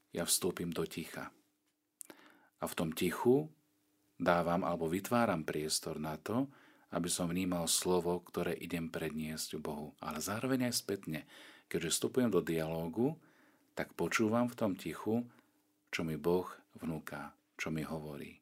ja 0.08 0.24
vstúpim 0.24 0.72
do 0.72 0.88
ticha. 0.88 1.28
A 2.56 2.64
v 2.64 2.76
tom 2.80 2.96
tichu 2.96 3.52
dávam 4.16 4.64
alebo 4.64 4.88
vytváram 4.88 5.44
priestor 5.44 6.00
na 6.00 6.16
to, 6.16 6.48
aby 6.90 7.08
som 7.10 7.30
vnímal 7.30 7.70
slovo, 7.70 8.18
ktoré 8.22 8.54
idem 8.58 8.90
predniesť 8.90 9.58
Bohu. 9.62 9.94
Ale 10.02 10.18
zároveň 10.18 10.70
aj 10.70 10.74
spätne, 10.82 11.26
keďže 11.70 11.94
vstupujem 11.94 12.30
do 12.30 12.42
dialógu, 12.42 13.14
tak 13.78 13.94
počúvam 13.94 14.50
v 14.50 14.58
tom 14.58 14.72
tichu, 14.74 15.22
čo 15.94 16.02
mi 16.02 16.18
Boh 16.18 16.46
vnúka, 16.82 17.34
čo 17.54 17.70
mi 17.70 17.86
hovorí. 17.86 18.40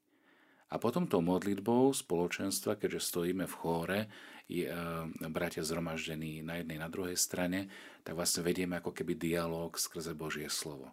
A 0.69 0.77
potom 0.77 1.09
tou 1.09 1.25
modlitbou 1.25 1.97
spoločenstva, 1.97 2.77
keďže 2.77 3.09
stojíme 3.09 3.49
v 3.49 3.55
chóre, 3.57 4.01
je, 4.49 4.69
e, 4.69 5.29
bratia 5.33 5.65
zhromaždení 5.65 6.45
na 6.45 6.61
jednej, 6.61 6.77
na 6.77 6.93
druhej 6.93 7.17
strane, 7.17 7.73
tak 8.05 8.17
vlastne 8.17 8.45
vedieme 8.45 8.77
ako 8.81 8.93
keby 8.93 9.17
dialóg 9.17 9.81
skrze 9.81 10.13
Božie 10.13 10.49
slovo 10.53 10.93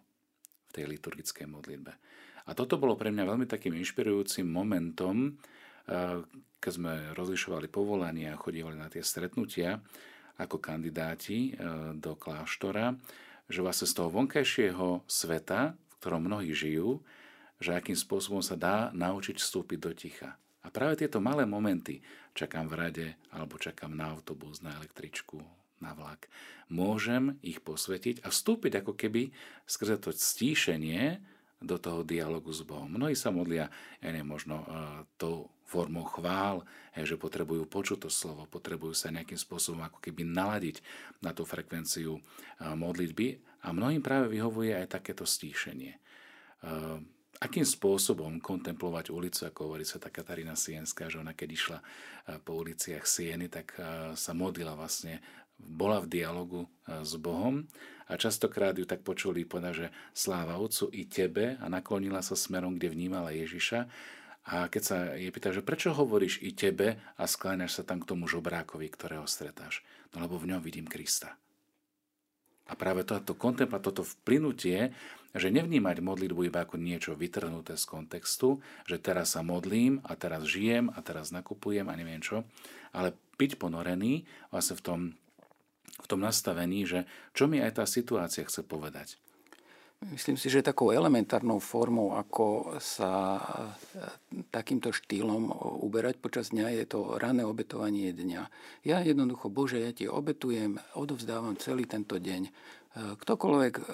v 0.68 0.80
tej 0.80 0.84
liturgickej 0.96 1.48
modlitbe. 1.48 1.92
A 2.46 2.50
toto 2.56 2.80
bolo 2.80 2.96
pre 2.96 3.12
mňa 3.12 3.24
veľmi 3.26 3.46
takým 3.48 3.76
inšpirujúcim 3.76 4.48
momentom, 4.48 5.36
keď 6.60 6.72
sme 6.74 6.94
rozlišovali 7.14 7.70
povolania 7.70 8.34
a 8.34 8.40
chodívali 8.40 8.74
na 8.74 8.90
tie 8.90 9.04
stretnutia 9.04 9.78
ako 10.36 10.60
kandidáti 10.60 11.52
e, 11.56 11.62
do 11.96 12.12
kláštora, 12.12 12.92
že 13.48 13.64
vlastne 13.64 13.88
z 13.88 13.96
toho 13.96 14.12
vonkajšieho 14.12 15.06
sveta, 15.08 15.72
v 15.72 15.94
ktorom 16.02 16.28
mnohí 16.28 16.52
žijú, 16.52 17.00
že 17.56 17.72
akým 17.72 17.96
spôsobom 17.96 18.44
sa 18.44 18.58
dá 18.58 18.92
naučiť 18.92 19.40
vstúpiť 19.40 19.78
do 19.80 19.92
ticha. 19.96 20.36
A 20.60 20.68
práve 20.68 20.98
tieto 20.98 21.22
malé 21.22 21.48
momenty, 21.48 22.02
čakám 22.36 22.68
v 22.68 22.74
rade, 22.76 23.06
alebo 23.32 23.56
čakám 23.56 23.94
na 23.94 24.12
autobus, 24.12 24.60
na 24.60 24.76
električku, 24.76 25.40
na 25.80 25.94
vlak, 25.94 26.28
môžem 26.68 27.38
ich 27.40 27.62
posvetiť 27.62 28.26
a 28.26 28.28
vstúpiť 28.28 28.82
ako 28.82 28.92
keby 28.98 29.30
skrze 29.64 30.02
to 30.02 30.10
stíšenie 30.10 31.22
do 31.62 31.76
toho 31.80 32.04
dialogu 32.04 32.52
s 32.52 32.60
Bohom. 32.62 32.88
Mnohí 32.88 33.16
sa 33.16 33.32
modlia, 33.32 33.72
ja 34.00 34.08
neviem, 34.12 34.28
možno 34.28 34.62
uh, 34.62 35.04
tou 35.16 35.48
formou 35.66 36.04
chvál, 36.06 36.62
že 36.94 37.18
potrebujú 37.18 37.66
počuť 37.66 38.06
to 38.06 38.10
slovo, 38.12 38.46
potrebujú 38.46 38.94
sa 38.94 39.10
nejakým 39.10 39.40
spôsobom 39.40 39.82
ako 39.82 39.98
keby 39.98 40.22
naladiť 40.22 40.84
na 41.24 41.34
tú 41.34 41.42
frekvenciu 41.42 42.20
uh, 42.20 42.22
modlitby 42.78 43.40
a 43.66 43.74
mnohým 43.74 44.04
práve 44.04 44.30
vyhovuje 44.30 44.76
aj 44.76 45.00
takéto 45.00 45.26
stíšenie. 45.26 45.98
Akým 47.36 47.66
spôsobom 47.66 48.40
kontemplovať 48.40 49.10
ulicu, 49.12 49.44
ako 49.44 49.68
hovorí 49.68 49.84
sa 49.84 50.00
tá 50.00 50.08
Katarína 50.08 50.54
Sienská, 50.54 51.10
že 51.10 51.18
ona 51.18 51.34
keď 51.34 51.48
išla 51.50 51.78
po 52.46 52.62
uliciach 52.62 53.04
Sieny, 53.04 53.50
tak 53.50 53.76
sa 54.14 54.32
modlila 54.32 54.72
vlastne, 54.72 55.20
bola 55.56 56.04
v 56.04 56.10
dialogu 56.10 56.60
s 56.86 57.16
Bohom 57.18 57.66
a 58.06 58.14
častokrát 58.14 58.76
ju 58.78 58.86
tak 58.86 59.02
počuli 59.02 59.42
povedať, 59.42 59.74
že 59.74 59.86
sláva 60.14 60.60
Otcu 60.62 60.92
i 60.94 61.08
tebe 61.10 61.58
a 61.58 61.66
naklonila 61.66 62.22
sa 62.22 62.38
smerom, 62.38 62.78
kde 62.78 62.92
vnímala 62.92 63.34
Ježiša. 63.34 63.88
A 64.46 64.70
keď 64.70 64.82
sa 64.82 64.96
jej 65.18 65.34
pýta, 65.34 65.50
že 65.50 65.66
prečo 65.66 65.90
hovoríš 65.90 66.38
i 66.38 66.54
tebe 66.54 67.02
a 67.18 67.24
skláňaš 67.26 67.82
sa 67.82 67.82
tam 67.82 67.98
k 67.98 68.08
tomu 68.14 68.30
žobrákovi, 68.30 68.86
ktorého 68.86 69.26
stretáš? 69.26 69.82
No 70.14 70.22
lebo 70.22 70.38
v 70.38 70.54
ňom 70.54 70.62
vidím 70.62 70.86
Krista. 70.86 71.34
A 72.66 72.74
práve 72.78 73.02
toto 73.02 73.34
kontempla, 73.34 73.82
toto 73.82 74.02
vplynutie, 74.02 74.90
že 75.34 75.50
nevnímať 75.50 76.02
modlitbu 76.02 76.50
iba 76.50 76.62
ako 76.62 76.78
niečo 76.78 77.14
vytrhnuté 77.18 77.74
z 77.74 77.84
kontextu, 77.86 78.62
že 78.86 79.02
teraz 79.02 79.34
sa 79.34 79.42
modlím 79.42 80.02
a 80.06 80.14
teraz 80.18 80.46
žijem 80.46 80.90
a 80.94 80.98
teraz 81.02 81.34
nakupujem 81.34 81.86
a 81.86 81.94
neviem 81.94 82.22
čo, 82.22 82.46
ale 82.90 83.14
byť 83.38 83.58
ponorený 83.58 84.26
vlastne 84.50 84.78
v 84.78 84.82
tom, 84.82 85.00
v 85.96 86.06
tom 86.06 86.20
nastavení, 86.20 86.84
že 86.84 87.08
čo 87.32 87.48
mi 87.48 87.60
aj 87.60 87.82
tá 87.82 87.84
situácia 87.88 88.44
chce 88.44 88.62
povedať. 88.62 89.16
Myslím 89.96 90.36
si, 90.36 90.52
že 90.52 90.60
takou 90.60 90.92
elementárnou 90.92 91.56
formou, 91.56 92.20
ako 92.20 92.76
sa 92.76 93.40
e, 93.40 93.40
takýmto 94.52 94.92
štýlom 94.92 95.48
uberať 95.80 96.20
počas 96.20 96.52
dňa, 96.52 96.84
je 96.84 96.84
to 96.84 97.16
rané 97.16 97.48
obetovanie 97.48 98.12
dňa. 98.12 98.42
Ja 98.84 99.00
jednoducho, 99.00 99.48
Bože, 99.48 99.80
ja 99.80 99.96
ti 99.96 100.04
obetujem, 100.04 100.76
odovzdávam 101.00 101.56
celý 101.56 101.88
tento 101.88 102.20
deň. 102.20 102.42
E, 102.44 102.50
ktokoľvek 103.16 103.74
e, 103.80 103.84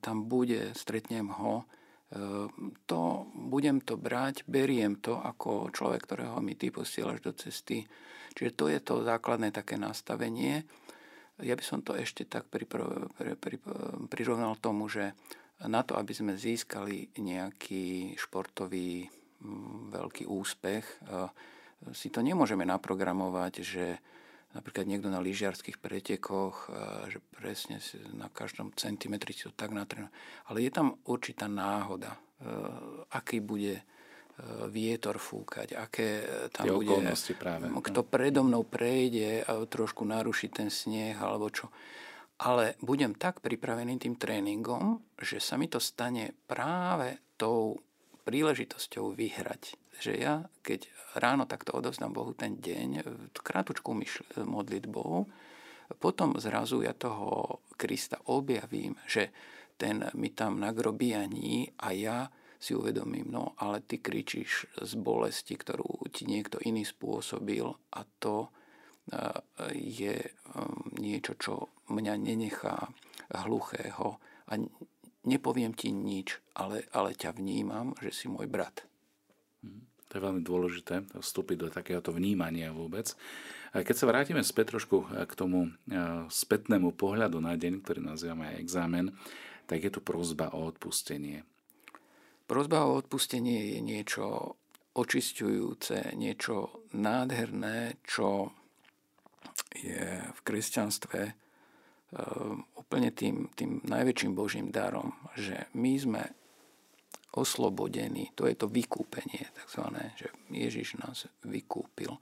tam 0.00 0.24
bude, 0.24 0.72
stretnem 0.72 1.28
ho, 1.28 1.68
to 2.84 3.24
budem 3.32 3.80
to 3.80 3.96
brať, 3.96 4.44
beriem 4.44 5.00
to 5.00 5.16
ako 5.16 5.72
človek, 5.72 6.04
ktorého 6.04 6.44
mi 6.44 6.60
ty 6.60 6.68
posielaš 6.68 7.24
do 7.24 7.32
cesty. 7.32 7.88
Čiže 8.36 8.52
to 8.52 8.64
je 8.68 8.80
to 8.84 8.94
základné 9.00 9.48
také 9.48 9.80
nastavenie. 9.80 10.68
Ja 11.42 11.58
by 11.58 11.64
som 11.66 11.82
to 11.82 11.98
ešte 11.98 12.24
tak 12.24 12.46
prirovnal 14.08 14.54
tomu, 14.62 14.86
že 14.86 15.12
na 15.66 15.82
to, 15.86 15.94
aby 15.94 16.14
sme 16.14 16.38
získali 16.38 17.14
nejaký 17.18 18.14
športový 18.18 19.06
mm, 19.06 19.94
veľký 19.94 20.24
úspech, 20.26 20.84
e, 20.86 20.96
si 21.94 22.10
to 22.14 22.22
nemôžeme 22.22 22.62
naprogramovať, 22.66 23.52
že 23.62 23.86
napríklad 24.54 24.86
niekto 24.86 25.08
na 25.10 25.22
lyžiarských 25.22 25.78
pretekoch, 25.78 26.66
e, 26.66 27.14
že 27.14 27.18
presne 27.34 27.78
na 28.14 28.26
každom 28.30 28.74
centimetri 28.74 29.34
si 29.34 29.46
to 29.46 29.54
tak 29.54 29.70
natrenuje. 29.70 30.10
Ale 30.50 30.66
je 30.66 30.70
tam 30.74 30.98
určitá 31.06 31.46
náhoda, 31.46 32.14
e, 32.14 32.18
aký 33.14 33.38
bude 33.38 33.82
vietor 34.70 35.22
fúkať, 35.22 35.78
aké 35.78 36.26
tam 36.50 36.66
Tie 36.66 36.74
bude, 36.74 36.98
práve. 37.38 37.70
kto 37.70 38.00
predo 38.02 38.42
mnou 38.42 38.66
prejde 38.66 39.46
a 39.46 39.62
trošku 39.66 40.02
naruší 40.02 40.50
ten 40.50 40.66
sneh 40.66 41.14
alebo 41.14 41.46
čo 41.46 41.70
ale 42.42 42.74
budem 42.82 43.14
tak 43.14 43.38
pripravený 43.38 44.02
tým 44.02 44.18
tréningom, 44.18 44.98
že 45.22 45.38
sa 45.38 45.54
mi 45.54 45.70
to 45.70 45.78
stane 45.78 46.34
práve 46.50 47.22
tou 47.38 47.78
príležitosťou 48.26 49.14
vyhrať. 49.14 49.78
Že 50.02 50.12
ja, 50.18 50.42
keď 50.66 50.90
ráno 51.22 51.46
takto 51.46 51.70
odovzdám 51.78 52.10
Bohu 52.10 52.34
ten 52.34 52.58
deň, 52.58 53.06
krátučku 53.30 53.94
myšl- 53.94 54.26
modlitbou, 54.42 55.30
potom 56.02 56.34
zrazu 56.42 56.82
ja 56.82 56.96
toho 56.96 57.62
Krista 57.78 58.18
objavím, 58.26 58.98
že 59.06 59.30
ten 59.78 60.02
mi 60.18 60.34
tam 60.34 60.58
nagrobíjaní 60.58 61.78
a 61.78 61.94
ja 61.94 62.18
si 62.62 62.78
uvedomím, 62.78 63.26
no 63.26 63.58
ale 63.58 63.82
ty 63.82 63.98
kričíš 63.98 64.70
z 64.78 64.92
bolesti, 64.94 65.58
ktorú 65.58 66.06
ti 66.14 66.30
niekto 66.30 66.62
iný 66.62 66.86
spôsobil 66.86 67.66
a 67.66 68.00
to 68.22 68.54
je 69.74 70.14
um, 70.54 70.86
niečo, 70.94 71.34
čo 71.34 71.74
mňa 71.90 72.14
nenechá 72.22 72.86
hluchého 73.34 74.22
a 74.46 74.52
nepoviem 75.26 75.74
ti 75.74 75.90
nič, 75.90 76.38
ale, 76.54 76.86
ale 76.94 77.18
ťa 77.18 77.34
vnímam, 77.34 77.98
že 77.98 78.14
si 78.14 78.26
môj 78.30 78.46
brat. 78.46 78.86
Mhm. 79.66 79.82
To 80.06 80.12
je 80.20 80.24
veľmi 80.28 80.42
dôležité, 80.44 80.94
vstúpiť 81.18 81.56
do 81.56 81.68
takéhoto 81.72 82.12
vnímania 82.12 82.68
vôbec. 82.68 83.16
Keď 83.72 83.96
sa 83.96 84.04
vrátime 84.04 84.44
späť 84.44 84.76
trošku 84.76 85.08
k 85.08 85.32
tomu 85.32 85.72
spätnému 86.28 86.92
pohľadu 86.92 87.40
na 87.40 87.56
deň, 87.56 87.80
ktorý 87.80 88.04
nazývame 88.04 88.52
aj 88.52 88.60
examen, 88.60 89.16
tak 89.64 89.80
je 89.80 89.88
tu 89.88 90.04
prozba 90.04 90.52
o 90.52 90.68
odpustenie. 90.68 91.48
Prozba 92.46 92.84
o 92.84 92.98
odpustenie 93.00 93.76
je 93.76 93.80
niečo 93.80 94.56
očisťujúce, 94.92 96.12
niečo 96.20 96.84
nádherné, 96.92 98.02
čo 98.04 98.52
je 99.72 100.04
v 100.20 100.40
kresťanstve 100.44 101.20
eh, 101.24 101.34
úplne 102.76 103.10
tým, 103.16 103.48
tým 103.56 103.80
najväčším 103.88 104.32
Božím 104.36 104.68
darom, 104.68 105.16
že 105.38 105.72
my 105.72 105.92
sme 105.96 106.22
oslobodení, 107.32 108.28
to 108.36 108.44
je 108.44 108.52
to 108.52 108.68
vykúpenie, 108.68 109.48
takzvané, 109.56 110.12
že 110.20 110.28
Ježiš 110.52 111.00
nás 111.00 111.24
vykúpil. 111.48 112.12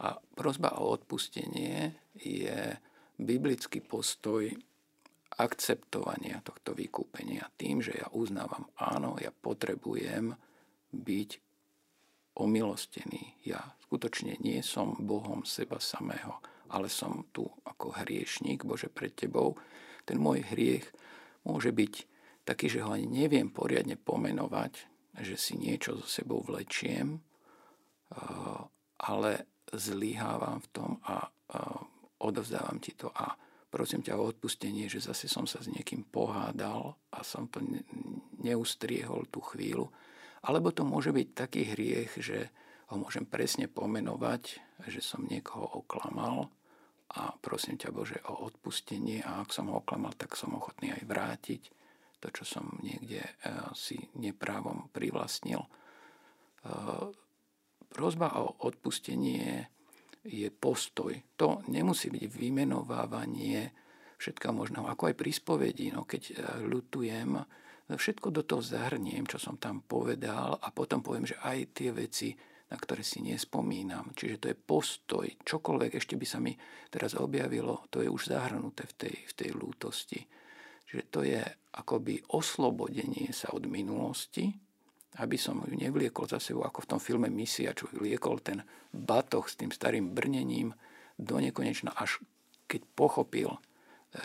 A 0.00 0.16
prozba 0.16 0.80
o 0.80 0.88
odpustenie 0.88 1.92
je 2.16 2.72
biblický 3.20 3.84
postoj 3.84 4.48
akceptovania 5.38 6.42
tohto 6.44 6.74
vykúpenia 6.74 7.50
tým, 7.58 7.82
že 7.82 7.94
ja 7.98 8.06
uznávam, 8.14 8.70
áno, 8.78 9.18
ja 9.18 9.34
potrebujem 9.34 10.34
byť 10.94 11.30
omilostený. 12.38 13.46
Ja 13.46 13.62
skutočne 13.86 14.38
nie 14.42 14.62
som 14.62 14.94
Bohom 15.02 15.46
seba 15.46 15.78
samého 15.78 16.38
ale 16.74 16.90
som 16.90 17.30
tu 17.30 17.46
ako 17.62 17.94
hriešník, 18.02 18.66
Bože, 18.66 18.90
pred 18.90 19.14
Tebou. 19.14 19.54
Ten 20.02 20.18
môj 20.18 20.42
hriech 20.50 20.90
môže 21.46 21.70
byť 21.70 21.94
taký, 22.42 22.66
že 22.66 22.82
ho 22.82 22.90
ani 22.90 23.06
neviem 23.06 23.54
poriadne 23.54 23.94
pomenovať, 23.94 24.72
že 25.22 25.38
si 25.38 25.54
niečo 25.54 25.94
so 26.02 26.06
sebou 26.10 26.42
vlečiem, 26.42 27.22
ale 28.98 29.62
zlyhávam 29.70 30.58
v 30.60 30.68
tom 30.74 30.90
a 31.06 31.30
odovzdávam 32.20 32.82
Ti 32.82 32.92
to 32.98 33.08
a 33.14 33.38
prosím 33.74 34.06
ťa 34.06 34.14
o 34.14 34.30
odpustenie, 34.30 34.86
že 34.86 35.02
zase 35.02 35.26
som 35.26 35.50
sa 35.50 35.58
s 35.58 35.66
niekým 35.66 36.06
pohádal 36.06 36.94
a 37.10 37.26
som 37.26 37.50
to 37.50 37.58
neustriehol 38.38 39.26
tú 39.26 39.42
chvíľu. 39.42 39.90
Alebo 40.46 40.70
to 40.70 40.86
môže 40.86 41.10
byť 41.10 41.28
taký 41.34 41.74
hriech, 41.74 42.14
že 42.22 42.54
ho 42.94 43.02
môžem 43.02 43.26
presne 43.26 43.66
pomenovať, 43.66 44.62
že 44.86 45.02
som 45.02 45.26
niekoho 45.26 45.82
oklamal 45.82 46.46
a 47.18 47.34
prosím 47.34 47.74
ťa 47.74 47.90
Bože 47.90 48.22
o 48.30 48.46
odpustenie 48.46 49.26
a 49.26 49.42
ak 49.42 49.50
som 49.50 49.66
ho 49.74 49.82
oklamal, 49.82 50.14
tak 50.14 50.38
som 50.38 50.54
ochotný 50.54 50.94
aj 50.94 51.02
vrátiť 51.02 51.62
to, 52.22 52.30
čo 52.30 52.46
som 52.46 52.78
niekde 52.78 53.20
e, 53.20 53.30
si 53.74 53.98
neprávom 54.14 54.88
privlastnil. 54.94 55.60
E, 55.60 55.68
prozba 57.90 58.38
o 58.38 58.54
odpustenie 58.62 59.73
je 60.24 60.48
postoj. 60.48 61.12
To 61.36 61.60
nemusí 61.68 62.08
byť 62.08 62.24
vymenovávanie 62.26 63.70
všetka 64.16 64.50
možného, 64.50 64.88
ako 64.88 65.12
aj 65.12 65.14
pri 65.20 65.30
spovedi. 65.30 65.92
No, 65.92 66.08
keď 66.08 66.22
e, 66.30 66.34
ľutujem, 66.64 67.36
všetko 67.84 68.32
do 68.32 68.42
toho 68.48 68.64
zahrniem, 68.64 69.28
čo 69.28 69.36
som 69.36 69.60
tam 69.60 69.84
povedal 69.84 70.56
a 70.56 70.72
potom 70.72 71.04
poviem, 71.04 71.28
že 71.28 71.36
aj 71.44 71.58
tie 71.76 71.92
veci 71.92 72.32
na 72.64 72.80
ktoré 72.80 73.04
si 73.04 73.20
nespomínam. 73.22 74.10
Čiže 74.16 74.40
to 74.40 74.46
je 74.50 74.56
postoj. 74.56 75.26
Čokoľvek 75.46 75.94
ešte 75.94 76.18
by 76.18 76.26
sa 76.26 76.40
mi 76.40 76.56
teraz 76.88 77.14
objavilo, 77.14 77.86
to 77.92 78.00
je 78.00 78.08
už 78.08 78.34
zahrnuté 78.34 78.88
v 78.88 78.94
tej, 78.98 79.14
v 79.30 79.32
tej 79.36 79.50
lútosti. 79.54 80.20
Čiže 80.88 81.04
to 81.12 81.20
je 81.22 81.38
akoby 81.76 82.18
oslobodenie 82.34 83.30
sa 83.30 83.54
od 83.54 83.70
minulosti, 83.70 84.50
aby 85.14 85.38
som 85.38 85.62
ju 85.62 85.78
nevliekol 85.78 86.26
za 86.26 86.42
sebou, 86.42 86.66
ako 86.66 86.82
v 86.82 86.90
tom 86.90 87.00
filme 87.00 87.30
Misia, 87.30 87.70
čo 87.70 87.86
vliekol 87.86 88.42
ten 88.42 88.66
batoh 88.90 89.46
s 89.46 89.54
tým 89.54 89.70
starým 89.70 90.10
brnením 90.10 90.74
do 91.14 91.38
nekonečna, 91.38 91.94
až 91.94 92.18
keď 92.66 92.82
pochopil, 92.98 93.54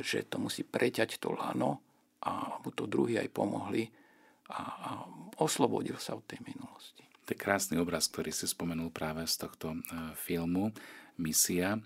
že 0.01 0.25
to 0.25 0.41
musí 0.41 0.65
preťať 0.65 1.21
to 1.21 1.33
lano 1.33 1.81
a 2.25 2.57
mu 2.61 2.73
to 2.73 2.89
druhý 2.89 3.21
aj 3.21 3.29
pomohli 3.29 3.85
a, 4.49 4.61
a 4.61 4.89
oslobodil 5.37 6.01
sa 6.01 6.17
od 6.17 6.25
tej 6.25 6.41
minulosti. 6.41 7.05
To 7.29 7.37
je 7.37 7.37
krásny 7.37 7.77
obraz, 7.77 8.09
ktorý 8.09 8.33
si 8.33 8.49
spomenul 8.49 8.89
práve 8.89 9.21
z 9.29 9.45
tohto 9.45 9.77
e, 9.77 9.79
filmu 10.17 10.73
Misia. 11.21 11.77
E, 11.77 11.81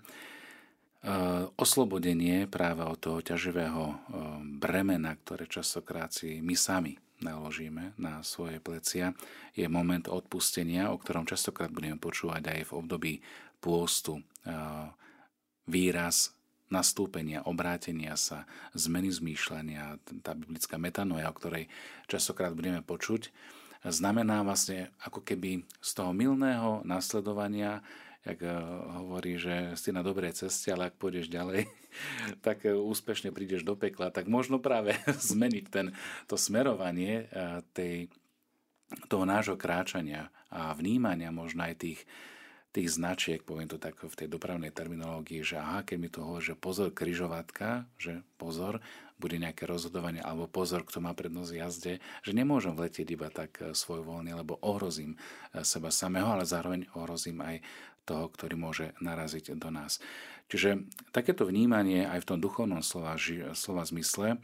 oslobodenie 1.60 2.48
práve 2.48 2.80
od 2.88 2.96
toho 2.96 3.20
ťaživého 3.20 3.84
e, 3.84 3.96
bremena, 4.56 5.12
ktoré 5.12 5.44
častokrát 5.44 6.16
si 6.16 6.40
my 6.40 6.56
sami 6.56 7.03
naložíme 7.22 7.94
na 8.00 8.24
svoje 8.26 8.58
plecia, 8.58 9.14
je 9.54 9.66
moment 9.70 10.06
odpustenia, 10.08 10.90
o 10.90 10.98
ktorom 10.98 11.28
častokrát 11.28 11.70
budeme 11.70 12.00
počúvať 12.00 12.42
aj 12.50 12.60
v 12.66 12.72
období 12.74 13.12
pôstu. 13.62 14.22
Výraz 15.64 16.34
nastúpenia, 16.68 17.46
obrátenia 17.46 18.18
sa, 18.18 18.44
zmeny 18.74 19.12
zmýšľania, 19.14 20.02
tá 20.26 20.34
biblická 20.34 20.74
metanoja, 20.80 21.30
o 21.30 21.36
ktorej 21.36 21.70
častokrát 22.10 22.50
budeme 22.56 22.82
počuť, 22.82 23.30
znamená 23.84 24.42
vlastne 24.42 24.90
ako 25.04 25.22
keby 25.22 25.62
z 25.78 25.90
toho 25.92 26.10
milného 26.16 26.82
nasledovania, 26.88 27.84
jak 28.24 28.40
eh, 28.40 28.52
hovorí, 28.98 29.36
že 29.36 29.76
si 29.76 29.92
na 29.92 30.00
dobrej 30.00 30.34
ceste, 30.34 30.72
ale 30.72 30.88
ak 30.90 30.98
pôjdeš 30.98 31.28
ďalej, 31.28 31.68
tak 32.46 32.64
eh, 32.64 32.72
úspešne 32.72 33.30
prídeš 33.30 33.62
do 33.62 33.76
pekla, 33.76 34.10
tak 34.10 34.26
možno 34.26 34.58
práve 34.58 34.96
zmeniť 35.32 35.64
ten, 35.68 35.92
to 36.26 36.40
smerovanie 36.40 37.28
eh, 37.28 37.60
tej, 37.76 38.08
toho 39.12 39.24
nášho 39.28 39.60
kráčania 39.60 40.32
a 40.48 40.72
vnímania 40.72 41.28
možno 41.28 41.68
aj 41.68 41.76
tých, 41.84 42.00
tých 42.74 42.90
značiek, 42.90 43.40
poviem 43.44 43.70
to 43.70 43.78
tak 43.78 44.00
v 44.02 44.18
tej 44.18 44.26
dopravnej 44.26 44.74
terminológii, 44.74 45.46
že 45.46 45.62
aha, 45.62 45.86
keď 45.86 45.96
mi 46.00 46.08
to 46.10 46.26
hovorí, 46.26 46.42
že 46.42 46.58
pozor 46.58 46.90
kryžovatka, 46.90 47.86
že 48.00 48.26
pozor, 48.34 48.82
bude 49.14 49.38
nejaké 49.38 49.64
rozhodovanie, 49.70 50.18
alebo 50.18 50.50
pozor, 50.50 50.82
kto 50.82 50.98
má 50.98 51.14
prednosť 51.14 51.52
jazde, 51.54 51.92
že 52.26 52.32
nemôžem 52.34 52.74
vletieť 52.74 53.14
iba 53.14 53.30
tak 53.30 53.62
e, 53.62 53.72
svoj 53.72 54.02
voľný, 54.02 54.34
lebo 54.34 54.58
ohrozím 54.58 55.14
e, 55.14 55.62
seba 55.62 55.94
samého, 55.94 56.26
ale 56.26 56.42
zároveň 56.42 56.90
ohrozím 56.98 57.38
aj 57.38 57.62
toho, 58.04 58.28
ktorý 58.30 58.54
môže 58.54 58.86
naraziť 59.00 59.56
do 59.56 59.72
nás. 59.72 59.98
Čiže 60.52 60.84
takéto 61.10 61.48
vnímanie 61.48 62.04
aj 62.04 62.24
v 62.24 62.28
tom 62.28 62.38
duchovnom 62.38 62.84
slova, 62.84 63.16
slova 63.56 63.82
zmysle 63.88 64.36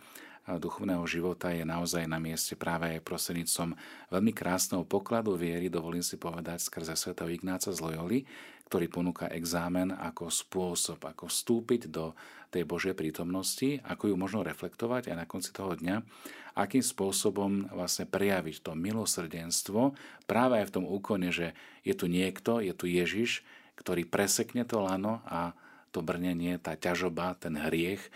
duchovného 0.49 1.05
života 1.05 1.53
je 1.53 1.63
naozaj 1.63 2.09
na 2.09 2.17
mieste 2.17 2.57
práve 2.57 2.91
aj 2.97 3.05
prostredníctvom 3.05 3.77
veľmi 4.11 4.33
krásneho 4.33 4.83
pokladu 4.83 5.37
viery, 5.37 5.69
dovolím 5.69 6.03
si 6.03 6.17
povedať, 6.17 6.65
skrze 6.65 6.97
svätého 6.97 7.29
Ignáca 7.31 7.71
z 7.71 7.79
Loyoli, 7.79 8.25
ktorý 8.71 8.87
ponúka 8.87 9.27
exámen 9.35 9.91
ako 9.91 10.31
spôsob, 10.31 11.03
ako 11.03 11.27
vstúpiť 11.27 11.91
do 11.91 12.14
tej 12.55 12.62
Božej 12.62 12.95
prítomnosti, 12.95 13.83
ako 13.83 14.14
ju 14.14 14.16
možno 14.18 14.47
reflektovať 14.47 15.11
aj 15.11 15.16
na 15.18 15.27
konci 15.27 15.51
toho 15.51 15.75
dňa, 15.75 16.07
akým 16.55 16.79
spôsobom 16.79 17.66
vlastne 17.75 18.07
prejaviť 18.07 18.62
to 18.62 18.79
milosrdenstvo 18.79 19.99
práve 20.31 20.62
aj 20.62 20.71
v 20.71 20.75
tom 20.79 20.87
úkone, 20.87 21.35
že 21.35 21.59
je 21.83 21.99
tu 21.99 22.07
niekto, 22.07 22.62
je 22.62 22.71
tu 22.71 22.87
Ježiš, 22.87 23.43
ktorý 23.75 24.07
presekne 24.07 24.62
to 24.62 24.79
lano 24.79 25.18
a 25.27 25.51
to 25.91 26.07
brnenie, 26.07 26.55
tá 26.62 26.79
ťažoba, 26.79 27.35
ten 27.43 27.59
hriech 27.59 28.07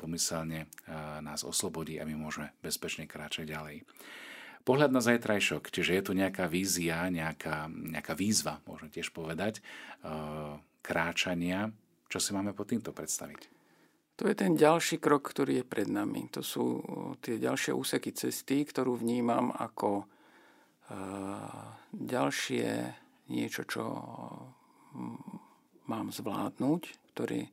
pomyselne 0.00 0.72
nás 1.20 1.44
oslobodí 1.44 2.00
a 2.00 2.08
my 2.08 2.16
môžeme 2.16 2.52
bezpečne 2.64 3.04
kráčať 3.04 3.48
ďalej. 3.48 3.84
Pohľad 4.62 4.94
na 4.94 5.02
zajtrajšok, 5.02 5.74
čiže 5.74 5.98
je 5.98 6.02
tu 6.06 6.12
nejaká 6.14 6.46
vízia, 6.46 7.10
nejaká, 7.10 7.66
nejaká 7.66 8.14
výzva, 8.14 8.62
môžem 8.62 8.94
tiež 8.94 9.10
povedať, 9.10 9.58
eh, 9.58 10.54
kráčania. 10.78 11.74
Čo 12.06 12.18
si 12.22 12.30
máme 12.30 12.54
pod 12.54 12.70
týmto 12.70 12.94
predstaviť? 12.94 13.50
To 14.20 14.28
je 14.30 14.38
ten 14.38 14.54
ďalší 14.54 15.02
krok, 15.02 15.26
ktorý 15.34 15.62
je 15.62 15.66
pred 15.66 15.88
nami. 15.90 16.30
To 16.38 16.46
sú 16.46 16.64
eh, 16.78 16.84
tie 17.18 17.42
ďalšie 17.42 17.74
úseky 17.74 18.14
cesty, 18.14 18.62
ktorú 18.62 19.02
vnímam 19.02 19.50
ako 19.50 20.06
eh, 20.06 20.96
ďalšie 21.90 22.66
niečo, 23.34 23.66
čo 23.66 23.82
mám 25.88 26.12
zvládnuť, 26.12 26.82
ktorý 27.14 27.48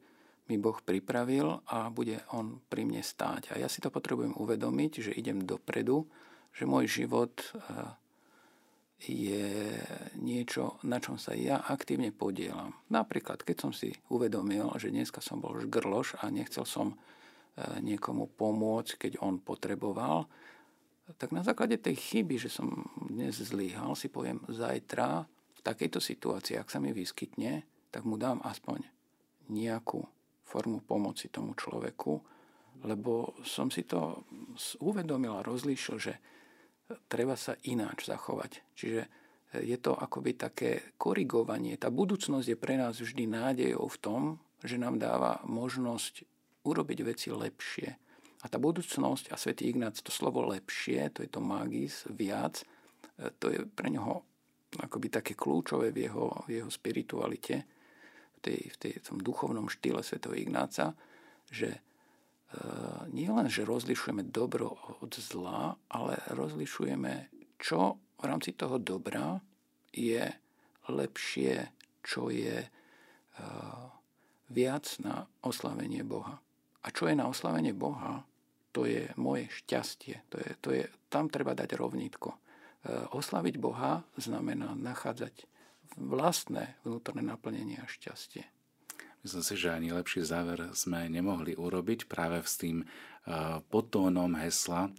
mi 0.50 0.58
Boh 0.58 0.78
pripravil 0.82 1.62
a 1.70 1.94
bude 1.94 2.26
On 2.34 2.58
pri 2.70 2.84
mne 2.84 3.06
stáť. 3.06 3.54
A 3.54 3.62
ja 3.62 3.70
si 3.70 3.80
to 3.80 3.94
potrebujem 3.94 4.34
uvedomiť, 4.34 4.92
že 5.10 5.16
idem 5.16 5.46
dopredu, 5.46 6.10
že 6.54 6.64
môj 6.70 6.86
život 6.88 7.34
eh, 7.56 7.96
je 9.00 9.80
niečo, 10.20 10.76
na 10.84 11.00
čom 11.00 11.16
sa 11.16 11.32
ja 11.32 11.64
aktívne 11.64 12.12
podielam. 12.12 12.76
Napríklad, 12.92 13.48
keď 13.48 13.58
som 13.58 13.72
si 13.72 13.96
uvedomil, 14.12 14.68
že 14.76 14.92
dneska 14.92 15.24
som 15.24 15.40
bol 15.40 15.56
žgrloš 15.56 16.20
a 16.20 16.28
nechcel 16.28 16.68
som 16.68 16.94
eh, 16.94 17.80
niekomu 17.80 18.28
pomôcť, 18.36 19.08
keď 19.08 19.12
on 19.24 19.40
potreboval, 19.40 20.28
tak 21.18 21.34
na 21.34 21.42
základe 21.42 21.82
tej 21.82 21.98
chyby, 21.98 22.38
že 22.38 22.54
som 22.54 22.86
dnes 23.02 23.34
zlíhal, 23.34 23.98
si 23.98 24.14
poviem, 24.14 24.46
zajtra 24.46 25.26
v 25.58 25.62
takejto 25.66 25.98
situácii, 25.98 26.62
ak 26.62 26.70
sa 26.70 26.78
mi 26.78 26.94
vyskytne, 26.94 27.66
tak 27.90 28.06
mu 28.06 28.22
dám 28.22 28.38
aspoň 28.46 28.86
nejakú 29.50 30.06
formu 30.46 30.86
pomoci 30.86 31.34
tomu 31.34 31.58
človeku, 31.58 32.22
lebo 32.86 33.34
som 33.42 33.74
si 33.74 33.84
to 33.84 34.24
uvedomil 34.80 35.42
a 35.42 35.46
rozlíšil, 35.46 35.98
že 35.98 36.14
treba 37.10 37.38
sa 37.38 37.54
ináč 37.66 38.10
zachovať. 38.10 38.52
Čiže 38.74 39.02
e, 39.06 39.10
je 39.66 39.78
to 39.78 39.94
akoby 39.94 40.34
také 40.38 40.72
korigovanie. 40.98 41.78
Tá 41.78 41.94
budúcnosť 41.94 42.48
je 42.50 42.58
pre 42.58 42.76
nás 42.78 42.98
vždy 42.98 43.30
nádejou 43.30 43.86
v 43.86 44.02
tom, 44.02 44.22
že 44.66 44.82
nám 44.82 45.00
dáva 45.00 45.40
možnosť 45.46 46.26
urobiť 46.66 47.00
veci 47.06 47.28
lepšie. 47.32 47.90
A 48.40 48.46
tá 48.48 48.56
budúcnosť, 48.56 49.32
a 49.32 49.36
svätý 49.36 49.68
Ignác, 49.68 50.00
to 50.00 50.12
slovo 50.16 50.48
lepšie, 50.48 51.12
to 51.12 51.20
je 51.28 51.30
to 51.30 51.44
magis, 51.44 52.08
viac, 52.08 52.64
e, 53.20 53.30
to 53.38 53.52
je 53.54 53.60
pre 53.68 53.92
neho 53.92 54.26
akoby 54.78 55.10
také 55.10 55.34
kľúčové 55.34 55.90
v 55.90 56.06
jeho, 56.10 56.46
v 56.46 56.62
jeho 56.62 56.70
spiritualite, 56.70 57.66
v, 58.38 58.40
tej, 58.40 58.60
v, 58.70 58.76
tej, 58.78 58.92
tom 59.02 59.18
duchovnom 59.18 59.66
štýle 59.66 60.06
svätého 60.06 60.38
Ignáca, 60.38 60.94
že 61.50 61.82
nie 63.14 63.30
len, 63.30 63.46
že 63.46 63.62
rozlišujeme 63.62 64.26
dobro 64.34 64.74
od 65.06 65.14
zla, 65.22 65.78
ale 65.90 66.18
rozlišujeme, 66.34 67.30
čo 67.62 68.02
v 68.20 68.24
rámci 68.26 68.58
toho 68.58 68.82
dobra 68.82 69.40
je 69.94 70.26
lepšie, 70.90 71.70
čo 72.02 72.34
je 72.34 72.66
eh, 72.66 72.70
viac 74.50 74.86
na 75.00 75.30
oslavenie 75.46 76.02
Boha. 76.04 76.42
A 76.84 76.88
čo 76.90 77.06
je 77.06 77.16
na 77.16 77.28
oslavenie 77.28 77.76
Boha, 77.76 78.26
to 78.72 78.86
je 78.86 79.10
moje 79.20 79.50
šťastie. 79.52 80.26
To 80.32 80.36
je, 80.40 80.50
to 80.62 80.70
je, 80.74 80.84
tam 81.12 81.28
treba 81.30 81.54
dať 81.54 81.78
rovnítko. 81.78 82.34
Eh, 82.34 83.06
oslaviť 83.14 83.56
Boha 83.62 84.04
znamená 84.18 84.74
nachádzať 84.74 85.46
vlastné 85.98 86.78
vnútorné 86.86 87.26
naplnenie 87.26 87.82
a 87.82 87.90
šťastie. 87.90 88.46
Myslím 89.20 89.44
si, 89.44 89.56
že 89.60 89.76
ani 89.76 89.92
lepší 89.92 90.24
záver 90.24 90.72
sme 90.72 91.12
nemohli 91.12 91.60
urobiť 91.60 92.08
práve 92.08 92.40
s 92.44 92.56
tým 92.56 92.88
podtónom 93.68 94.32
hesla 94.40 94.90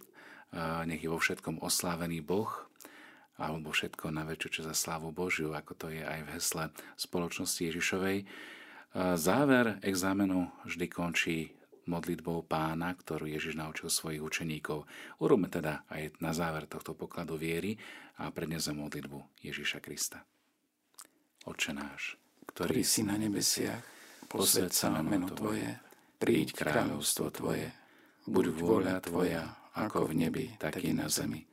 nech 0.86 1.02
je 1.02 1.10
vo 1.10 1.18
všetkom 1.18 1.62
oslávený 1.62 2.22
Boh 2.22 2.50
alebo 3.40 3.72
všetko 3.72 4.12
na 4.12 4.28
väčšiu 4.28 4.68
za 4.68 4.76
slávu 4.76 5.16
Božiu, 5.16 5.56
ako 5.56 5.72
to 5.72 5.86
je 5.88 6.04
aj 6.04 6.20
v 6.28 6.32
hesle 6.36 6.64
spoločnosti 7.00 7.62
Ježišovej. 7.72 8.28
Záver 9.16 9.80
exámenu 9.80 10.52
vždy 10.68 10.86
končí 10.92 11.38
modlitbou 11.88 12.44
pána, 12.44 12.92
ktorú 12.92 13.24
Ježiš 13.24 13.56
naučil 13.56 13.88
svojich 13.88 14.20
učeníkov. 14.20 14.84
Urobme 15.24 15.48
teda 15.48 15.88
aj 15.88 16.20
na 16.20 16.36
záver 16.36 16.68
tohto 16.68 16.92
pokladu 16.92 17.40
viery 17.40 17.80
a 18.20 18.28
prednesem 18.28 18.76
modlitbu 18.76 19.40
Ježiša 19.40 19.80
Krista. 19.80 20.20
Oče 21.48 21.72
náš, 21.72 22.20
ktorý, 22.52 22.76
ktorý 22.76 22.82
si 22.84 23.00
na 23.08 23.16
nebesiach, 23.16 23.80
posved 24.30 24.70
sa 24.70 24.94
meno 25.02 25.26
Tvoje, 25.26 25.82
príď 26.22 26.54
kráľovstvo 26.54 27.34
Tvoje, 27.34 27.74
buď 28.30 28.46
vôľa 28.54 28.96
Tvoja, 29.02 29.58
ako 29.74 30.06
v 30.06 30.22
nebi, 30.22 30.46
tak 30.54 30.78
i 30.86 30.94
na 30.94 31.10
zemi. 31.10 31.50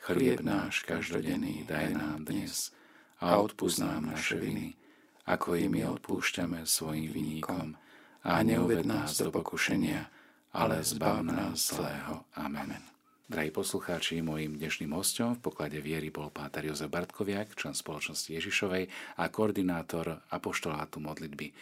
Chlieb 0.00 0.40
náš 0.40 0.88
každodenný 0.88 1.68
daj 1.68 1.92
nám 1.92 2.24
dnes 2.24 2.72
a 3.20 3.36
odpúsť 3.36 3.84
nám 3.84 4.16
naše 4.16 4.40
viny, 4.40 4.72
ako 5.28 5.60
i 5.60 5.68
my 5.68 5.84
odpúšťame 6.00 6.64
svojim 6.64 7.12
viníkom. 7.12 7.76
A 8.24 8.40
neuved 8.40 8.88
nás 8.88 9.20
do 9.20 9.28
pokušenia, 9.28 10.08
ale 10.56 10.80
zbav 10.80 11.20
nás 11.20 11.76
zlého. 11.76 12.24
Amen. 12.40 12.80
Drahí 13.24 13.52
poslucháči, 13.52 14.20
mojim 14.24 14.56
dnešným 14.56 14.92
hostom 14.96 15.36
v 15.36 15.44
poklade 15.44 15.80
viery 15.80 16.08
bol 16.08 16.28
páter 16.28 16.68
Jozef 16.68 16.88
Bartkoviak, 16.88 17.56
člen 17.56 17.76
spoločnosti 17.76 18.32
Ježišovej 18.32 18.88
a 19.20 19.24
koordinátor 19.28 20.24
apoštolátu 20.28 21.00
modlitby. 21.00 21.52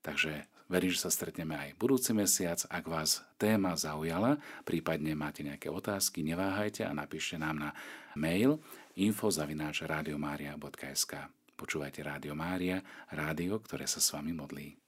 Takže 0.00 0.48
verím, 0.72 0.96
že 0.96 1.04
sa 1.04 1.12
stretneme 1.12 1.58
aj 1.58 1.74
budúci 1.76 2.16
mesiac. 2.16 2.64
Ak 2.72 2.88
vás 2.88 3.20
téma 3.36 3.76
zaujala, 3.76 4.40
prípadne 4.64 5.12
máte 5.12 5.44
nejaké 5.44 5.68
otázky, 5.68 6.24
neváhajte 6.24 6.88
a 6.88 6.96
napíšte 6.96 7.36
nám 7.36 7.68
na 7.68 7.76
mail 8.16 8.56
infozavináčradiomaria.sk 8.96 11.12
Počúvajte 11.60 12.00
Rádio 12.00 12.32
Mária, 12.32 12.80
rádio, 13.12 13.60
ktoré 13.60 13.84
sa 13.84 14.00
s 14.00 14.16
vami 14.16 14.32
modlí. 14.32 14.79